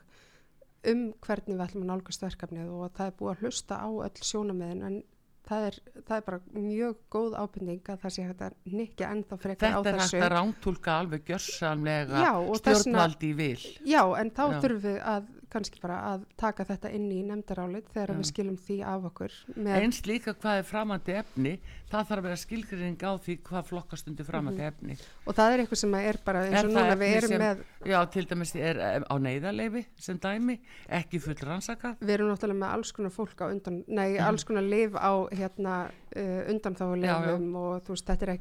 um 0.92 1.14
hvernig 1.22 1.56
við 1.56 1.66
ætlum 1.66 1.84
að 1.84 1.92
nálgast 1.92 2.22
verkefnið 2.22 2.70
og 2.70 2.92
það 2.98 3.08
er 3.08 3.18
búið 3.20 3.32
að 3.32 3.42
hlusta 3.42 3.76
á 3.78 3.90
öll 3.90 4.22
sjónamöðin 4.22 4.84
en 4.84 5.04
það 5.48 5.68
er, 5.68 5.78
það 6.08 6.16
er 6.18 6.26
bara 6.26 6.40
mjög 6.54 6.98
góð 7.14 7.36
ábyrning 7.42 7.92
að 7.92 8.02
það 8.04 8.16
sé 8.16 8.26
hægt 8.28 8.42
að 8.46 8.56
nikja 8.72 9.12
ennþá 9.12 9.38
frekar 9.42 9.76
á 9.76 9.80
þessu. 9.82 9.84
Þetta 9.84 9.92
er 9.92 10.02
hægt 10.02 10.26
að 10.26 10.34
rántúlka 10.36 10.98
alveg 10.98 11.24
gjörsamlega 11.30 12.24
stjórnvaldi 12.62 13.32
í 13.32 13.38
vil. 13.38 13.66
Já, 13.86 14.04
en 14.22 14.32
þá 14.32 14.44
Já. 14.44 14.60
þurfum 14.64 14.84
við 14.86 15.00
að 15.14 15.30
kannski 15.52 15.82
bara 15.82 15.98
að 16.12 16.26
taka 16.40 16.66
þetta 16.68 16.92
inn 16.96 17.08
í 17.12 17.20
nefndarálit 17.28 17.90
þegar 17.94 18.14
við 18.18 18.28
skilum 18.30 18.58
því 18.60 18.78
af 18.88 19.08
okkur. 19.12 19.36
Eins 19.76 20.02
líka 20.08 20.34
hvað 20.34 20.62
er 20.62 20.68
framandi 20.68 21.16
efni, 21.20 21.54
það 21.92 22.08
þarf 22.12 22.22
að 22.22 22.28
vera 22.28 22.40
skilgrinning 22.42 23.04
á 23.04 23.12
því 23.26 23.38
hvað 23.50 23.70
flokkast 23.72 24.12
undir 24.12 24.28
framandi 24.28 24.62
mm 24.62 24.68
-hmm. 24.68 24.98
efni. 24.98 25.28
Og 25.28 25.36
það 25.36 25.54
er 25.54 25.64
eitthvað 25.64 25.82
sem 25.84 25.96
er 26.00 26.20
bara 26.26 26.46
eins 26.48 26.64
og 26.64 26.72
núna 26.72 26.96
við 26.96 27.16
erum 27.18 27.34
sem, 27.34 27.42
með... 27.42 27.64
Já, 27.86 28.00
til 28.12 28.26
dæmis 28.30 28.56
er 28.56 28.82
á 29.04 29.16
neyðarleifi 29.20 29.86
sem 29.98 30.20
dæmi, 30.20 30.60
ekki 30.88 31.20
full 31.20 31.38
rannsakað. 31.42 31.98
Við 32.00 32.14
erum 32.16 32.32
náttúrulega 32.32 32.60
með 32.64 32.76
alls 32.76 32.92
konar 32.92 33.12
fólk 33.12 33.42
á 33.42 33.46
undan, 33.52 33.84
nei, 33.88 34.18
mm. 34.18 34.26
alls 34.26 34.44
konar 34.44 34.64
liv 34.64 34.96
á 34.96 35.12
hérna 35.32 35.92
uh, 36.16 36.42
undanþáulegum 36.52 37.56
og 37.56 37.84
þú 37.86 37.96
veist, 37.96 38.08
þetta 38.08 38.26
er 38.26 38.34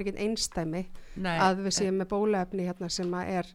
ekkit 0.00 0.20
einstæmi 0.26 0.86
nei, 1.16 1.36
að 1.38 1.66
við 1.66 1.78
séum 1.80 2.00
með 2.00 2.10
bólaefni 2.12 2.66
hérna 2.66 2.90
sem 2.92 3.14
að 3.14 3.32
er, 3.40 3.52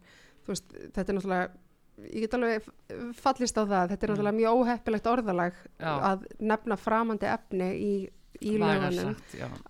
veist, 0.47 0.71
þetta 0.95 1.07
er 1.07 1.17
náttúrulega 1.17 1.60
ég 2.09 2.25
get 2.25 2.37
alveg 2.37 2.69
fallist 3.17 3.59
á 3.59 3.63
það 3.63 3.93
þetta 3.93 4.05
er 4.05 4.13
náttúrulega 4.13 4.37
mjög 4.39 4.61
óheppilegt 4.61 5.11
orðalag 5.11 5.59
já. 5.77 5.91
að 5.91 6.25
nefna 6.39 6.77
framandi 6.79 7.29
efni 7.29 7.69
í, 7.75 7.93
í 8.41 8.55
lögunum 8.61 9.15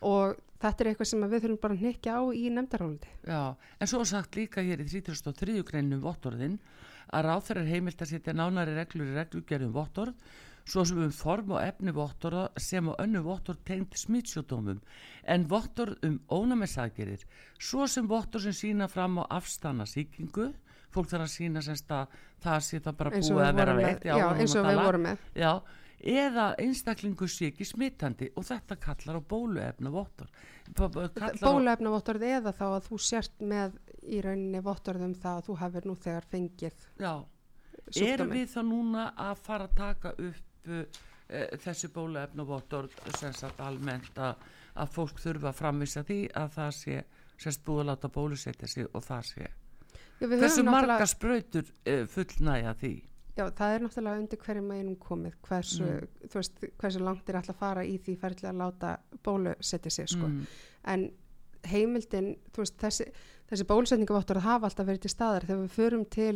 og 0.07 0.37
þetta 0.61 0.83
er 0.83 0.91
eitthvað 0.91 1.09
sem 1.11 1.25
við 1.25 1.43
þurfum 1.45 1.63
bara 1.63 1.77
að 1.77 1.87
nekja 1.87 2.19
á 2.19 2.23
í 2.29 2.45
nefndarálandi 2.53 3.11
Já, 3.25 3.41
en 3.79 3.91
svo 3.91 4.05
sagt 4.07 4.37
líka 4.37 4.63
hér 4.65 4.83
í 4.83 4.87
33. 4.91 5.57
greinum 5.67 6.03
vottorðin 6.05 6.59
að 7.11 7.27
ráþur 7.27 7.61
er 7.63 7.73
heimilt 7.73 8.01
að 8.01 8.13
setja 8.13 8.37
nánari 8.37 8.77
reglur 8.77 9.11
í 9.11 9.17
reglugjörðum 9.17 9.75
vottorð 9.75 10.31
svo 10.71 10.83
sem 10.85 10.99
um 11.01 11.13
form 11.15 11.55
og 11.55 11.63
efni 11.63 11.93
vottorða 11.95 12.43
sem 12.61 12.85
á 12.85 12.93
önnu 13.01 13.23
vottorð 13.25 13.63
tengt 13.65 13.97
smittsjódómum 13.97 14.81
en 15.33 15.47
vottorð 15.49 16.05
um 16.05 16.19
ónæmisaggerir 16.29 17.25
svo 17.57 17.87
sem 17.89 18.07
vottorð 18.07 18.49
sem 18.49 18.57
sína 18.59 18.87
fram 18.91 19.17
á 19.19 19.25
afstanna 19.41 19.87
síkingu 19.89 20.51
fólk 20.91 21.11
þarf 21.11 21.27
að 21.27 21.33
sína 21.35 21.61
semst 21.65 21.91
að 21.95 22.17
það 22.43 22.63
sé 22.67 22.79
það 22.79 22.97
bara 23.01 23.13
búið 23.15 23.45
að 23.45 23.61
vera 23.61 23.77
veikt 23.77 24.09
já, 24.09 24.15
eins 24.31 24.55
og 24.55 24.67
við 24.67 24.81
vorum 24.81 25.07
með. 25.07 25.29
Já, 25.37 25.51
eða 26.01 26.47
einstaklingu 26.61 27.27
sé 27.29 27.51
ekki 27.51 27.65
smittandi 27.67 28.31
og 28.35 28.45
þetta 28.47 28.77
kallar 28.81 29.19
á 29.19 29.29
bóluefna 29.33 29.91
vottor 29.93 30.31
bóluefna 30.73 31.93
vottorð 31.93 32.25
eða 32.25 32.53
þá 32.57 32.65
að 32.71 32.87
þú 32.87 32.99
sért 33.05 33.45
með 33.45 33.77
í 34.01 34.21
rauninni 34.25 34.63
vottorðum 34.65 35.13
það 35.21 35.37
að 35.37 35.47
þú 35.47 35.57
hefur 35.61 35.87
nú 35.87 35.95
þegar 36.01 36.27
fengið 36.31 36.87
já, 37.01 37.13
erum 38.01 38.33
við 38.33 38.49
þá 38.55 38.61
núna 38.65 39.07
að 39.29 39.45
fara 39.45 39.69
að 39.69 39.77
taka 39.77 40.13
upp 40.17 40.71
uh, 40.73 41.01
þessi 41.61 41.91
bóluefna 41.93 42.47
vottorð 42.49 42.97
sem 43.19 43.33
sagt 43.37 43.61
almennt 43.63 44.17
að, 44.17 44.41
að 44.81 44.93
fólk 44.97 45.21
þurfa 45.21 45.51
að 45.51 45.59
framvisa 45.61 46.05
því 46.07 46.21
að 46.33 46.53
það 46.57 46.77
sé 46.81 47.01
sérst 47.41 47.65
búið 47.65 47.85
að 47.85 47.91
láta 47.91 48.13
bólusetja 48.13 48.69
sig 48.69 48.89
og 48.89 49.05
það 49.05 49.27
sé 49.29 49.45
já, 49.45 49.53
hversu 50.21 50.65
marga 50.67 51.07
spröytur 51.09 51.65
uh, 51.65 52.03
fullnæja 52.11 52.75
því 52.81 52.93
Já, 53.31 53.45
það 53.55 53.73
er 53.73 53.83
náttúrulega 53.85 54.19
undir 54.19 54.39
hverju 54.43 54.61
meginum 54.65 54.95
komið 54.99 55.35
hversu, 55.47 55.85
mm. 55.87 56.31
veist, 56.33 56.63
hversu 56.81 57.01
langt 57.01 57.29
er 57.31 57.37
alltaf 57.39 57.55
að 57.55 57.61
fara 57.61 57.83
í 57.87 57.93
því 58.03 58.15
ferðilega 58.19 58.51
að 58.51 58.59
láta 58.59 58.95
bólu 59.23 59.53
setja 59.63 59.91
sig 59.93 60.09
sko. 60.11 60.27
mm. 60.27 60.41
en 60.91 61.05
heimildin 61.71 62.33
veist, 62.57 62.75
þessi, 62.81 63.07
þessi 63.49 63.67
bólusetningaváttur 63.69 64.41
hafa 64.43 64.67
alltaf 64.67 64.89
verið 64.89 65.05
til 65.05 65.13
staðar 65.13 65.47
þegar 65.47 65.63
við 65.63 65.73
förum 65.77 66.05
til 66.11 66.35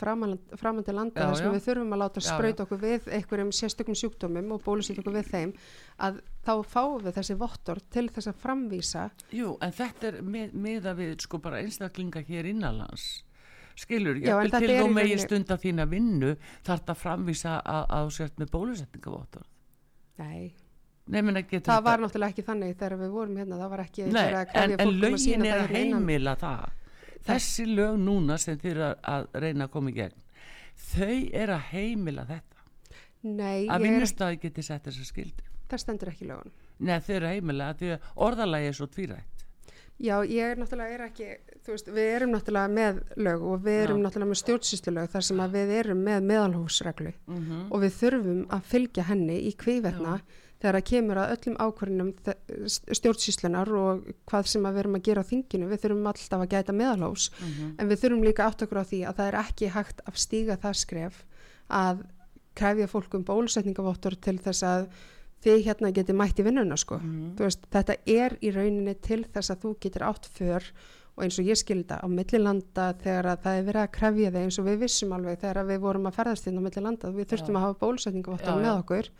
framandi 0.00 0.96
landa 0.96 1.28
þess 1.30 1.46
að 1.46 1.56
við 1.56 1.66
þurfum 1.68 1.96
að 1.96 2.02
láta 2.02 2.24
spröyt 2.26 2.64
okkur 2.66 2.82
við 2.82 3.08
einhverjum 3.20 3.54
sérstökum 3.54 3.98
sjúkdómum 4.02 4.56
og 4.56 4.64
bólusetja 4.66 5.04
okkur 5.04 5.18
við 5.20 5.30
þeim 5.30 5.54
að 6.02 6.22
þá 6.42 6.52
fáum 6.68 7.02
við 7.04 7.18
þessi 7.18 7.36
váttur 7.40 7.80
til 7.92 8.08
þess 8.12 8.30
að 8.32 8.40
framvísa. 8.42 9.04
Jú, 9.34 9.54
en 9.62 9.74
þetta 9.76 10.08
er 10.10 10.18
með, 10.22 10.56
meða 10.66 10.96
við 10.98 11.14
sko 11.24 11.40
bara 11.42 11.60
einstaklinga 11.62 12.24
hér 12.26 12.48
innanlands. 12.50 13.22
Skilur, 13.78 14.18
ég 14.20 14.36
vil 14.36 14.52
til 14.52 14.74
þú 14.76 14.88
megin 14.92 15.22
stund 15.22 15.52
að 15.52 15.62
þína 15.62 15.86
vinnu 15.88 16.34
það 16.66 16.90
að 16.92 16.98
framvísa 17.00 17.54
að, 17.64 18.10
sért 18.12 18.36
með 18.36 18.50
bólusetningavóttur 18.52 19.46
Nei. 20.20 20.52
Nei, 21.08 21.22
það 21.56 21.80
var 21.82 22.02
náttúrulega 22.02 22.30
ekki 22.30 22.44
þannig 22.46 22.76
þegar 22.76 22.98
við 23.00 23.14
vorum 23.14 23.38
hérna, 23.40 23.56
það 23.58 23.70
var 23.72 23.82
ekki 23.86 24.04
Nei, 24.12 24.26
en, 24.60 24.74
en 24.76 24.92
lögin 25.02 25.46
er 25.48 25.62
að 25.64 25.72
heimila 25.72 26.36
það. 26.38 26.76
Þessi 27.26 27.64
lög 27.70 27.96
núna 28.02 28.36
sem 28.38 28.60
þið 28.60 28.70
eru 28.74 28.90
að 29.14 29.26
reyna 29.42 29.66
að 29.66 29.72
koma 29.72 29.90
í 29.90 29.96
gegn 29.96 30.20
þau 30.92 31.18
er 31.42 31.52
að 31.54 31.66
heimila 31.72 32.26
þetta. 32.28 32.68
Nei, 33.22 33.68
að 33.70 33.86
vinnustæði 33.86 34.38
geti 34.42 34.64
sett 34.66 34.86
þessa 34.88 35.06
skildi 35.06 35.51
það 35.72 35.84
stendur 35.84 36.12
ekki 36.12 36.30
lögun 36.30 36.56
Nei, 36.82 36.98
heimila 37.06 37.70
að 37.72 37.82
því 37.82 37.94
að 37.96 38.10
orðalagi 38.28 38.70
er 38.70 38.78
svo 38.78 38.90
tvírætt 38.92 39.32
Já, 40.02 40.16
ég 40.26 40.42
er 40.42 40.58
náttúrulega 40.58 40.94
er 40.96 41.02
ekki, 41.04 41.26
veist, 41.68 41.88
við 41.94 42.08
erum 42.16 42.32
náttúrulega 42.32 42.70
með 42.74 42.96
lög 43.22 43.42
og 43.46 43.60
við 43.62 43.82
erum 43.84 44.00
Já. 44.00 44.02
náttúrulega 44.06 44.30
með 44.32 44.40
stjórnsýstlög 44.40 45.10
þar 45.12 45.26
sem 45.28 45.42
að 45.44 45.52
við 45.58 45.74
erum 45.78 46.00
með 46.08 46.24
meðalhófsreglu 46.30 47.12
mm 47.12 47.36
-hmm. 47.36 47.60
og 47.70 47.84
við 47.84 47.92
þurfum 48.00 48.40
að 48.56 48.64
fylgja 48.72 49.04
henni 49.06 49.36
í 49.46 49.52
kvívetna 49.62 50.16
Já. 50.16 50.24
þegar 50.64 50.78
að 50.80 50.88
kemur 50.90 51.20
að 51.22 51.34
öllum 51.36 51.60
ákvörnum 51.62 52.10
stjórnsýslunar 52.98 53.72
og 53.82 54.10
hvað 54.26 54.50
sem 54.50 54.66
að 54.66 54.72
við 54.72 54.82
erum 54.82 54.98
að 54.98 55.06
gera 55.06 55.22
á 55.22 55.30
þinginu, 55.30 55.70
við 55.70 55.82
þurfum 55.84 56.10
alltaf 56.10 56.40
að 56.40 56.52
gæta 56.56 56.72
meðalhófs, 56.72 57.30
mm 57.30 57.46
-hmm. 57.46 57.74
en 57.78 57.88
við 57.88 58.00
þurfum 58.02 58.24
líka 58.24 58.46
átt 58.46 58.62
okkur 58.62 58.82
á 58.82 58.90
því 58.90 59.00
að 59.06 59.16
það 59.16 59.28
er 59.28 59.40
ekki 59.44 59.68
hægt 59.68 60.00
að 60.02 60.14
stíga 60.16 60.56
það 60.56 60.74
skref 60.82 61.24
að 61.68 62.04
krefja 62.58 62.86
fólkum 62.90 63.24
bólusetningavottur 63.24 64.18
til 64.18 64.38
þess 64.38 64.62
að 64.62 64.88
þið 65.42 65.62
hérna 65.66 65.92
geti 65.94 66.16
mætt 66.16 66.40
í 66.40 66.46
vinnuna 66.46 66.78
sko 66.80 66.98
mm. 67.02 67.36
veist, 67.40 67.68
þetta 67.72 67.98
er 68.06 68.36
í 68.40 68.50
rauninni 68.54 68.96
til 69.02 69.22
þess 69.26 69.54
að 69.54 69.64
þú 69.66 69.76
getur 69.84 70.08
átt 70.08 70.28
för 70.30 70.68
og 71.12 71.24
eins 71.26 71.38
og 71.40 71.48
ég 71.50 71.58
skilda 71.60 72.00
á 72.00 72.06
millilanda 72.08 72.90
þegar 73.02 73.32
að 73.34 73.40
það 73.44 73.56
er 73.58 73.64
verið 73.68 73.82
að 73.82 73.94
krefja 73.98 74.32
þig 74.32 74.44
eins 74.46 74.58
og 74.58 74.68
við 74.68 74.84
vissum 74.86 75.14
alveg 75.16 75.40
þegar 75.42 75.68
við 75.68 75.80
vorum 75.82 76.08
að 76.08 76.18
ferðast 76.18 76.48
inn 76.48 76.60
á 76.60 76.62
millilanda 76.64 77.12
við 77.12 77.32
þurftum 77.32 77.52
já. 77.52 77.58
að 77.58 77.66
hafa 77.66 77.80
bólusetningu 77.82 78.36
með 78.38 78.70
okkur 78.72 79.10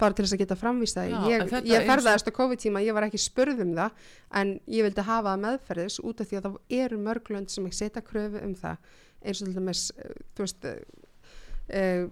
bara 0.00 0.16
til 0.16 0.24
þess 0.24 0.34
að 0.34 0.42
geta 0.42 0.58
framvísta 0.58 1.04
ég, 1.06 1.52
ég 1.68 1.86
ferðast 1.86 2.26
á 2.26 2.32
COVID-tíma, 2.34 2.82
ég 2.82 2.96
var 2.96 3.06
ekki 3.06 3.20
spurð 3.22 3.62
um 3.62 3.74
það 3.76 4.08
en 4.40 4.54
ég 4.66 4.88
vildi 4.88 5.04
hafa 5.06 5.36
meðferðis 5.38 6.00
út 6.02 6.22
af 6.22 6.30
því 6.30 6.40
að 6.40 6.48
það 6.48 6.78
eru 6.80 7.00
mörglönd 7.04 7.52
sem 7.52 7.68
ekki 7.68 7.78
setja 7.78 8.02
kröfu 8.04 8.42
um 8.42 8.56
það 8.58 8.88
eins 9.24 9.42
og 9.42 9.48
til 9.48 9.56
dæmis 9.58 9.84
þú 10.34 10.46
veist 10.46 10.66
uh, 10.70 12.08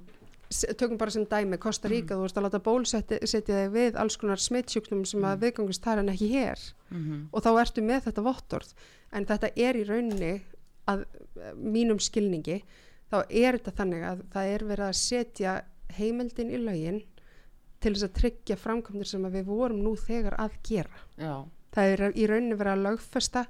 tökum 0.78 0.98
bara 1.00 1.10
sem 1.14 1.24
dæmi, 1.28 1.58
Costa 1.62 1.88
Rica, 1.88 2.14
mm. 2.14 2.18
þú 2.18 2.26
veist 2.26 2.38
að 2.38 2.46
láta 2.46 2.62
bólsetja 2.62 3.18
þig 3.22 3.72
við 3.72 3.98
alls 4.00 4.16
konar 4.20 4.40
smittsjúknum 4.42 5.04
sem 5.08 5.22
að 5.24 5.36
mm. 5.36 5.42
viðgangast 5.44 5.84
þar 5.84 6.02
en 6.02 6.12
ekki 6.12 6.28
hér 6.32 6.64
mm 6.90 7.02
-hmm. 7.02 7.20
og 7.32 7.44
þá 7.44 7.50
ertu 7.60 7.82
með 7.82 8.04
þetta 8.06 8.26
vottorð 8.26 8.74
en 9.12 9.26
þetta 9.26 9.52
er 9.56 9.76
í 9.76 9.84
rauninni 9.88 10.32
að 10.90 11.04
mínum 11.56 12.00
skilningi 12.02 12.62
þá 13.12 13.18
er 13.28 13.58
þetta 13.58 13.76
þannig 13.78 14.04
að 14.08 14.22
það 14.32 14.52
er 14.54 14.64
verið 14.64 14.86
að 14.86 15.00
setja 15.00 15.56
heimildin 15.96 16.52
í 16.52 16.60
laugin 16.60 17.02
til 17.82 17.92
þess 17.94 18.06
að 18.06 18.16
tryggja 18.20 18.56
framkvæmdur 18.56 19.08
sem 19.08 19.26
við 19.32 19.44
vorum 19.50 19.82
nú 19.82 19.96
þegar 19.98 20.38
að 20.40 20.56
gera 20.66 21.04
Já. 21.18 21.44
það 21.74 21.92
er 21.92 22.04
í 22.14 22.26
rauninni 22.30 22.58
verið 22.58 22.72
að 22.72 22.84
lögfesta 22.86 23.46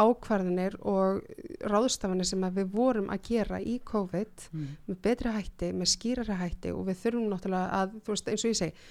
ákvarðanir 0.00 0.76
og 0.90 1.22
ráðstafanir 1.70 2.26
sem 2.26 2.44
við 2.56 2.70
vorum 2.72 3.10
að 3.14 3.28
gera 3.28 3.60
í 3.62 3.76
COVID 3.86 4.48
mm. 4.50 4.68
með 4.90 5.00
betri 5.06 5.34
hætti, 5.36 5.70
með 5.76 5.90
skýrari 5.92 6.38
hætti 6.40 6.74
og 6.74 6.88
við 6.88 7.00
þurfum 7.04 7.28
náttúrulega 7.30 7.80
að, 7.80 7.98
þú 8.02 8.14
veist 8.14 8.30
eins 8.32 8.44
og 8.44 8.52
ég 8.52 8.60
segi, 8.60 8.88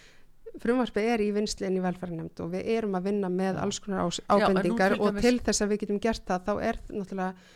frumvarpið 0.64 1.10
er 1.10 1.24
í 1.26 1.32
vinsli 1.34 1.68
en 1.68 1.80
í 1.80 1.84
velfæranemnd 1.84 2.44
og 2.46 2.54
við 2.54 2.72
erum 2.78 2.96
að 3.00 3.10
vinna 3.10 3.32
með 3.34 3.60
alls 3.64 3.82
konar 3.84 4.08
ábendingar 4.30 4.98
og 5.00 5.20
til 5.20 5.36
þess 5.42 5.66
að 5.66 5.74
við 5.74 5.84
getum 5.84 6.02
gert 6.04 6.26
það, 6.30 6.48
þá 6.48 6.54
er 6.70 6.82
náttúrulega 6.94 7.52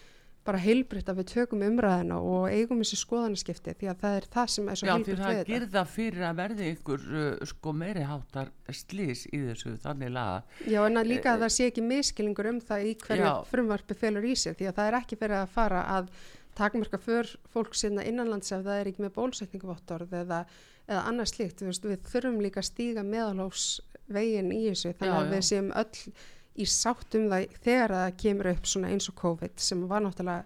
bara 0.47 0.61
heilbritt 0.63 1.09
að 1.11 1.19
við 1.21 1.27
tökum 1.33 1.63
umræðina 1.67 2.17
og 2.23 2.47
eigum 2.47 2.79
þessi 2.81 2.99
skoðanaskipti 3.01 3.73
því 3.81 3.89
að 3.91 3.99
það 4.03 4.17
er 4.19 4.27
það 4.35 4.53
sem 4.53 4.71
er 4.71 4.79
svo 4.79 4.87
heilbritt 4.89 5.07
við 5.07 5.17
þetta. 5.17 5.27
Já 5.27 5.35
því 5.35 5.43
það 5.43 5.51
gerða 5.53 5.83
fyrir 5.91 6.25
að 6.27 6.39
verði 6.39 6.69
ykkur 6.73 7.05
uh, 7.11 7.27
sko 7.51 7.73
meiri 7.81 8.05
háttar 8.07 8.53
slís 8.79 9.25
í 9.27 9.41
þessu 9.43 9.75
þannig 9.83 10.13
laga. 10.15 10.39
Já 10.67 10.79
en 10.85 11.01
að 11.01 11.11
líka 11.11 11.33
að 11.33 11.45
það 11.45 11.53
sé 11.57 11.69
ekki 11.71 11.85
miskilingur 11.89 12.51
um 12.53 12.61
það 12.71 12.87
í 12.87 12.95
hverju 13.03 13.33
frumvarpi 13.51 13.99
felur 13.99 14.27
í 14.27 14.35
sig 14.39 14.57
því 14.57 14.71
að 14.71 14.79
það 14.79 14.91
er 14.91 14.99
ekki 15.01 15.19
verið 15.21 15.41
að 15.41 15.53
fara 15.57 15.83
að 15.97 16.09
takmarka 16.57 16.97
för 16.97 17.29
fólk 17.53 17.75
sinna 17.77 18.05
innanlands 18.07 18.51
ef 18.51 18.63
það 18.65 18.79
er 18.79 18.89
ekki 18.91 19.03
með 19.05 19.13
bólsetningavottorð 19.17 20.15
eða, 20.23 20.39
eða 20.87 21.03
annars 21.11 21.35
slíkt. 21.35 21.61
Við, 21.61 21.99
þurfum 22.07 22.41
líka 22.41 22.63
að 22.63 22.69
stíga 22.71 23.03
meðalófsvegin 23.05 24.49
í 24.55 24.63
þessu 24.71 24.95
þannig 24.97 25.13
já, 25.13 25.19
að 25.19 25.27
já. 25.27 25.33
við 25.35 25.45
séum 25.51 25.69
öll 25.83 26.15
í 26.58 26.66
sátt 26.70 27.18
um 27.20 27.28
það 27.32 27.58
þegar 27.66 27.95
það 27.95 28.16
kemur 28.24 28.51
upp 28.53 28.70
svona 28.72 28.91
eins 28.93 29.10
og 29.12 29.18
COVID 29.22 29.64
sem 29.64 29.84
var 29.89 30.03
náttúrulega 30.05 30.45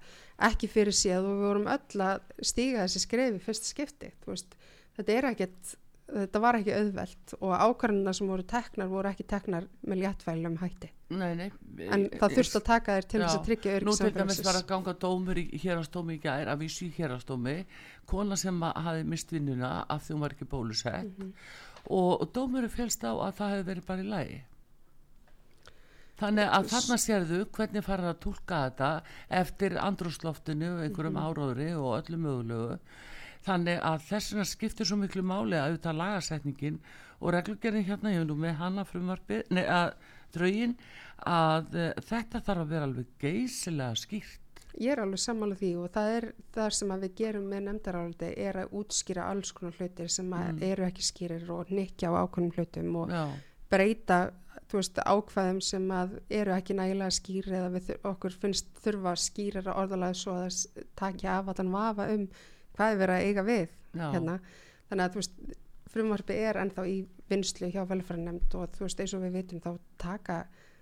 ekki 0.52 0.70
fyrir 0.72 0.96
síðan 0.96 1.30
og 1.30 1.38
við 1.38 1.48
vorum 1.50 1.70
öll 1.72 2.06
að 2.08 2.24
stíga 2.52 2.86
þessi 2.86 3.04
skrefi 3.06 3.44
fyrst 3.46 3.70
skipti 3.70 4.12
veist, 4.26 4.58
þetta 4.98 5.18
er 5.18 5.30
ekkert 5.32 5.76
þetta 6.12 6.42
var 6.44 6.58
ekki 6.60 6.74
auðvelt 6.76 7.34
og 7.40 7.54
ákvarðina 7.56 8.14
sem 8.16 8.30
voru 8.30 8.46
teknar 8.48 8.90
voru 8.92 9.12
ekki 9.12 9.26
teknar 9.30 9.68
með 9.88 10.02
léttfælum 10.04 10.58
hætti. 10.62 10.92
Nei, 11.12 11.32
nei, 11.36 11.48
en 11.92 12.06
það 12.20 12.36
þurfti 12.38 12.60
að 12.60 12.68
taka 12.68 12.96
þér 12.98 13.08
til 13.12 13.22
þess 13.22 13.38
að 13.38 13.48
tryggja 13.48 13.74
örygg 13.78 13.90
Nú 13.90 13.96
til 14.00 14.12
dæmis 14.16 14.42
var 14.46 14.60
að 14.60 14.68
ganga 14.70 14.94
dómur 15.06 15.42
í 15.42 15.46
hérastómi 15.64 16.16
í 16.16 16.22
gær 16.24 16.52
að 16.52 16.64
vísu 16.64 16.88
í 16.88 16.94
hérastómi 16.96 17.58
kona 18.08 18.38
sem 18.40 18.64
hafi 18.64 19.04
mist 19.08 19.32
vinnuna 19.32 19.74
af 19.92 20.06
því 20.06 20.16
hún 20.16 20.24
var 20.26 20.36
ekki 20.36 20.48
bólusett. 20.52 21.04
Mm 21.04 21.16
-hmm. 21.18 21.34
og, 21.88 22.22
og 22.22 22.32
dómur 22.36 22.64
er 22.64 22.72
félst 22.72 23.04
á 23.04 23.12
að 23.12 23.36
það 23.40 23.52
hefði 23.56 23.70
verið 23.72 23.86
bara 23.88 24.02
í 24.02 24.08
lagi 24.16 24.40
Þannig 26.22 26.52
að 26.54 26.68
þarna 26.70 26.98
sérðu 27.02 27.40
hvernig 27.56 27.86
farið 27.86 28.10
að 28.12 28.20
tólka 28.26 28.60
þetta 28.66 28.90
eftir 29.42 29.78
andrúsloftinu, 29.82 30.74
einhverjum 30.84 31.18
-hmm. 31.18 31.26
áróðri 31.26 31.70
og 31.74 31.96
öllu 31.98 32.20
mögulegu. 32.22 32.76
Þannig 33.42 33.80
að 33.82 34.04
þessuna 34.06 34.46
skiptir 34.46 34.86
svo 34.86 35.00
miklu 35.02 35.24
máli 35.26 35.58
að 35.58 35.72
auðvitað 35.72 35.98
lagasetningin 35.98 36.78
og 37.22 37.34
reglugerðin 37.34 37.88
hérna, 37.88 38.12
ég 38.14 38.22
hef 38.22 38.28
nú 38.30 38.36
með 38.38 38.60
hana 38.60 38.86
frumvarfi, 38.86 39.42
nei 39.50 39.66
að 39.66 39.96
draugin, 40.36 40.76
að 41.26 41.74
uh, 41.78 41.90
þetta 42.06 42.42
þarf 42.46 42.64
að 42.64 42.72
vera 42.76 42.88
alveg 42.90 43.10
geysilega 43.22 43.98
skýrt. 43.98 44.62
Ég 44.80 44.94
er 44.94 45.02
alveg 45.04 45.20
sammála 45.20 45.58
því 45.60 45.72
og 45.82 45.90
það 45.92 46.14
er 46.16 46.28
það 46.56 46.76
sem 46.78 46.94
við 47.02 47.16
gerum 47.20 47.48
með 47.52 47.64
nefndaráldi 47.66 48.30
er 48.40 48.60
að 48.62 48.76
útskýra 48.80 49.26
alls 49.28 49.52
konar 49.58 49.76
hlutir 49.80 50.12
sem 50.14 50.30
mm. 50.32 50.62
eru 50.64 50.86
ekki 50.88 51.04
skýrir 51.04 51.50
og 51.52 51.74
nikja 51.76 52.14
á 52.14 52.24
ákonum 52.24 52.54
hlutum 52.56 52.96
og 53.02 53.12
Já. 53.12 53.26
breyta 53.74 54.22
veist, 54.80 55.00
ákvæðum 55.04 55.62
sem 55.66 55.88
eru 56.30 56.56
ekki 56.56 56.76
nægilega 56.78 57.16
skýri 57.18 57.56
eða 57.58 57.72
við, 57.76 57.92
okkur 58.08 58.38
finnst 58.44 58.72
þurfa 58.84 59.16
skýrara 59.20 59.76
orðalega 59.82 60.18
svo 60.18 60.38
að 60.38 60.46
það 60.48 60.86
takja 61.02 61.38
af 61.40 61.52
að 61.52 61.64
hann 61.64 61.74
vafa 61.76 62.08
um 62.14 62.28
hvað 62.78 62.94
er 62.94 63.02
verið 63.02 63.16
að 63.16 63.28
eiga 63.28 63.46
við 63.48 63.74
hérna. 63.98 64.38
þannig 64.90 65.06
að 65.06 65.18
veist, 65.20 65.42
frumvarfi 65.92 66.38
er 66.40 66.62
ennþá 66.62 66.86
í 66.88 66.98
vinslu 67.32 67.72
hjá 67.72 67.84
velfæranemnd 67.90 68.56
og 68.60 68.76
þú 68.76 68.86
veist 68.86 69.04
eins 69.04 69.16
og 69.18 69.26
við 69.26 69.38
vitum 69.40 69.64
þá 69.64 69.72
taka 70.02 70.38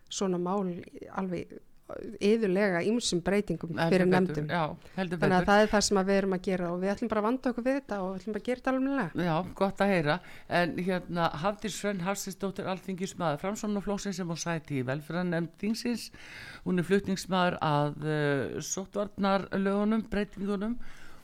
svona 0.10 0.40
mál 0.42 0.70
alveg 1.18 1.58
yðurlega 2.22 2.82
ímsum 2.86 3.22
breytingum 3.26 3.78
fyrir 3.90 4.10
nefndum. 4.10 4.50
þannig 4.96 5.36
að 5.40 5.48
það 5.48 5.62
er 5.64 5.72
það 5.72 5.84
sem 5.88 6.00
við 6.00 6.18
erum 6.20 6.36
að 6.36 6.44
gera 6.46 6.70
og 6.74 6.82
við 6.84 6.92
ætlum 6.94 7.12
bara 7.12 7.24
að 7.24 7.28
vanda 7.28 7.52
okkur 7.54 7.66
við 7.66 7.78
þetta 7.80 8.00
og 8.04 8.10
við 8.10 8.20
ætlum 8.20 8.36
bara 8.36 8.42
að 8.42 8.50
gera 8.50 8.62
þetta 8.62 8.74
alveg 8.74 8.86
Já, 9.26 9.36
gott 9.62 9.84
að 9.84 9.94
heyra. 9.94 10.18
En 10.60 10.76
hérna 10.78 11.30
Hafdir 11.44 11.74
Svenn 11.74 12.04
Harsisdóttir 12.06 12.70
Alþingismæður 12.74 13.42
Framsónuflóksin 13.44 14.18
sem 14.18 14.34
á 14.34 14.38
sæti 14.40 14.82
í 14.82 14.86
velfæran 14.88 15.34
nefndingsins 15.34 16.10
hún 16.66 16.82
er 16.82 16.88
flutningsmæður 16.90 17.58
að 17.66 18.06
uh, 18.06 18.60
sóttvarnarlögunum, 18.70 20.06
breytingunum 20.12 20.78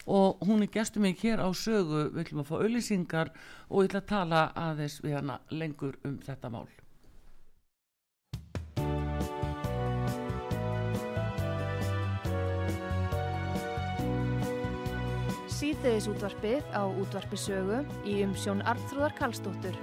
og 0.05 0.41
hún 0.45 0.65
er 0.65 0.69
gestur 0.73 1.01
mig 1.01 1.21
hér 1.21 1.41
á 1.41 1.49
sögu. 1.53 2.09
Við 2.13 2.25
ætlum 2.25 2.43
að 2.45 2.49
fá 2.49 2.55
auðlýsingar 2.61 3.35
og 3.69 3.85
ég 3.85 3.91
ætla 3.91 4.03
að 4.03 4.09
tala 4.13 4.47
aðeins 4.67 4.99
við 5.05 5.19
hana 5.19 5.39
lengur 5.53 5.97
um 6.05 6.19
þetta 6.25 6.53
mál 6.53 6.67
Síðdeðis 15.55 16.09
útvarpið 16.11 16.65
á 16.75 16.83
útvarpisögu 16.83 17.77
í 18.03 18.17
umsjón 18.25 18.59
Arnþróðar 18.67 19.13
Kallstóttur 19.15 19.77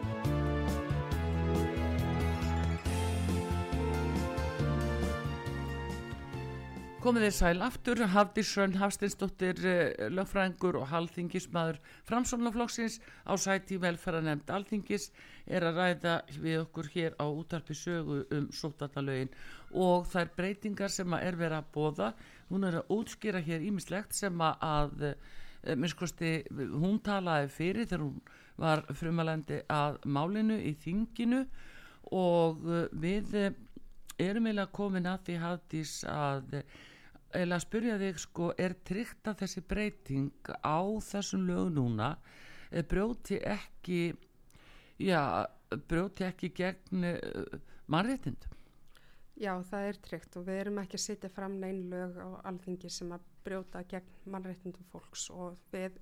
Komið 7.03 7.25
þið 7.25 7.33
sæl 7.35 7.65
aftur, 7.67 8.01
Hafdísrönn 8.13 8.77
Hafstinsdóttir, 8.79 9.65
eh, 9.67 10.11
lögfræðingur 10.13 10.77
og 10.79 10.87
halþingismadur 10.93 11.81
framsónaflokksins 12.05 13.01
á 13.27 13.33
sæti 13.35 13.81
velferðanemnd 13.81 14.53
alþingis 14.53 15.09
er 15.49 15.65
að 15.67 15.81
ræða 15.81 16.15
við 16.37 16.61
okkur 16.61 16.93
hér 16.93 17.17
á 17.19 17.27
útarpi 17.27 17.75
sögu 17.75 18.27
um 18.31 18.51
sótatalögin 18.53 19.33
og 19.73 20.05
þær 20.13 20.37
breytingar 20.37 20.93
sem 20.93 21.09
að 21.09 21.27
er 21.27 21.41
verið 21.41 21.59
að 21.59 21.73
bóða, 21.75 22.15
hún 22.51 22.69
er 22.69 22.83
að 22.83 22.93
útskýra 23.01 23.41
hér 23.41 23.65
ímislegt 23.67 24.13
sem 24.13 24.39
að, 24.39 25.03
eh, 25.03 25.15
minnskosti, 25.63 26.33
hún 26.51 26.99
talaði 27.05 27.51
fyrir 27.55 27.87
þegar 27.87 28.07
hún 28.07 28.23
var 28.61 28.83
frumalendi 28.99 29.61
að 29.71 30.01
málinu 30.11 30.59
í 30.59 30.75
þinginu 30.83 31.45
og 32.13 32.65
eh, 32.67 32.89
við 32.93 33.37
erum 34.21 34.49
eiginlega 34.49 34.73
komin 34.75 35.09
að 35.09 35.29
því 35.29 35.37
Hafdís 35.43 35.95
að 36.11 36.57
eða 37.33 37.57
að 37.57 37.65
spyrja 37.65 37.99
þig 38.03 38.21
sko 38.21 38.51
er 38.61 38.75
tryggt 38.85 39.31
að 39.31 39.45
þessi 39.45 39.63
breyting 39.65 40.53
á 40.61 40.83
þessum 41.01 41.47
lög 41.49 41.71
núna 41.79 42.15
eh, 42.71 42.85
brjóti 42.85 43.39
ekki 43.41 44.03
já, 45.01 45.47
brjóti 45.89 46.27
ekki 46.29 46.53
gegn 46.59 47.07
mannréttindum? 47.91 48.59
Já, 49.41 49.55
það 49.65 49.87
er 49.89 49.99
tryggt 50.05 50.37
og 50.39 50.45
við 50.47 50.59
erum 50.61 50.81
ekki 50.83 50.99
að 50.99 51.05
setja 51.07 51.31
fram 51.33 51.55
neyn 51.61 51.87
lög 51.91 52.19
á 52.21 52.29
alþingi 52.51 52.91
sem 52.93 53.11
að 53.15 53.25
brjóta 53.45 53.85
gegn 53.91 54.33
mannréttindum 54.33 54.89
fólks 54.93 55.29
og 55.35 55.57
við, 55.73 55.97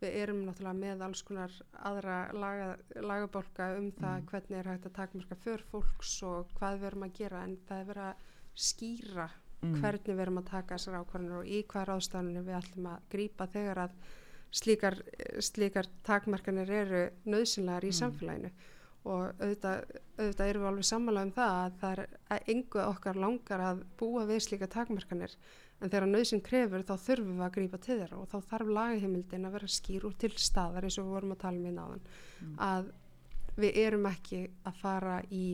við 0.00 0.18
erum 0.22 0.42
náttúrulega 0.46 0.80
með 0.80 1.06
alls 1.06 1.22
konar 1.26 1.54
aðra 1.90 2.18
laga, 2.32 2.68
lagabólka 2.96 3.70
um 3.78 3.90
það 3.98 4.18
mm. 4.18 4.26
hvernig 4.32 4.58
er 4.58 4.72
hægt 4.72 4.90
að 4.90 4.98
takmarka 4.98 5.40
för 5.44 5.64
fólks 5.70 6.18
og 6.26 6.52
hvað 6.58 6.80
við 6.80 6.90
erum 6.90 7.08
að 7.08 7.16
gera 7.20 7.46
en 7.46 7.56
það 7.68 7.80
er 7.80 7.88
verið 7.92 8.10
að 8.10 8.28
skýra 8.66 9.30
mm. 9.60 9.80
hvernig 9.80 10.12
við 10.12 10.26
erum 10.26 10.42
að 10.42 10.50
taka 10.52 10.76
þessar 10.78 11.00
ákvarðanir 11.00 11.40
og 11.40 11.48
í 11.48 11.64
hvað 11.70 11.88
ráðstafninu 11.90 12.44
við 12.44 12.60
ætlum 12.60 12.92
að 12.92 13.08
grýpa 13.14 13.48
þegar 13.54 13.82
að 13.86 13.98
slíkar, 14.54 15.00
slíkar 15.42 15.90
takmarkanir 16.06 16.70
eru 16.70 17.02
nöðsynlegar 17.26 17.86
í 17.86 17.90
mm. 17.90 17.98
samfélaginu 17.98 18.54
og 19.04 19.34
auðvitað, 19.36 19.82
auðvitað 20.16 20.50
erum 20.50 20.62
við 20.62 20.70
alveg 20.70 20.88
sammálað 20.88 21.26
um 21.26 21.34
það 21.36 21.58
að 21.58 21.74
það 21.80 22.02
er 22.02 22.48
engu 22.54 22.80
okkar 22.84 23.20
langar 23.20 23.64
að 23.64 23.82
búa 24.00 24.24
við 24.28 24.44
slíka 24.46 24.68
takmarkanir 24.72 25.34
en 25.84 25.92
þegar 25.92 26.08
nöðsyn 26.08 26.42
krefur 26.44 26.84
þá 26.88 26.94
þurfum 27.04 27.38
við 27.38 27.46
að 27.46 27.54
grýpa 27.58 27.80
til 27.84 27.98
þeirra 28.00 28.20
og 28.22 28.28
þá 28.32 28.50
þarf 28.50 28.74
lagahimildin 28.78 29.48
að 29.48 29.56
vera 29.58 29.70
skýr 29.74 30.06
úr 30.08 30.16
til 30.20 30.32
staðar 30.40 30.86
eins 30.88 30.98
og 30.98 31.08
við 31.08 31.16
vorum 31.18 31.34
að 31.34 31.42
tala 31.44 31.60
um 31.60 31.68
í 31.68 31.74
náðan 31.74 32.04
mm. 32.04 32.54
að 32.68 32.92
við 33.60 33.80
erum 33.84 34.08
ekki 34.10 34.40
að 34.66 34.80
fara 34.80 35.18
í 35.30 35.46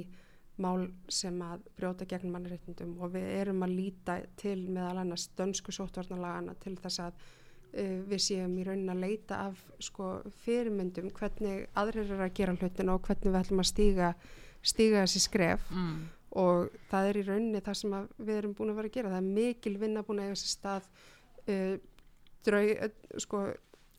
mál 0.60 0.86
sem 1.10 1.36
að 1.44 1.66
brjóta 1.78 2.06
gegn 2.08 2.32
mannreitndum 2.32 2.94
og 3.00 3.14
við 3.14 3.28
erum 3.40 3.64
að 3.64 3.76
líta 3.78 4.16
til 4.40 4.58
meðal 4.68 5.02
annars 5.02 5.28
dönsku 5.38 5.72
sótvarnalagana 5.74 6.54
til 6.62 6.76
þess 6.80 7.02
að 7.06 7.16
uh, 7.16 7.98
við 8.10 8.24
séum 8.26 8.56
í 8.60 8.66
raunin 8.68 8.92
að 8.92 9.02
leita 9.06 9.42
af 9.48 9.64
sko, 9.82 10.12
fyrirmyndum 10.44 11.10
hvernig 11.16 11.66
aðrir 11.80 12.06
eru 12.06 12.24
að 12.26 12.36
gera 12.38 12.56
hlutin 12.58 12.92
og 12.92 13.02
hvernig 13.08 13.32
við 13.32 13.40
ætlum 13.42 13.64
að 13.64 13.70
stíga, 13.72 14.14
stíga 14.62 15.04
þessi 15.04 15.24
skref 15.26 15.70
mm. 15.72 16.00
Og 16.38 16.76
það 16.90 17.08
er 17.08 17.18
í 17.18 17.24
rauninni 17.26 17.62
það 17.64 17.78
sem 17.80 17.96
við 18.18 18.36
erum 18.36 18.54
búin 18.54 18.72
að 18.72 18.80
vera 18.80 18.90
að 18.90 18.96
gera. 18.96 19.12
Það 19.14 19.22
er 19.22 19.32
mikil 19.40 19.74
vinna 19.80 20.04
búin 20.06 20.22
að 20.22 20.28
eiga 20.28 20.36
þessi 20.36 20.52
stað 20.52 20.88
uh, 21.50 21.74
draug, 22.46 22.70
uh, 22.86 23.18
sko 23.24 23.42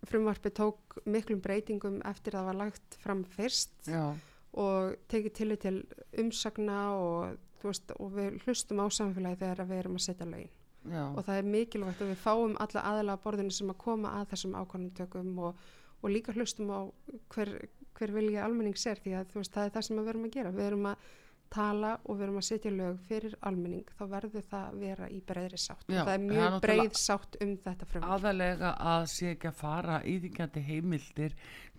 frumvarfi 0.08 0.52
tók 0.58 0.98
miklum 1.06 1.42
breytingum 1.44 2.00
eftir 2.10 2.36
að 2.36 2.42
það 2.42 2.50
var 2.50 2.60
lagt 2.64 2.98
fram 3.04 3.26
fyrst 3.36 3.90
Já. 3.90 4.16
og 4.58 4.96
tekið 5.12 5.36
til 5.38 5.58
til 5.62 5.76
umsagna 6.24 6.80
og, 6.96 7.38
veist, 7.62 7.94
og 8.00 8.16
við 8.16 8.40
hlustum 8.46 8.82
á 8.82 8.88
samfélagi 8.90 9.44
þegar 9.44 9.70
við 9.70 9.84
erum 9.84 10.00
að 10.00 10.08
setja 10.08 10.30
lögin. 10.30 10.58
Já. 10.90 11.04
og 11.14 11.22
það 11.28 11.38
er 11.38 11.46
mikilvægt 11.46 12.00
að 12.02 12.10
við 12.10 12.22
fáum 12.24 12.56
alla 12.58 12.82
aðalega 12.90 13.22
borðinu 13.22 13.54
sem 13.54 13.70
að 13.70 13.78
koma 13.84 14.16
að 14.18 14.32
þessum 14.32 14.56
ákvæmumtökum 14.58 15.36
og, 15.46 15.60
og 16.02 16.10
líka 16.10 16.34
hlustum 16.34 16.72
á 16.74 16.90
hver, 17.36 17.52
hver 17.94 18.14
vilja 18.16 18.48
almenning 18.48 18.80
sér 18.80 18.98
því 19.04 19.14
að 19.20 19.36
veist, 19.36 19.54
það 19.54 19.68
er 19.68 19.76
það 19.76 19.86
sem 19.86 20.00
við 20.00 20.10
erum 20.10 20.26
að 20.26 20.34
gera. 20.40 20.54
Við 20.56 20.70
erum 20.72 20.88
að 20.90 21.12
tala 21.52 21.96
og 22.06 22.18
við 22.18 22.26
erum 22.28 22.38
að 22.40 22.46
setja 22.48 22.72
lög 22.74 23.00
fyrir 23.08 23.34
almenning 23.48 23.90
þá 23.98 24.04
verður 24.14 24.46
það 24.52 24.68
að 24.68 24.78
vera 24.86 25.10
í 25.12 25.20
breyðri 25.32 25.60
sátt 25.62 25.90
Já, 25.92 26.04
það 26.04 26.14
er 26.14 26.24
mjög 26.28 26.56
breið 26.66 26.94
sátt 27.00 27.38
um 27.44 27.52
þetta 27.66 27.90
frumar. 27.90 28.14
Aðalega 28.16 28.72
að 28.94 29.08
sé 29.16 29.34
ekki 29.34 29.50
að 29.52 29.60
fara 29.60 30.00
íðingjandi 30.14 30.64
heimildir 30.70 31.36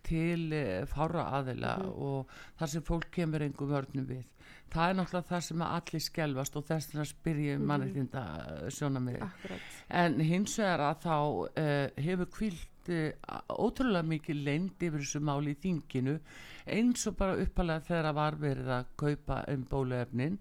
til 0.06 0.50
uh, 0.50 0.82
fára 0.90 1.28
aðila 1.38 1.76
mm. 1.80 1.94
og 2.08 2.36
þar 2.60 2.72
sem 2.74 2.86
fólk 2.86 3.08
kemur 3.14 3.46
engum 3.46 3.70
vörnum 3.70 4.08
við. 4.08 4.26
Það 4.72 4.88
er 4.88 4.96
náttúrulega 4.98 5.28
það 5.28 5.42
sem 5.46 5.62
að 5.62 5.72
allir 5.76 6.02
skjálfast 6.06 6.58
og 6.58 6.66
þess 6.68 6.96
að 6.96 7.08
spyrja 7.10 7.56
mm. 7.58 7.64
mannreitinda 7.68 8.22
sjóna 8.72 9.02
með. 9.04 9.24
En 10.02 10.20
hins 10.20 10.56
vegar 10.58 10.84
að 10.88 11.02
þá 11.04 11.16
uh, 11.16 12.04
hefur 12.08 12.30
kvilt 12.38 12.71
ótrúlega 12.88 14.08
mikið 14.08 14.42
leind 14.46 14.82
yfir 14.82 15.02
þessu 15.02 15.20
máli 15.22 15.54
í 15.54 15.60
þinginu 15.62 16.16
eins 16.76 17.06
og 17.10 17.16
bara 17.18 17.38
uppalega 17.42 17.86
þegar 17.88 18.08
að 18.10 18.18
var 18.18 18.38
verið 18.42 18.70
að 18.76 18.90
kaupa 19.02 19.38
um 19.52 19.66
bóluefnin 19.70 20.38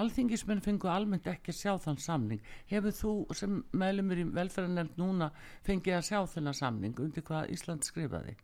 alþingismenn 0.00 0.62
fengu 0.64 0.90
almennt 0.90 1.26
ekki 1.30 1.54
að 1.54 1.60
sjá 1.60 1.72
þann 1.86 2.02
samning 2.04 2.52
hefur 2.70 2.94
þú 3.00 3.14
sem 3.34 3.58
meðlumur 3.72 4.22
í 4.22 4.28
velferðarnefnd 4.38 5.00
núna 5.00 5.32
fengið 5.66 5.98
að 5.98 6.06
sjá 6.10 6.20
þennan 6.34 6.60
samning 6.60 7.02
undir 7.02 7.26
hvað 7.26 7.50
Ísland 7.56 7.86
skrifaði? 7.86 8.36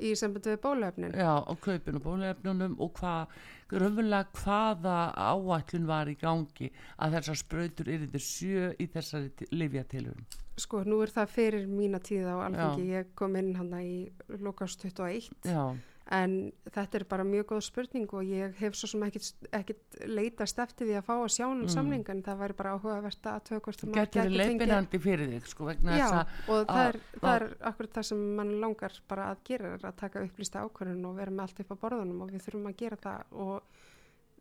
Í 0.00 0.12
sambandi 0.18 0.54
við 0.54 0.60
bólefnin 0.64 1.16
Já, 1.18 1.32
og 1.40 1.60
kaupinu 1.64 2.02
bólefnunum 2.04 2.76
og 2.80 2.92
hvað, 2.98 3.34
raunverulega 3.72 4.42
hvaða 4.42 4.96
áætlun 5.30 5.88
var 5.90 6.10
í 6.10 6.16
gangi 6.20 6.70
að 6.98 7.18
þessar 7.18 7.40
spröytur 7.44 7.92
er 7.92 8.06
þetta 8.06 8.24
sjö 8.24 8.72
í 8.78 8.88
þessari 8.94 9.50
livjatilun 9.54 10.26
Sko, 10.60 10.82
nú 10.84 10.98
er 11.00 11.12
það 11.14 11.30
fyrir 11.32 11.68
mína 11.70 12.02
tíða 12.04 12.34
á 12.36 12.38
alfengi, 12.48 12.90
ég 12.92 13.14
kom 13.16 13.38
inn 13.40 13.54
hann 13.56 13.72
í 13.80 14.10
lokast 14.42 14.82
21 14.84 15.30
Já 15.48 15.62
en 16.10 16.32
þetta 16.66 16.98
er 16.98 17.04
bara 17.10 17.24
mjög 17.26 17.46
góð 17.52 17.60
spurning 17.62 18.12
og 18.18 18.26
ég 18.26 18.56
hef 18.58 18.74
svo 18.78 18.88
sem 18.90 19.04
ekkert 19.06 19.98
leitast 20.10 20.58
eftir 20.62 20.88
því 20.88 20.96
að 20.98 21.06
fá 21.06 21.12
að 21.14 21.34
sjá 21.36 21.44
um 21.46 21.60
mm. 21.60 21.70
samling 21.70 22.10
en 22.10 22.22
það 22.26 22.40
væri 22.42 22.56
bara 22.58 22.72
áhugavert 22.74 23.28
að 23.30 23.44
tökast 23.52 23.84
um 23.86 23.92
Getur 23.94 24.26
þið 24.26 24.38
leipinandi 24.40 25.00
fyrir 25.02 25.30
þig 25.36 25.50
sko 25.52 25.70
Já, 25.70 26.08
og 26.50 26.66
það 26.66 26.82
er, 26.88 27.00
það 27.14 27.36
er 27.36 27.46
akkurat 27.70 27.98
það 27.98 28.08
sem 28.10 28.24
mann 28.40 28.52
langar 28.64 28.98
bara 29.12 29.28
að 29.30 29.44
gera 29.46 29.74
að 29.78 29.98
taka 30.02 30.24
upplýsta 30.26 30.64
ákvörðun 30.66 31.10
og 31.12 31.20
vera 31.20 31.36
með 31.36 31.46
allt 31.46 31.62
upp 31.64 31.74
á 31.78 31.82
borðunum 31.84 32.24
og 32.26 32.34
við 32.34 32.46
þurfum 32.48 32.70
að 32.72 32.78
gera 32.82 33.00
það 33.06 33.36
og 33.46 33.84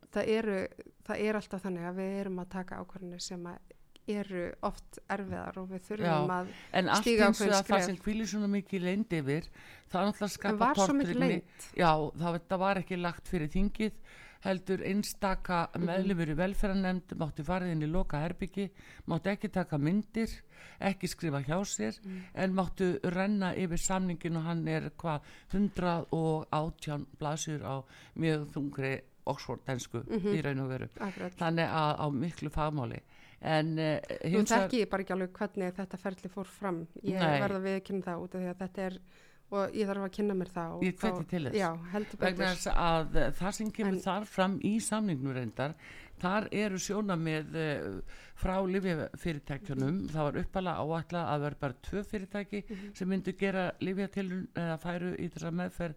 það 0.09 0.31
eru, 0.39 0.61
það 1.05 1.27
er 1.27 1.39
alltaf 1.41 1.67
þannig 1.67 1.89
að 1.91 2.01
við 2.01 2.15
erum 2.23 2.41
að 2.41 2.53
taka 2.57 2.81
ákvörðunni 2.81 3.21
sem 3.21 3.45
að 3.51 3.75
eru 4.09 4.45
oft 4.65 5.01
erfiðar 5.11 5.59
og 5.61 5.67
við 5.73 5.83
þurfum 5.87 6.05
Já, 6.05 6.15
að 6.37 6.47
stíga 6.53 6.79
á 6.79 6.79
hverju 6.79 6.79
skref. 6.79 6.79
En 6.79 6.93
allt 6.95 7.09
eins 7.09 7.43
og 7.43 7.53
að 7.57 7.67
það 7.69 7.83
sem 7.87 7.99
kvílir 8.05 8.31
svona 8.31 8.49
mikið 8.53 8.87
leind 8.87 9.13
yfir, 9.19 9.51
það 9.89 9.99
er 10.01 10.09
náttúrulega 10.09 10.35
skapa 10.37 10.71
tortrygni. 10.79 11.37
Já, 11.77 11.91
það, 12.23 12.57
var 12.63 12.81
ekki 12.81 12.99
lagt 12.99 13.31
fyrir 13.31 13.51
þingið, 13.53 14.01
heldur 14.45 14.83
einstaka 14.87 15.59
-hmm. 15.67 15.85
meðlumur 15.89 16.31
í 16.31 16.37
velferðanemnd, 16.39 17.15
máttu 17.19 17.43
farið 17.43 17.73
inn 17.75 17.83
í 17.83 17.91
loka 17.91 18.21
herbyggi, 18.23 18.69
máttu 19.11 19.33
ekki 19.33 19.51
taka 19.51 19.77
myndir, 19.77 20.31
ekki 20.79 21.07
skrifa 21.11 21.43
hjá 21.43 21.59
sér, 21.65 21.99
mm. 22.03 22.21
en 22.33 22.55
máttu 22.55 22.99
renna 23.03 23.51
yfir 23.55 23.77
samningin 23.83 24.39
og 24.39 24.47
hann 24.47 24.67
er 24.67 24.89
hvað 24.95 25.21
118 25.51 27.07
blasur 27.19 27.63
á 27.67 27.83
mjög 28.15 28.47
þungri 28.55 28.99
Oxford-densku 29.29 29.99
mm 30.07 30.19
-hmm. 30.19 30.35
í 30.35 30.41
raun 30.41 30.59
og 30.59 30.69
veru. 30.69 30.87
Akkurat. 30.99 31.33
Þannig 31.37 31.67
að 31.69 31.91
á 31.99 32.05
miklu 32.09 32.49
fagmáli 32.49 33.01
en 33.41 33.71
uh, 33.79 33.95
Þú 34.25 34.43
þekki 34.51 34.83
ég 34.83 34.91
bara 34.91 35.05
ekki 35.05 35.15
alveg 35.15 35.33
hvernig 35.39 35.73
þetta 35.79 35.97
ferli 36.01 36.29
fór 36.33 36.51
fram. 36.51 36.83
Ég 37.03 37.19
Nei. 37.19 37.39
verða 37.39 37.63
við 37.63 37.79
að 37.79 37.83
kynna 37.89 38.07
það 38.09 38.23
út 38.25 38.35
af 38.35 38.41
því 38.43 38.51
að 38.51 38.61
þetta 38.63 38.87
er 38.89 39.01
og 39.49 39.73
ég 39.73 39.89
þarf 39.89 40.05
að 40.05 40.11
kynna 40.13 40.35
mér 40.37 40.51
það 40.53 40.83
Ég 40.85 40.99
hveti 41.01 41.25
til 41.31 41.41
þess. 41.47 41.57
Já, 41.57 41.69
heldur 41.93 42.21
betur. 42.21 42.65
Að 42.75 43.17
það 43.39 43.55
sem 43.57 43.71
kemur 43.73 43.95
en, 43.95 44.01
þar 44.03 44.27
fram 44.29 44.57
í 44.65 44.73
samningnum 44.85 45.35
reyndar 45.37 45.75
þar 46.19 46.49
eru 46.59 46.79
sjóna 46.83 47.15
með 47.19 47.55
uh, 47.57 48.17
frá 48.39 48.55
livjafyrirtækjunum 48.67 50.01
það 50.11 50.27
var 50.27 50.39
uppala 50.43 50.75
áallega 50.83 51.23
að 51.23 51.45
vera 51.45 51.61
bara 51.63 51.79
tvö 51.87 52.03
fyrirtæki 52.11 52.61
mm 52.61 52.75
-hmm. 52.75 52.97
sem 52.99 53.09
myndu 53.09 53.33
gera 53.39 53.71
livjatilun 53.79 54.47
eða 54.55 54.77
færu 54.77 55.15
í 55.15 55.29
þessa 55.29 55.51
meðferð. 55.51 55.95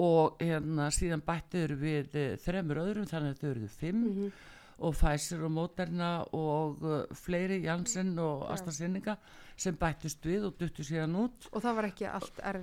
Og 0.00 0.38
hérna 0.40 0.86
síðan 0.94 1.20
bættiður 1.26 1.74
við 1.76 2.16
uh, 2.16 2.36
þremur 2.40 2.80
öðrum 2.86 3.10
þannig 3.10 3.34
að 3.34 3.40
þau 3.40 3.50
eruðu 3.50 3.68
fimm. 3.68 4.00
Mm 4.00 4.16
-hmm 4.16 4.32
og 4.80 4.96
Pfizer 4.96 5.44
og 5.44 5.52
Moderna 5.52 6.10
og 6.36 6.82
uh, 6.82 7.16
fleiri 7.16 7.60
Janssen 7.66 8.14
og 8.18 8.46
AstraZeneca 8.52 9.16
sem 9.60 9.76
bættist 9.76 10.24
við 10.24 10.46
og 10.48 10.60
duttu 10.60 10.84
síðan 10.86 11.18
út 11.20 11.50
og 11.52 11.64
það 11.64 11.76
var 11.76 11.88
ekki 11.90 12.06
allt 12.08 12.40
er, 12.48 12.62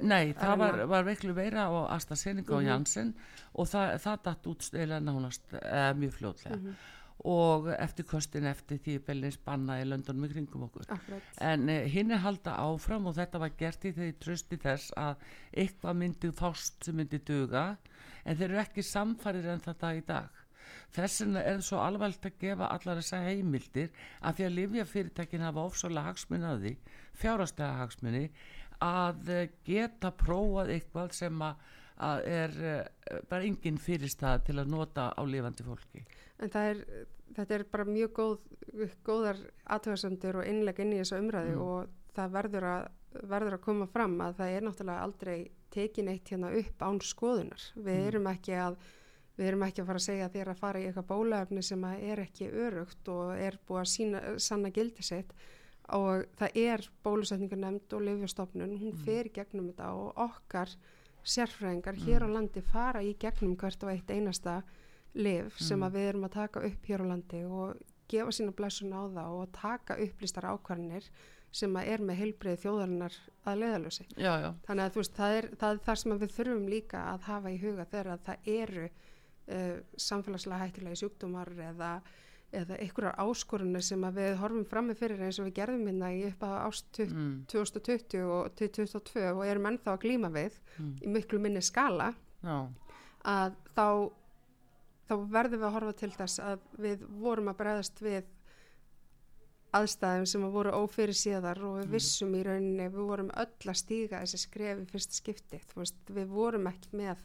nei, 0.00 0.32
það 0.36 0.62
var, 0.62 0.80
var 0.94 1.04
veiklu 1.08 1.34
veira 1.36 1.68
og 1.74 1.90
AstraZeneca 1.94 2.52
mm 2.52 2.56
-hmm. 2.56 2.62
og. 2.62 2.70
Janssen 2.70 3.12
og 3.52 3.68
það, 3.68 3.98
það 4.06 4.24
datt 4.24 4.46
út 4.46 4.62
stila 4.62 5.00
nánast 5.00 5.54
eh, 5.60 5.92
mjög 5.94 6.12
fljóðlega 6.16 6.56
mm 6.56 6.66
-hmm. 6.66 6.74
og 7.18 7.68
eftir 7.78 8.04
kostin 8.04 8.46
eftir 8.46 8.78
því 8.78 8.98
belins 9.06 9.36
banna 9.36 9.82
í 9.82 9.84
löndunum 9.84 10.24
í 10.24 10.32
kringum 10.32 10.62
okkur 10.62 10.84
Akkurat. 10.88 11.22
en 11.40 11.68
eh, 11.68 11.88
hinn 11.88 12.10
er 12.10 12.16
halda 12.16 12.56
áfram 12.56 13.06
og 13.06 13.14
þetta 13.14 13.38
var 13.38 13.50
gert 13.58 13.84
í 13.84 13.92
þeirri 13.92 14.18
trösti 14.18 14.56
þess 14.56 14.92
að 14.96 15.16
eitthvað 15.52 15.96
myndi 15.96 16.32
fást 16.32 16.84
sem 16.84 16.96
myndi 16.96 17.18
duga 17.18 17.76
en 18.24 18.36
þeir 18.36 18.50
eru 18.50 18.60
ekki 18.60 18.82
samfærir 18.82 19.46
en 19.46 19.60
þetta 19.60 19.94
í 19.94 20.00
dag 20.06 20.39
þess 20.94 21.24
vegna 21.24 21.42
er 21.42 21.58
það 21.58 21.66
svo 21.68 21.82
alveg 21.84 22.06
að 22.30 22.38
gefa 22.44 22.70
allar 22.74 23.00
þessa 23.00 23.20
heimildir 23.26 23.92
að 24.20 24.38
því 24.38 24.46
að 24.46 24.56
livjafyrirtækin 24.58 25.46
hafa 25.46 25.66
að 26.54 26.64
því 26.66 26.74
fjárhastlega 27.20 27.78
hagsmunni 27.82 28.24
að 28.80 29.30
eh, 29.34 29.46
geta 29.66 30.10
prófað 30.16 30.74
eitthvað 30.76 31.14
sem 31.16 31.42
að, 31.44 32.24
er 32.32 32.54
uh, 32.64 33.16
bara 33.28 33.44
engin 33.44 33.78
fyrirstað 33.80 34.46
til 34.48 34.58
að 34.62 34.70
nota 34.72 35.10
á 35.12 35.22
lifandi 35.28 35.66
fólki 35.66 36.04
en 36.40 36.52
er, 36.72 36.84
þetta 37.36 37.56
er 37.58 37.64
bara 37.72 37.88
mjög 37.88 38.14
góð, 38.16 38.36
góðar 39.04 39.42
aðtöðasendur 39.68 40.40
og 40.40 40.48
innleg 40.48 40.80
inn 40.80 40.94
í 40.94 41.00
þessu 41.02 41.20
umræði 41.20 41.56
mm. 41.56 41.64
og 41.64 42.14
það 42.16 42.36
verður 42.38 42.68
að, 42.70 42.86
verður 43.34 43.58
að 43.58 43.64
koma 43.66 43.88
fram 43.90 44.16
að 44.24 44.38
það 44.40 44.54
er 44.54 44.66
náttúrulega 44.66 45.04
aldrei 45.04 45.36
tekin 45.70 46.10
eitt 46.10 46.32
hérna 46.32 46.54
upp 46.56 46.82
án 46.82 47.02
skoðunar 47.04 47.68
við 47.76 47.98
mm. 47.98 48.08
erum 48.08 48.30
ekki 48.32 48.56
að 48.58 48.80
við 49.40 49.48
erum 49.48 49.64
ekki 49.64 49.80
að 49.80 49.88
fara 49.88 50.00
að 50.00 50.06
segja 50.06 50.26
að 50.28 50.34
þér 50.36 50.52
að 50.52 50.60
fara 50.60 50.80
í 50.80 50.86
eitthvað 50.88 51.08
bólefni 51.08 51.62
sem 51.64 51.84
er 51.90 52.22
ekki 52.26 52.50
örugt 52.50 53.08
og 53.08 53.32
er 53.40 53.56
búið 53.68 53.80
að 53.80 53.90
sína, 53.94 54.22
sanna 54.36 54.72
gildi 54.76 55.06
sitt 55.06 55.32
og 55.96 56.26
það 56.38 56.58
er 56.60 56.84
bólusetningar 57.02 57.58
nefnd 57.58 57.94
og 57.96 58.04
lifjastofnun, 58.06 58.76
hún 58.78 58.92
mm. 58.92 59.00
fer 59.06 59.30
gegnum 59.34 59.70
þetta 59.72 59.88
og 59.96 60.20
okkar 60.26 60.74
sérfræðingar 61.24 61.96
mm. 61.96 62.04
hér 62.04 62.26
á 62.26 62.28
landi 62.36 62.62
fara 62.64 63.02
í 63.02 63.16
gegnum 63.20 63.56
hvert 63.58 63.82
og 63.86 63.94
eitt 63.94 64.12
einasta 64.12 64.60
liv 65.16 65.50
sem 65.56 65.80
mm. 65.80 65.86
að 65.88 65.96
við 65.96 66.08
erum 66.12 66.28
að 66.28 66.36
taka 66.36 66.64
upp 66.68 66.88
hér 66.92 67.04
á 67.04 67.10
landi 67.10 67.42
og 67.48 67.82
gefa 68.10 68.34
sína 68.34 68.54
blessun 68.56 68.94
á 68.94 69.02
það 69.08 69.36
og 69.40 69.52
taka 69.56 69.98
upplýstar 70.04 70.48
ákvarðinir 70.52 71.08
sem 71.50 71.74
að 71.74 71.88
er 71.90 72.02
með 72.06 72.20
heilbreið 72.20 72.60
þjóðarinnar 72.62 73.14
að 73.50 73.62
leiðalösi. 73.64 74.04
Þannig 74.66 74.84
að 74.84 74.92
þú 74.94 75.00
veist, 75.00 75.16
það 75.16 75.36
er, 75.38 75.48
það 75.58 75.72
er 75.72 75.80
það 75.86 75.96
sem 76.02 76.12
við 76.20 76.34
þurfum 76.36 76.68
líka 76.70 77.00
að 77.10 77.24
hafa 77.26 77.50
í 77.50 77.56
huga 77.58 77.86
þegar 77.90 78.10
að 78.12 78.28
það 78.28 78.50
eru 78.54 78.84
uh, 79.48 79.78
samfélagslega 79.96 80.64
hættilegi 80.64 81.00
sjúkdómar 81.02 81.52
eða, 81.70 81.90
eða 82.52 82.78
einhverjar 82.82 83.18
áskorunni 83.24 83.82
sem 83.84 84.06
við 84.16 84.36
horfum 84.42 84.68
fram 84.68 84.90
með 84.90 85.02
fyrir 85.04 85.24
eins 85.26 85.40
og 85.40 85.48
við 85.48 85.58
gerðum 85.60 85.88
hérna 85.90 86.12
í 86.16 86.22
upp 86.30 86.46
á 86.46 86.50
ást 86.66 87.02
mm. 87.06 87.34
2020 87.52 88.24
og 88.26 88.54
2022 88.60 89.26
og 89.32 89.44
erum 89.46 89.70
ennþá 89.72 89.96
að 89.96 90.02
glíma 90.06 90.32
við 90.34 90.56
mm. 90.76 90.94
í 91.04 91.12
miklu 91.18 91.42
minni 91.42 91.62
skala 91.64 92.12
Já. 92.44 92.66
að 93.28 93.58
þá 93.76 93.86
þá 95.10 95.16
verðum 95.30 95.58
við 95.58 95.66
að 95.66 95.74
horfa 95.74 95.96
til 95.98 96.12
þess 96.14 96.42
að 96.44 96.68
við 96.78 97.08
vorum 97.18 97.50
að 97.50 97.58
bregðast 97.58 98.04
við 98.04 98.28
aðstæðum 99.74 100.26
sem 100.26 100.44
að 100.46 100.54
voru 100.54 100.74
ófyrir 100.82 101.16
síðar 101.16 101.60
og 101.66 101.76
við 101.78 101.84
mm. 101.86 101.92
vissum 101.94 102.34
í 102.34 102.42
rauninni, 102.46 102.88
við 102.90 103.10
vorum 103.10 103.30
öll 103.38 103.70
að 103.70 103.78
stíga 103.78 104.22
þessi 104.22 104.40
skrefi 104.44 104.86
fyrst 104.90 105.18
skiptið, 105.18 105.66
veist, 105.78 106.00
við 106.10 106.30
vorum 106.30 106.66
ekki 106.70 106.98
með 107.02 107.22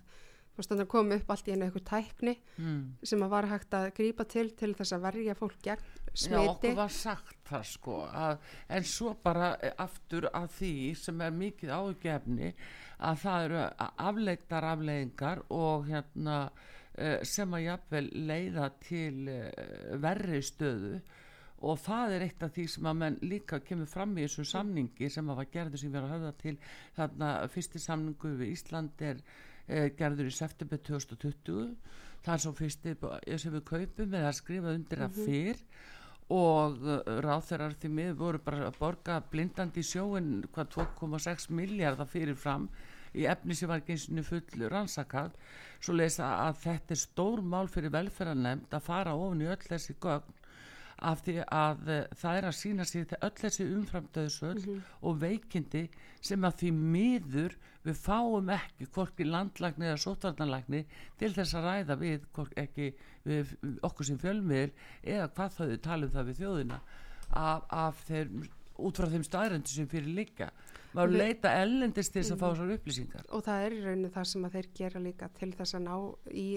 þannig 0.64 0.86
að 0.86 0.92
koma 0.94 1.18
upp 1.20 1.32
allt 1.34 1.48
í 1.50 1.54
einu 1.54 1.66
eitthvað 1.68 1.86
tækni 1.90 2.34
mm. 2.58 2.80
sem 3.12 3.26
að 3.26 3.34
var 3.36 3.48
hægt 3.52 3.76
að 3.78 3.88
grýpa 3.98 4.26
til 4.32 4.46
til 4.56 4.72
þess 4.78 4.96
að 4.96 5.06
verja 5.08 5.36
fólk 5.36 5.58
gegn 5.66 5.84
smiti. 6.16 6.34
Já, 6.34 6.52
okkur 6.54 6.78
var 6.80 6.94
sagt 6.96 7.42
það 7.50 7.66
sko 7.72 7.98
að, 8.08 8.38
en 8.78 8.88
svo 8.88 9.16
bara 9.26 9.52
aftur 9.84 10.30
af 10.32 10.56
því 10.56 10.76
sem 11.00 11.26
er 11.26 11.36
mikið 11.36 11.76
ágefni 11.76 12.54
að 13.04 13.20
það 13.26 13.50
eru 13.50 13.66
afleiktar 14.08 14.70
afleiðingar 14.72 15.44
og 15.54 15.90
hérna 15.90 16.40
eh, 16.96 17.20
sem 17.28 17.54
að 17.54 17.68
jafnvel 17.68 18.08
leiða 18.32 18.72
til 18.86 19.28
eh, 19.32 20.00
verri 20.00 20.42
stöðu 20.46 21.00
og 21.66 21.80
það 21.82 22.16
er 22.16 22.26
eitt 22.28 22.44
af 22.46 22.54
því 22.56 22.66
sem 22.72 22.88
að 22.90 22.98
menn 23.02 23.18
líka 23.26 23.60
kemur 23.64 23.90
fram 23.90 24.16
í 24.18 24.26
þessu 24.26 24.46
samningi 24.48 25.10
sem 25.12 25.30
að 25.32 25.40
var 25.42 25.52
gerður 25.54 25.82
sem 25.82 25.96
erum 25.96 26.10
að 26.10 26.16
höfða 26.16 26.34
til 26.42 26.56
þarna 26.98 27.30
fyrsti 27.52 27.82
samningu 27.82 28.34
við 28.42 28.56
Ísland 28.56 29.06
er 29.08 29.22
eh, 29.68 29.92
gerður 29.98 30.32
í 30.32 30.36
september 30.36 30.82
2020 30.86 31.76
það 32.26 32.34
er 32.34 32.42
svo 32.44 32.54
fyrsti 32.58 32.96
sem 33.38 33.54
við 33.54 33.64
kaupum 33.70 34.18
að 34.20 34.32
skrifa 34.40 34.74
undir 34.74 35.04
að 35.06 35.20
mhm. 35.20 35.28
fyrr. 35.28 35.62
Og 36.34 36.80
uh, 36.82 37.02
ráþeirar 37.22 37.76
því 37.78 37.90
mið 38.00 38.16
voru 38.18 38.40
bara 38.42 38.64
að 38.66 38.80
borga 38.80 39.20
blindandi 39.30 39.84
í 39.84 39.86
sjóin 39.86 40.40
hvað 40.56 40.72
2,6 40.74 41.52
miljardar 41.54 42.10
fyrir 42.10 42.40
fram 42.40 42.66
í 43.14 43.28
efni 43.30 43.54
sem 43.56 43.70
var 43.70 43.84
ekki 43.84 43.94
eins 43.94 44.08
og 44.10 44.26
full 44.32 44.66
rannsakað. 44.74 45.36
Svo 45.78 45.94
lesa 45.94 46.32
að 46.48 46.58
þetta 46.64 46.96
er 46.96 47.02
stór 47.04 47.44
mál 47.46 47.70
fyrir 47.70 47.94
velferðarnemnd 47.94 48.74
að 48.74 48.88
fara 48.88 49.14
ofin 49.14 49.46
í 49.46 49.52
öll 49.54 49.62
þessi 49.68 49.96
gögn 50.02 50.35
af 51.04 51.22
því 51.26 51.38
að 51.44 51.88
uh, 51.92 52.02
það 52.16 52.38
er 52.40 52.48
að 52.50 52.58
sína 52.60 52.86
sér 52.88 53.08
til 53.10 53.22
öll 53.28 53.38
þessi 53.42 53.68
umframdöðsöld 53.76 54.62
mm 54.62 54.74
-hmm. 54.74 54.82
og 55.02 55.22
veikindi 55.22 55.90
sem 56.22 56.44
að 56.44 56.60
því 56.62 56.72
miður 56.72 57.58
við 57.86 57.98
fáum 58.02 58.50
ekki 58.50 58.88
hvorki 58.94 59.28
landlagni 59.28 59.86
eða 59.86 60.02
sótvarnalagni 60.02 60.86
til 61.20 61.34
þess 61.34 61.54
að 61.54 61.68
ræða 61.70 61.96
við, 62.02 62.28
ekki, 62.56 62.94
við 63.24 63.56
okkur 63.82 64.06
sem 64.06 64.18
fjölmiðil 64.18 64.72
eða 65.04 65.28
hvað 65.28 65.58
þau 65.58 65.78
talum 65.78 66.14
það 66.16 66.30
við 66.32 66.40
þjóðina 66.40 66.80
af, 67.30 67.64
af 67.70 68.06
þeir 68.08 68.32
út 68.76 68.98
frá 69.00 69.08
þeim 69.12 69.24
staðröndu 69.24 69.72
sem 69.72 69.88
fyrir 69.92 70.16
líka 70.18 70.50
maður 70.96 71.14
við, 71.14 71.22
leita 71.22 71.52
ellendist 71.62 72.14
til 72.14 72.22
þess 72.22 72.36
að 72.36 72.42
fá 72.42 72.48
mhm. 72.48 72.56
þessar 72.56 72.74
upplýsingar 72.76 73.30
og 73.30 73.46
það 73.46 73.66
er 73.66 73.76
í 73.76 73.84
rauninu 73.86 74.12
það 74.16 74.28
sem 74.32 74.48
að 74.48 74.58
þeir 74.58 74.70
gera 74.80 75.04
líka 75.06 75.30
til 75.40 75.52
þess 75.56 75.78
að 75.78 75.86
ná 75.86 75.96
í, 76.32 76.48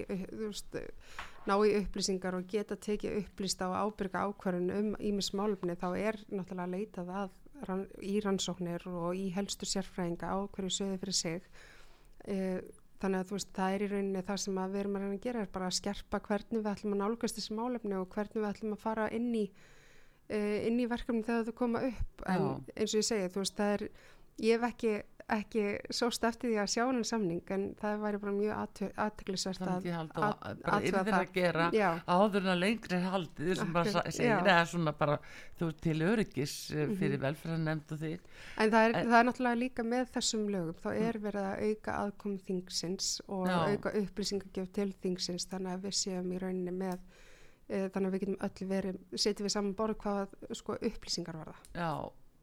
veist, 0.41 0.79
ná 1.49 1.55
í 1.65 1.75
upplýsingar 1.81 2.37
og 2.39 2.49
geta 2.51 2.77
tekið 2.77 3.23
upplýsta 3.23 3.69
og 3.71 3.77
ábyrga 3.89 4.27
ákvarðun 4.29 4.75
um 4.77 4.91
ímis 5.01 5.33
málumni 5.37 5.79
þá 5.79 5.89
er 5.97 6.19
náttúrulega 6.29 6.73
leitað 6.75 7.15
að 7.23 7.31
rann, 7.69 7.87
í 8.05 8.19
rannsóknir 8.25 8.85
og 8.91 9.17
í 9.17 9.29
helstu 9.35 9.69
sérfræðinga 9.69 10.31
á 10.31 10.39
hverju 10.53 10.75
söðu 10.75 11.01
fyrir 11.03 11.19
sig 11.19 11.49
e, 12.29 12.61
þannig 13.03 13.25
að 13.25 13.33
veist, 13.35 13.51
það 13.57 13.75
er 13.75 13.85
í 13.85 13.89
rauninni 13.93 14.25
það 14.29 14.43
sem 14.45 14.61
við 14.61 14.79
erum 14.83 14.99
að 14.99 15.05
reyna 15.05 15.17
að 15.17 15.25
gera 15.27 15.43
er 15.43 15.51
bara 15.55 15.71
að 15.71 15.79
skerpa 15.79 16.23
hvernig 16.29 16.63
við 16.63 16.71
ætlum 16.73 16.95
að 16.97 17.03
nálgast 17.03 17.39
þessi 17.39 17.59
málumni 17.59 17.99
og 17.99 18.15
hvernig 18.15 18.39
við 18.39 18.49
ætlum 18.51 18.77
að 18.77 18.85
fara 18.85 19.09
inn 19.15 19.29
í 19.39 19.45
uh, 19.49 20.59
inn 20.69 20.81
í 20.83 20.89
verkefni 20.91 21.27
þegar 21.27 21.49
þú 21.49 21.57
koma 21.63 21.85
upp 21.89 22.25
en 22.27 22.47
Já. 22.47 22.51
eins 22.75 22.95
og 22.95 23.01
ég 23.01 23.09
segi, 23.11 23.33
þú 23.35 23.45
veist, 23.45 23.59
það 23.59 23.75
er 23.77 23.87
ég 24.45 24.59
hef 24.59 24.69
ekki, 24.73 24.95
ekki 25.29 25.63
sóst 25.93 26.25
eftir 26.25 26.53
því 26.53 26.57
að 26.63 26.71
sjá 26.73 26.83
hennar 26.87 27.07
samning 27.07 27.51
en 27.53 27.65
það 27.79 27.99
væri 28.05 28.21
bara 28.23 28.33
mjög 28.33 28.93
aðtöklusvært 29.05 29.61
að 29.69 29.89
bara 30.15 30.79
yfir 30.81 31.17
að 31.19 31.33
gera 31.35 31.67
Já. 31.77 31.89
áður 32.09 32.47
en 32.47 32.53
að 32.55 32.63
lengri 32.63 33.01
haldi 33.05 33.49
þessum 33.51 33.75
bara 33.77 34.05
segir 34.09 34.39
eða 34.39 34.63
svona 34.71 34.95
bara 34.97 35.19
þú 35.61 35.71
til 35.85 35.97
öryggis 36.09 36.55
mm 36.73 36.79
-hmm. 36.79 36.97
fyrir 37.03 37.23
velferðarnemnd 37.27 37.93
og 37.93 38.01
því 38.03 38.13
en 38.15 38.71
það 38.71 38.89
er, 38.89 38.97
en 38.97 39.11
það 39.11 39.19
er 39.19 39.29
náttúrulega 39.29 39.63
líka 39.63 39.83
með 39.83 40.13
þessum 40.17 40.49
lögum 40.49 40.81
þá 40.83 40.91
er 40.95 41.17
mm. 41.17 41.23
verið 41.23 41.43
að 41.45 41.63
auka 41.69 41.97
aðkom 42.03 42.39
þingsins 42.39 43.21
og 43.29 43.47
Já. 43.49 43.59
auka 43.69 43.93
upplýsingagjöf 44.03 44.73
til 44.73 44.93
þingsins 45.03 45.49
þannig 45.51 45.73
að 45.73 45.83
við 45.83 45.95
séum 45.95 46.33
í 46.33 46.39
rauninni 46.39 46.73
með 46.73 46.99
e, 47.69 47.89
þannig 47.93 48.07
að 48.09 48.13
við 48.13 48.21
getum 48.21 48.41
öll 48.49 48.69
verið, 48.69 49.01
setjum 49.15 49.45
við 49.45 49.53
saman 49.53 49.75
borð 49.75 49.99
hvað 49.99 50.35
sko, 50.53 50.79
upplýsingar 50.81 51.37
var 51.37 51.53
það 51.53 51.83
Já, 51.83 51.93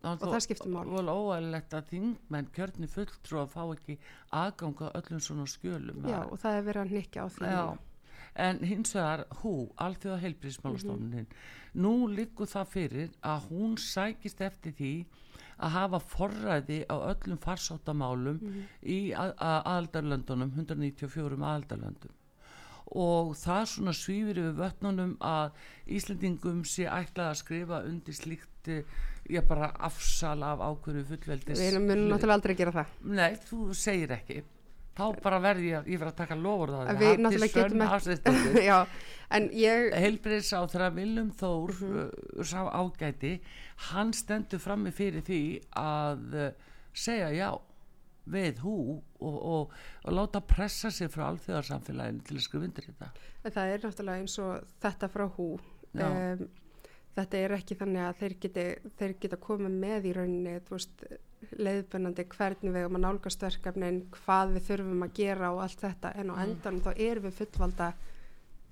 og 0.05 0.23
það 0.23 0.43
skiptir 0.45 0.71
mál 0.73 1.09
og 1.09 1.09
óæðilegt 1.09 1.75
að 1.77 1.89
þingmenn 1.91 2.47
kjörni 2.55 2.89
fulltrú 2.91 3.41
að 3.41 3.51
fá 3.55 3.61
ekki 3.65 3.97
aðganga 4.41 4.91
öllum 4.99 5.21
svona 5.27 5.45
skjölum 5.49 6.07
Já, 6.09 6.21
og 6.23 6.39
það 6.43 6.57
er 6.59 6.65
verið 6.69 6.81
að 6.83 6.95
nikja 6.99 7.25
á 7.25 7.27
því 7.35 7.51
Já, 7.51 7.63
en 8.45 8.63
hins 8.69 8.95
vegar 8.95 9.25
hú, 9.41 9.53
allþjóða 9.85 10.21
heilbríðismálastofnin 10.25 11.25
mm 11.25 11.29
-hmm. 11.29 11.83
nú 11.85 11.93
likur 12.07 12.51
það 12.51 12.73
fyrir 12.75 13.09
að 13.21 13.47
hún 13.49 13.77
sækist 13.77 14.41
eftir 14.41 14.73
því 14.79 14.93
að 15.57 15.69
hafa 15.69 15.99
forræði 15.99 16.83
á 16.91 16.95
öllum 17.11 17.37
farsáttamálum 17.37 18.39
mm 18.41 18.49
-hmm. 18.49 18.63
í 18.81 19.13
aðaldarlöndunum 19.15 20.51
194 20.51 21.43
aðaldarlöndum 21.43 22.15
og 22.85 23.33
það 23.35 23.65
svona 23.65 23.93
svífir 23.93 24.37
yfir 24.37 24.57
vötnunum 24.59 25.15
að 25.19 25.51
Íslandingum 25.87 26.63
sé 26.65 26.85
ætlað 26.85 27.31
að 27.31 27.39
skrifa 27.41 27.81
undir 27.83 28.13
slíkt 28.13 28.69
ég 29.31 29.47
bara 29.49 29.71
afsala 29.87 30.53
af 30.55 30.63
ákveðu 30.65 31.05
fullveldis 31.09 31.61
Við 31.61 31.79
munum 31.79 32.11
náttúrulega 32.11 32.37
aldrei 32.39 32.55
gera 32.59 32.75
það. 32.75 32.97
Nei, 33.15 33.31
þú 33.47 33.59
segir 33.77 34.13
ekki. 34.15 34.43
Þá 34.95 35.05
bara 35.19 35.41
verði 35.43 35.71
ég, 35.73 35.87
ég 35.91 35.99
verði 35.99 36.13
að 36.13 36.19
taka 36.21 36.35
lofur 36.39 36.71
það 36.71 36.99
við 37.01 37.21
náttúrulega 37.25 37.63
getum 37.65 37.81
ekki 37.83 38.63
já, 38.69 38.77
en 39.35 39.47
ég 39.59 39.95
heilbriðs 39.99 40.51
á 40.55 40.61
þeirra 40.71 40.89
Viljum 40.95 41.31
Þór 41.35 41.73
mm 41.75 41.89
-hmm. 41.91 42.45
sá 42.47 42.61
ágæti 42.71 43.33
hann 43.91 44.13
stendur 44.15 44.63
frammi 44.63 44.93
fyrir 44.95 45.25
því 45.27 45.41
að 45.75 46.37
uh, 46.45 46.51
segja 46.93 47.31
já 47.35 47.49
við 48.25 48.61
hú 48.63 48.77
og, 49.19 49.35
og, 49.35 49.73
og 50.03 50.13
láta 50.13 50.41
pressa 50.41 50.89
sig 50.91 51.11
frá 51.11 51.27
alþjóðarsamfélaginu 51.27 52.23
til 52.25 52.37
að 52.37 52.45
skrifa 52.45 52.65
undir 52.65 52.87
þetta. 52.87 53.09
Það 53.43 53.73
er 53.73 53.83
náttúrulega 53.83 54.21
eins 54.23 54.37
og 54.39 54.71
þetta 54.81 55.09
frá 55.11 55.25
hú. 55.37 55.49
Um, 55.95 56.47
þetta 57.15 57.37
er 57.39 57.55
ekki 57.55 57.77
þannig 57.79 58.03
að 58.05 58.17
þeir 58.21 58.35
geti, 58.45 58.65
þeir 58.99 59.13
geta 59.23 59.39
komið 59.41 59.77
með 59.85 60.09
í 60.09 60.15
rauninni 60.17 60.55
veist, 60.69 61.05
leiðbennandi 61.55 62.25
hvernig 62.31 62.73
við 62.73 62.81
erum 62.81 62.97
að 62.99 63.05
nálgast 63.05 63.45
verkefnin, 63.45 64.01
hvað 64.15 64.55
við 64.55 64.67
þurfum 64.69 65.05
að 65.05 65.15
gera 65.19 65.53
og 65.53 65.61
allt 65.65 65.85
þetta 65.85 66.11
en 66.15 66.33
á 66.33 66.35
mm. 66.35 66.43
endan 66.45 66.81
þá 66.83 66.91
erum 66.95 67.27
við 67.27 67.37
fullvalda 67.39 67.91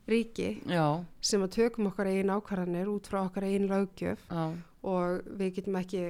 ríki 0.10 0.50
Já. 0.68 1.04
sem 1.24 1.44
að 1.46 1.54
tökum 1.58 1.88
okkar 1.92 2.10
einn 2.12 2.34
ákvarðanir 2.34 2.92
út 2.92 3.08
frá 3.08 3.22
okkar 3.24 3.48
einn 3.48 3.70
lögjöf 3.72 4.26
Já. 4.28 4.44
og 4.84 5.32
við 5.40 5.56
getum 5.60 5.80
ekki 5.80 6.04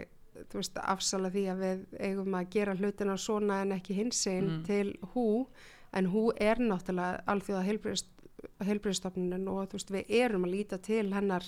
veist, 0.54 0.80
afsala 0.82 1.30
því 1.34 1.44
að 1.52 1.62
við 1.62 1.84
eigum 2.00 2.40
að 2.40 2.50
gera 2.56 2.78
hlutina 2.80 3.18
svona 3.22 3.62
en 3.62 3.76
ekki 3.76 3.98
hins 4.00 4.24
einn 4.32 4.50
mm. 4.50 4.64
til 4.66 4.96
hú 5.14 5.28
en 5.94 6.10
hú 6.10 6.32
er 6.42 6.62
náttúrulega 6.62 7.22
alþjóða 7.30 7.68
heilbreyðstofnun 8.66 9.48
og 9.52 9.76
veist, 9.76 9.94
við 9.94 10.10
erum 10.24 10.48
að 10.48 10.56
líta 10.58 10.82
til 10.82 11.06
hennar 11.14 11.46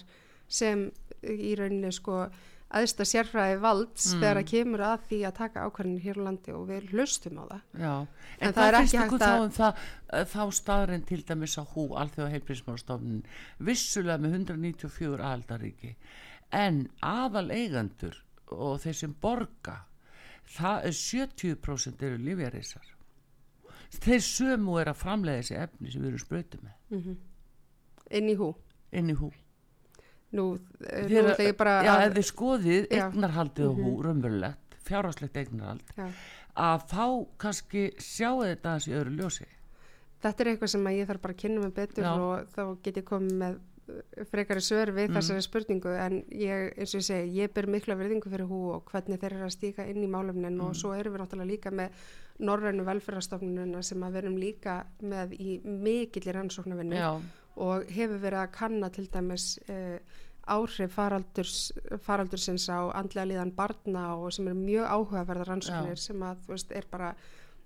sem 0.48 0.90
í 1.22 1.56
rauninni 1.58 1.92
sko 1.96 2.26
aðsta 2.76 3.06
sérfræði 3.08 3.58
valds 3.62 4.08
mm. 4.10 4.22
þegar 4.22 4.40
að 4.40 4.48
kemur 4.50 4.84
að 4.84 5.04
því 5.10 5.20
að 5.28 5.36
taka 5.38 5.66
ákvarðinir 5.68 6.06
hér 6.06 6.20
á 6.20 6.26
landi 6.26 6.56
og 6.56 6.64
við 6.70 6.88
hlustum 6.92 7.38
á 7.40 7.44
það. 7.46 7.62
Já, 7.84 7.94
en, 7.94 8.48
en 8.48 8.56
það 8.58 8.70
er 8.70 8.78
ekki 8.80 9.02
hægt 9.02 9.26
að 9.28 9.44
um 9.44 9.54
það, 9.56 9.84
eh, 10.10 10.26
þá 10.34 10.42
staðurinn 10.60 11.06
til 11.12 11.20
dæmis 11.30 11.58
á 11.62 11.64
hú 11.76 11.86
alþjóða 12.02 12.32
heilbríðsmálstofnun 12.34 13.22
vissulega 13.70 14.24
með 14.24 14.40
194 14.42 15.30
aldaríki 15.30 15.94
en 16.56 16.82
aðal 17.06 17.48
eigandur 17.54 18.20
og 18.56 18.82
þeir 18.84 19.00
sem 19.04 19.16
borga 19.22 19.80
það 20.58 20.90
er 20.90 21.00
70% 21.00 22.06
eru 22.10 22.20
lífjarísar 22.26 22.92
þeir 23.96 24.22
sömu 24.26 24.80
er 24.82 24.92
að 24.92 25.02
framlega 25.06 25.46
þessi 25.46 25.58
efni 25.62 25.94
sem 25.94 26.04
við 26.04 26.12
erum 26.12 26.26
spröytið 26.26 26.66
með. 26.66 26.78
Mm 26.90 27.02
-hmm. 27.02 27.18
inn 28.20 28.30
í 28.30 28.38
hú? 28.42 28.54
Inn 28.96 29.10
í 29.14 29.16
hú 29.16 29.32
Nú, 30.36 30.46
eh, 30.84 31.06
nú 31.10 31.26
ætla 31.32 31.48
ég 31.48 31.58
bara 31.60 31.76
Já, 31.86 31.94
ef 32.06 32.16
þið 32.18 32.28
skoðið 32.30 32.88
eignarhaldið 32.90 33.68
og 33.70 33.78
hú, 33.80 33.92
mhm. 33.92 34.02
raunverulegt, 34.08 34.80
fjárháslegt 34.88 35.38
eignarhald 35.42 35.94
já. 35.96 36.08
að 36.56 36.90
þá 36.92 37.06
kannski 37.46 37.86
sjáu 38.02 38.42
þetta 38.44 38.74
aðeins 38.74 38.90
í 38.90 38.98
öðru 38.98 39.16
ljósi 39.20 39.48
Þetta 40.26 40.42
er 40.42 40.50
eitthvað 40.50 40.72
sem 40.72 40.92
ég 40.96 41.08
þarf 41.10 41.22
bara 41.22 41.36
að 41.36 41.42
kynna 41.44 41.62
mig 41.62 41.74
betur 41.76 42.06
já. 42.06 42.12
og 42.18 42.52
þá 42.56 42.62
get 42.82 43.00
ég 43.02 43.08
komið 43.08 43.40
með 43.44 43.58
eh, 43.86 44.28
frekari 44.32 44.66
sör 44.66 44.92
við 44.96 45.10
mm. 45.10 45.18
þessari 45.20 45.46
spurningu 45.46 45.96
en 46.02 46.20
ég, 46.34 46.68
eins 46.76 46.96
og 46.96 47.02
ég 47.02 47.08
segi, 47.08 47.34
ég 47.40 47.56
ber 47.56 47.70
mikla 47.72 47.98
verðingu 48.00 48.32
fyrir 48.34 48.50
hú 48.50 48.62
og 48.76 48.92
hvernig 48.92 49.22
þeir 49.22 49.38
eru 49.38 49.48
að 49.48 49.56
stíka 49.56 49.88
inn 49.88 50.04
í 50.04 50.12
málumnin 50.12 50.56
mm. 50.58 50.68
og 50.68 50.78
svo 50.80 50.96
erum 50.98 51.16
við 51.16 51.24
náttúrulega 51.24 51.52
líka 51.54 51.76
með 51.76 52.06
norrænu 52.44 52.84
velferðarstofnununa 52.88 53.82
sem 53.86 54.04
að 54.04 54.20
verum 54.20 54.38
líka 54.40 54.82
með 55.00 55.38
í 55.40 55.60
mikillir 55.64 56.42
ansóknarvinnu 56.42 57.00
og 57.64 57.92
hefur 57.96 58.20
verið 58.20 58.42
að 58.42 58.54
kanna 58.58 58.90
til 58.92 59.06
dæmis 59.12 59.54
uh, 59.72 59.96
áhrif 60.46 60.94
faraldurs, 60.94 61.72
faraldursins 62.06 62.68
á 62.70 62.94
andlega 62.94 63.32
líðan 63.32 63.56
barna 63.56 64.12
og 64.16 64.34
sem 64.36 64.48
er 64.52 64.58
mjög 64.58 64.86
áhugaverðar 64.86 65.52
rannsóknir 65.54 66.02
sem 66.02 66.22
að 66.22 66.44
þú 66.46 66.54
veist 66.54 66.76
er 66.76 66.88
bara 66.92 67.16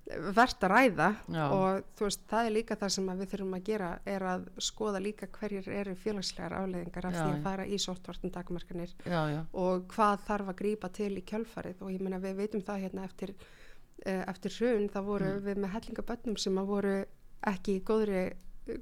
verðt 0.09 0.63
að 0.65 0.71
ræða 0.71 1.07
já. 1.29 1.43
og 1.53 1.89
þú 1.97 2.07
veist 2.07 2.23
það 2.29 2.47
er 2.47 2.53
líka 2.55 2.77
það 2.79 2.93
sem 2.95 3.09
við 3.19 3.31
þurfum 3.33 3.55
að 3.57 3.65
gera 3.67 3.89
er 4.09 4.25
að 4.25 4.47
skoða 4.69 5.01
líka 5.03 5.29
hverjir 5.35 5.69
eru 5.81 5.95
félagslegar 5.99 6.55
áleiðingar 6.57 7.07
af 7.09 7.13
já, 7.13 7.19
því 7.19 7.29
að 7.35 7.43
fara 7.45 7.67
í 7.67 7.79
sortvartin 7.83 8.33
dagmarkanir 8.33 8.95
og 9.53 9.85
hvað 9.93 10.25
þarf 10.25 10.51
að 10.53 10.59
grýpa 10.63 10.91
til 10.97 11.11
í 11.13 11.25
kjölfarið 11.29 11.83
og 11.85 11.93
ég 11.93 12.03
menna 12.05 12.21
við 12.23 12.41
veitum 12.41 12.65
það 12.65 12.85
hérna 12.87 13.05
eftir, 13.05 13.35
eh, 14.05 14.23
eftir 14.23 14.55
hrun 14.57 14.89
það 14.89 15.09
voru 15.11 15.31
mm. 15.35 15.45
við 15.45 15.63
með 15.63 15.73
hellingabönnum 15.75 16.39
sem 16.41 16.61
að 16.63 16.71
voru 16.73 16.95
ekki 17.53 17.77
í 17.77 17.83
góðri 17.85 18.23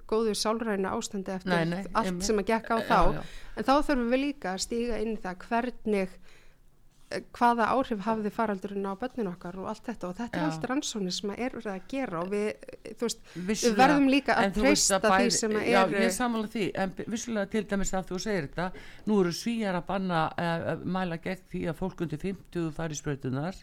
góðu 0.09 0.33
sálræna 0.37 0.93
ástandi 0.95 1.33
eftir 1.35 1.53
nei, 1.53 1.65
nei, 1.71 1.83
allt 1.93 2.13
emi. 2.13 2.25
sem 2.25 2.41
að 2.41 2.49
gekka 2.51 2.77
á 2.77 2.79
þá 2.87 2.97
já, 2.97 3.19
já. 3.19 3.21
en 3.55 3.67
þá 3.67 3.73
þurfum 3.75 4.09
við 4.13 4.23
líka 4.23 4.53
að 4.53 4.63
stíga 4.65 4.99
inn 5.03 5.13
í 5.13 5.21
það 5.23 5.45
hvernig 5.47 6.17
eh, 7.11 7.23
hvaða 7.37 7.69
áhrif 7.75 8.03
hafði 8.07 8.33
faraldurinn 8.37 8.89
á 8.89 8.93
börnun 8.99 9.31
okkar 9.33 9.59
og 9.61 9.69
allt 9.71 9.85
þetta 9.89 10.09
og 10.09 10.17
þetta 10.21 10.37
já. 10.37 10.43
er 10.43 10.49
allt 10.51 10.69
rannsóknir 10.71 11.17
sem 11.17 11.33
er 11.37 11.57
verið 11.57 11.73
að 11.73 11.87
gera 11.93 12.23
og 12.23 12.33
við, 12.33 12.49
veist, 13.01 13.21
vissulega, 13.35 13.73
við 13.73 13.81
verðum 13.81 14.09
líka 14.11 14.37
að 14.41 14.59
treysta 14.59 14.99
því 15.03 15.31
sem 15.37 15.55
að 15.55 15.61
er 15.61 15.71
Já, 15.71 15.81
ég 15.93 16.13
samanlega 16.15 16.53
því, 16.53 16.67
en 16.83 16.93
vissulega 17.13 17.51
til 17.53 17.63
dæmis 17.71 17.93
að 17.93 18.09
þú 18.11 18.19
segir 18.23 18.47
þetta, 18.47 18.85
nú 19.07 19.19
eru 19.23 19.33
svíjar 19.35 19.79
að 19.79 19.87
banna 19.91 20.23
að 20.37 20.67
uh, 20.73 20.85
mæla 20.97 21.19
gegn 21.23 21.45
því 21.51 21.63
að 21.71 21.79
fólk 21.81 22.05
undir 22.05 22.23
50 22.23 22.71
fari 22.77 22.97
spröytunar 22.97 23.61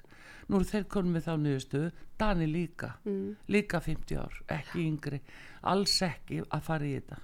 nú 0.49 0.61
eru 0.61 0.69
þeir 0.69 0.89
konum 0.93 1.17
við 1.17 1.27
þá 1.27 1.35
nýðustu 1.41 1.83
Dani 2.21 2.47
líka, 2.47 2.95
mm. 3.05 3.29
líka 3.51 3.81
50 3.83 4.21
ár 4.21 4.41
ekki 4.59 4.85
yngri. 4.85 5.21
Alls 5.67 5.97
ekki 6.05 6.43
að 6.45 6.67
fara 6.69 6.87
í 6.87 6.95
þetta. 6.99 7.21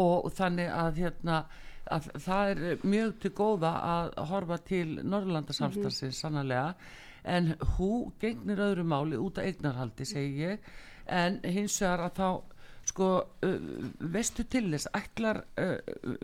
Og 0.00 0.30
þannig 0.34 0.70
að 0.72 1.00
hérna 1.02 1.40
að 1.92 2.06
það 2.24 2.52
er 2.52 2.84
mjög 2.86 3.16
til 3.20 3.32
góða 3.36 3.72
að 3.90 4.14
horfa 4.30 4.58
til 4.64 5.00
Norrlandasamstansins 5.02 6.00
mm 6.00 6.08
-hmm. 6.08 6.20
sannlega 6.20 6.74
en 7.24 7.54
hú 7.76 8.12
gegnir 8.20 8.60
öðru 8.60 8.84
máli 8.84 9.16
út 9.16 9.38
af 9.38 9.44
eignarhaldi 9.44 10.04
segi 10.04 10.40
ég 10.40 10.58
en 11.06 11.40
hins 11.44 11.78
vegar 11.82 12.06
að 12.08 12.18
þá 12.18 12.28
sko 12.84 13.06
uh, 13.24 13.54
veistu 14.12 14.44
til 14.50 14.66
þess 14.72 14.90
ætlar 14.96 15.40
uh, 15.60 15.78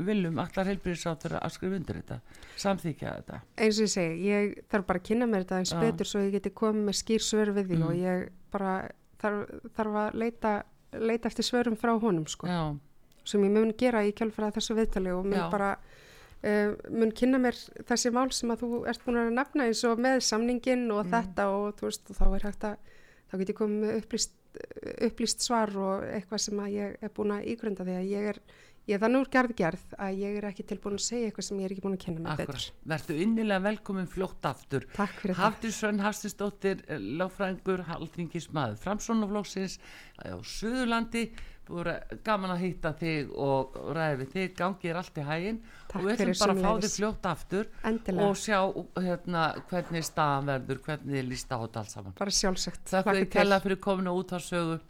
viljum 0.04 0.40
ætlar 0.42 0.68
heilbríðisáttur 0.68 1.38
að 1.38 1.54
skrifa 1.54 1.78
undir 1.78 2.00
þetta 2.02 2.18
samþykja 2.60 3.14
þetta 3.20 3.40
eins 3.56 3.78
og 3.78 3.86
ég 3.86 3.92
segi, 3.94 4.18
ég 4.28 4.58
þarf 4.72 4.88
bara 4.90 5.00
að 5.00 5.06
kynna 5.08 5.30
mér 5.30 5.46
þetta 5.46 5.62
eins 5.62 5.72
betur 5.80 6.10
svo 6.10 6.24
ég 6.26 6.34
geti 6.36 6.52
komið 6.60 6.90
með 6.90 6.98
skýr 7.00 7.24
svör 7.24 7.54
við 7.56 7.72
því 7.72 7.78
mm. 7.78 7.86
og 7.88 8.02
ég 8.02 8.26
bara 8.52 8.74
þarf, 9.22 9.56
þarf 9.78 9.98
að 10.02 10.20
leita 10.24 10.54
leita 10.98 11.30
eftir 11.30 11.46
svörum 11.46 11.78
frá 11.80 11.94
honum 12.02 12.26
sko 12.28 12.50
Já. 12.50 12.60
sem 13.24 13.44
ég 13.46 13.54
mun 13.54 13.72
gera 13.78 14.04
í 14.04 14.12
kjálfara 14.16 14.52
þessu 14.56 14.76
viðtali 14.78 15.14
og 15.14 15.26
mun 15.28 15.38
Já. 15.38 15.46
bara 15.52 15.70
uh, 15.78 16.76
mun 16.90 17.14
kynna 17.16 17.40
mér 17.40 17.58
þessi 17.88 18.12
mál 18.14 18.28
sem 18.36 18.52
að 18.52 18.66
þú 18.66 18.84
ert 18.90 19.04
búin 19.06 19.20
að 19.22 19.32
nefna 19.38 19.68
eins 19.70 19.84
og 19.88 20.02
með 20.02 20.24
samningin 20.26 20.88
og 20.90 21.04
mm. 21.06 21.12
þetta 21.14 21.48
og 21.54 21.78
þú 21.78 21.88
veist 21.88 22.12
og 22.12 22.20
þá 22.20 22.26
er 22.28 22.48
hægt 22.50 22.68
að 22.68 22.96
þá 23.30 23.38
get 23.38 23.52
ég 23.52 23.60
komið 23.60 23.84
með 23.84 23.98
upplýst, 24.00 24.32
upplýst 25.06 25.44
svar 25.44 25.72
og 25.78 26.06
eitthvað 26.08 26.44
sem 26.46 26.62
að 26.62 26.74
ég 26.74 26.96
er 27.04 27.12
búin 27.16 27.34
að 27.36 27.48
ígrunda 27.52 27.86
því 27.86 27.96
að 27.98 28.10
ég 28.10 28.28
er 28.32 28.40
Ég 28.90 28.96
er 28.96 29.04
þannig 29.04 29.22
úr 29.22 29.28
gerð 29.30 29.52
gerð 29.54 29.92
að 30.02 30.16
ég 30.18 30.36
er 30.40 30.46
ekki 30.48 30.64
tilbúin 30.66 30.96
að 30.96 31.04
segja 31.04 31.28
eitthvað 31.28 31.46
sem 31.46 31.58
ég 31.60 31.68
er 31.68 31.74
ekki 31.76 31.82
búin 31.84 31.92
að 31.94 32.00
kenna 32.02 32.22
mig 32.24 32.40
betur. 32.40 32.64
Verðu 32.90 33.18
innilega 33.22 33.62
velkomin 33.68 34.08
fljótt 34.10 34.48
aftur. 34.50 34.86
Takk 34.96 35.14
fyrir 35.20 35.36
það. 35.36 35.42
Haftur 35.44 35.74
Svönn 35.76 36.02
Haftinsdóttir, 36.02 36.82
eh, 36.88 37.04
láfræðingur, 37.20 37.84
haldingismað, 37.86 38.74
framsónaflóksins 38.82 39.78
á 40.26 40.34
Suðurlandi. 40.42 41.24
Búið 41.70 42.18
gaman 42.26 42.50
að 42.50 42.62
hýtta 42.64 42.90
þig 42.98 43.30
og 43.38 43.76
ræði 43.94 44.16
við 44.24 44.32
þig. 44.34 44.54
Gangi 44.58 44.90
er 44.90 44.96
allt 44.98 45.20
í 45.22 45.26
hægin 45.30 45.60
og 45.94 46.02
við 46.02 46.14
ætlum 46.16 46.38
bara 46.40 46.54
að 46.56 46.62
fá 46.64 46.70
þig 46.82 46.94
fljótt 46.96 47.28
aftur 47.30 47.68
Endilega. 47.86 48.26
og 48.26 48.34
sjá 48.34 48.58
hérna, 48.98 49.44
hvernig 49.70 50.02
staðan 50.02 50.50
verður, 50.50 50.80
hvernig 50.88 51.20
þið 51.20 51.28
lísta 51.30 51.54
á 51.54 51.62
þetta 51.62 51.84
allt 51.84 51.94
saman. 51.94 52.16
Bara 52.18 52.34
sjálfsagt. 52.34 52.88
Takk 52.90 53.06
fyrir 53.06 53.60
fyrir 53.62 53.78
kominu 53.78 54.18
út 54.18 54.34
á 54.34 54.42
sögu. 54.42 54.80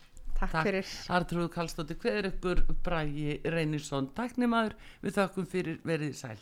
Takk, 0.40 0.54
Takk 0.54 0.64
fyrir. 0.64 0.92
Artrúð 1.12 1.50
Kallstóttir, 1.52 1.98
hver 2.00 2.30
ykkur 2.30 2.62
Brægi 2.84 3.34
Reynisson, 3.44 4.08
takknimaður, 4.16 4.78
við 5.04 5.18
þakkum 5.18 5.48
fyrir 5.50 5.82
verið 5.84 6.16
sæl. 6.16 6.38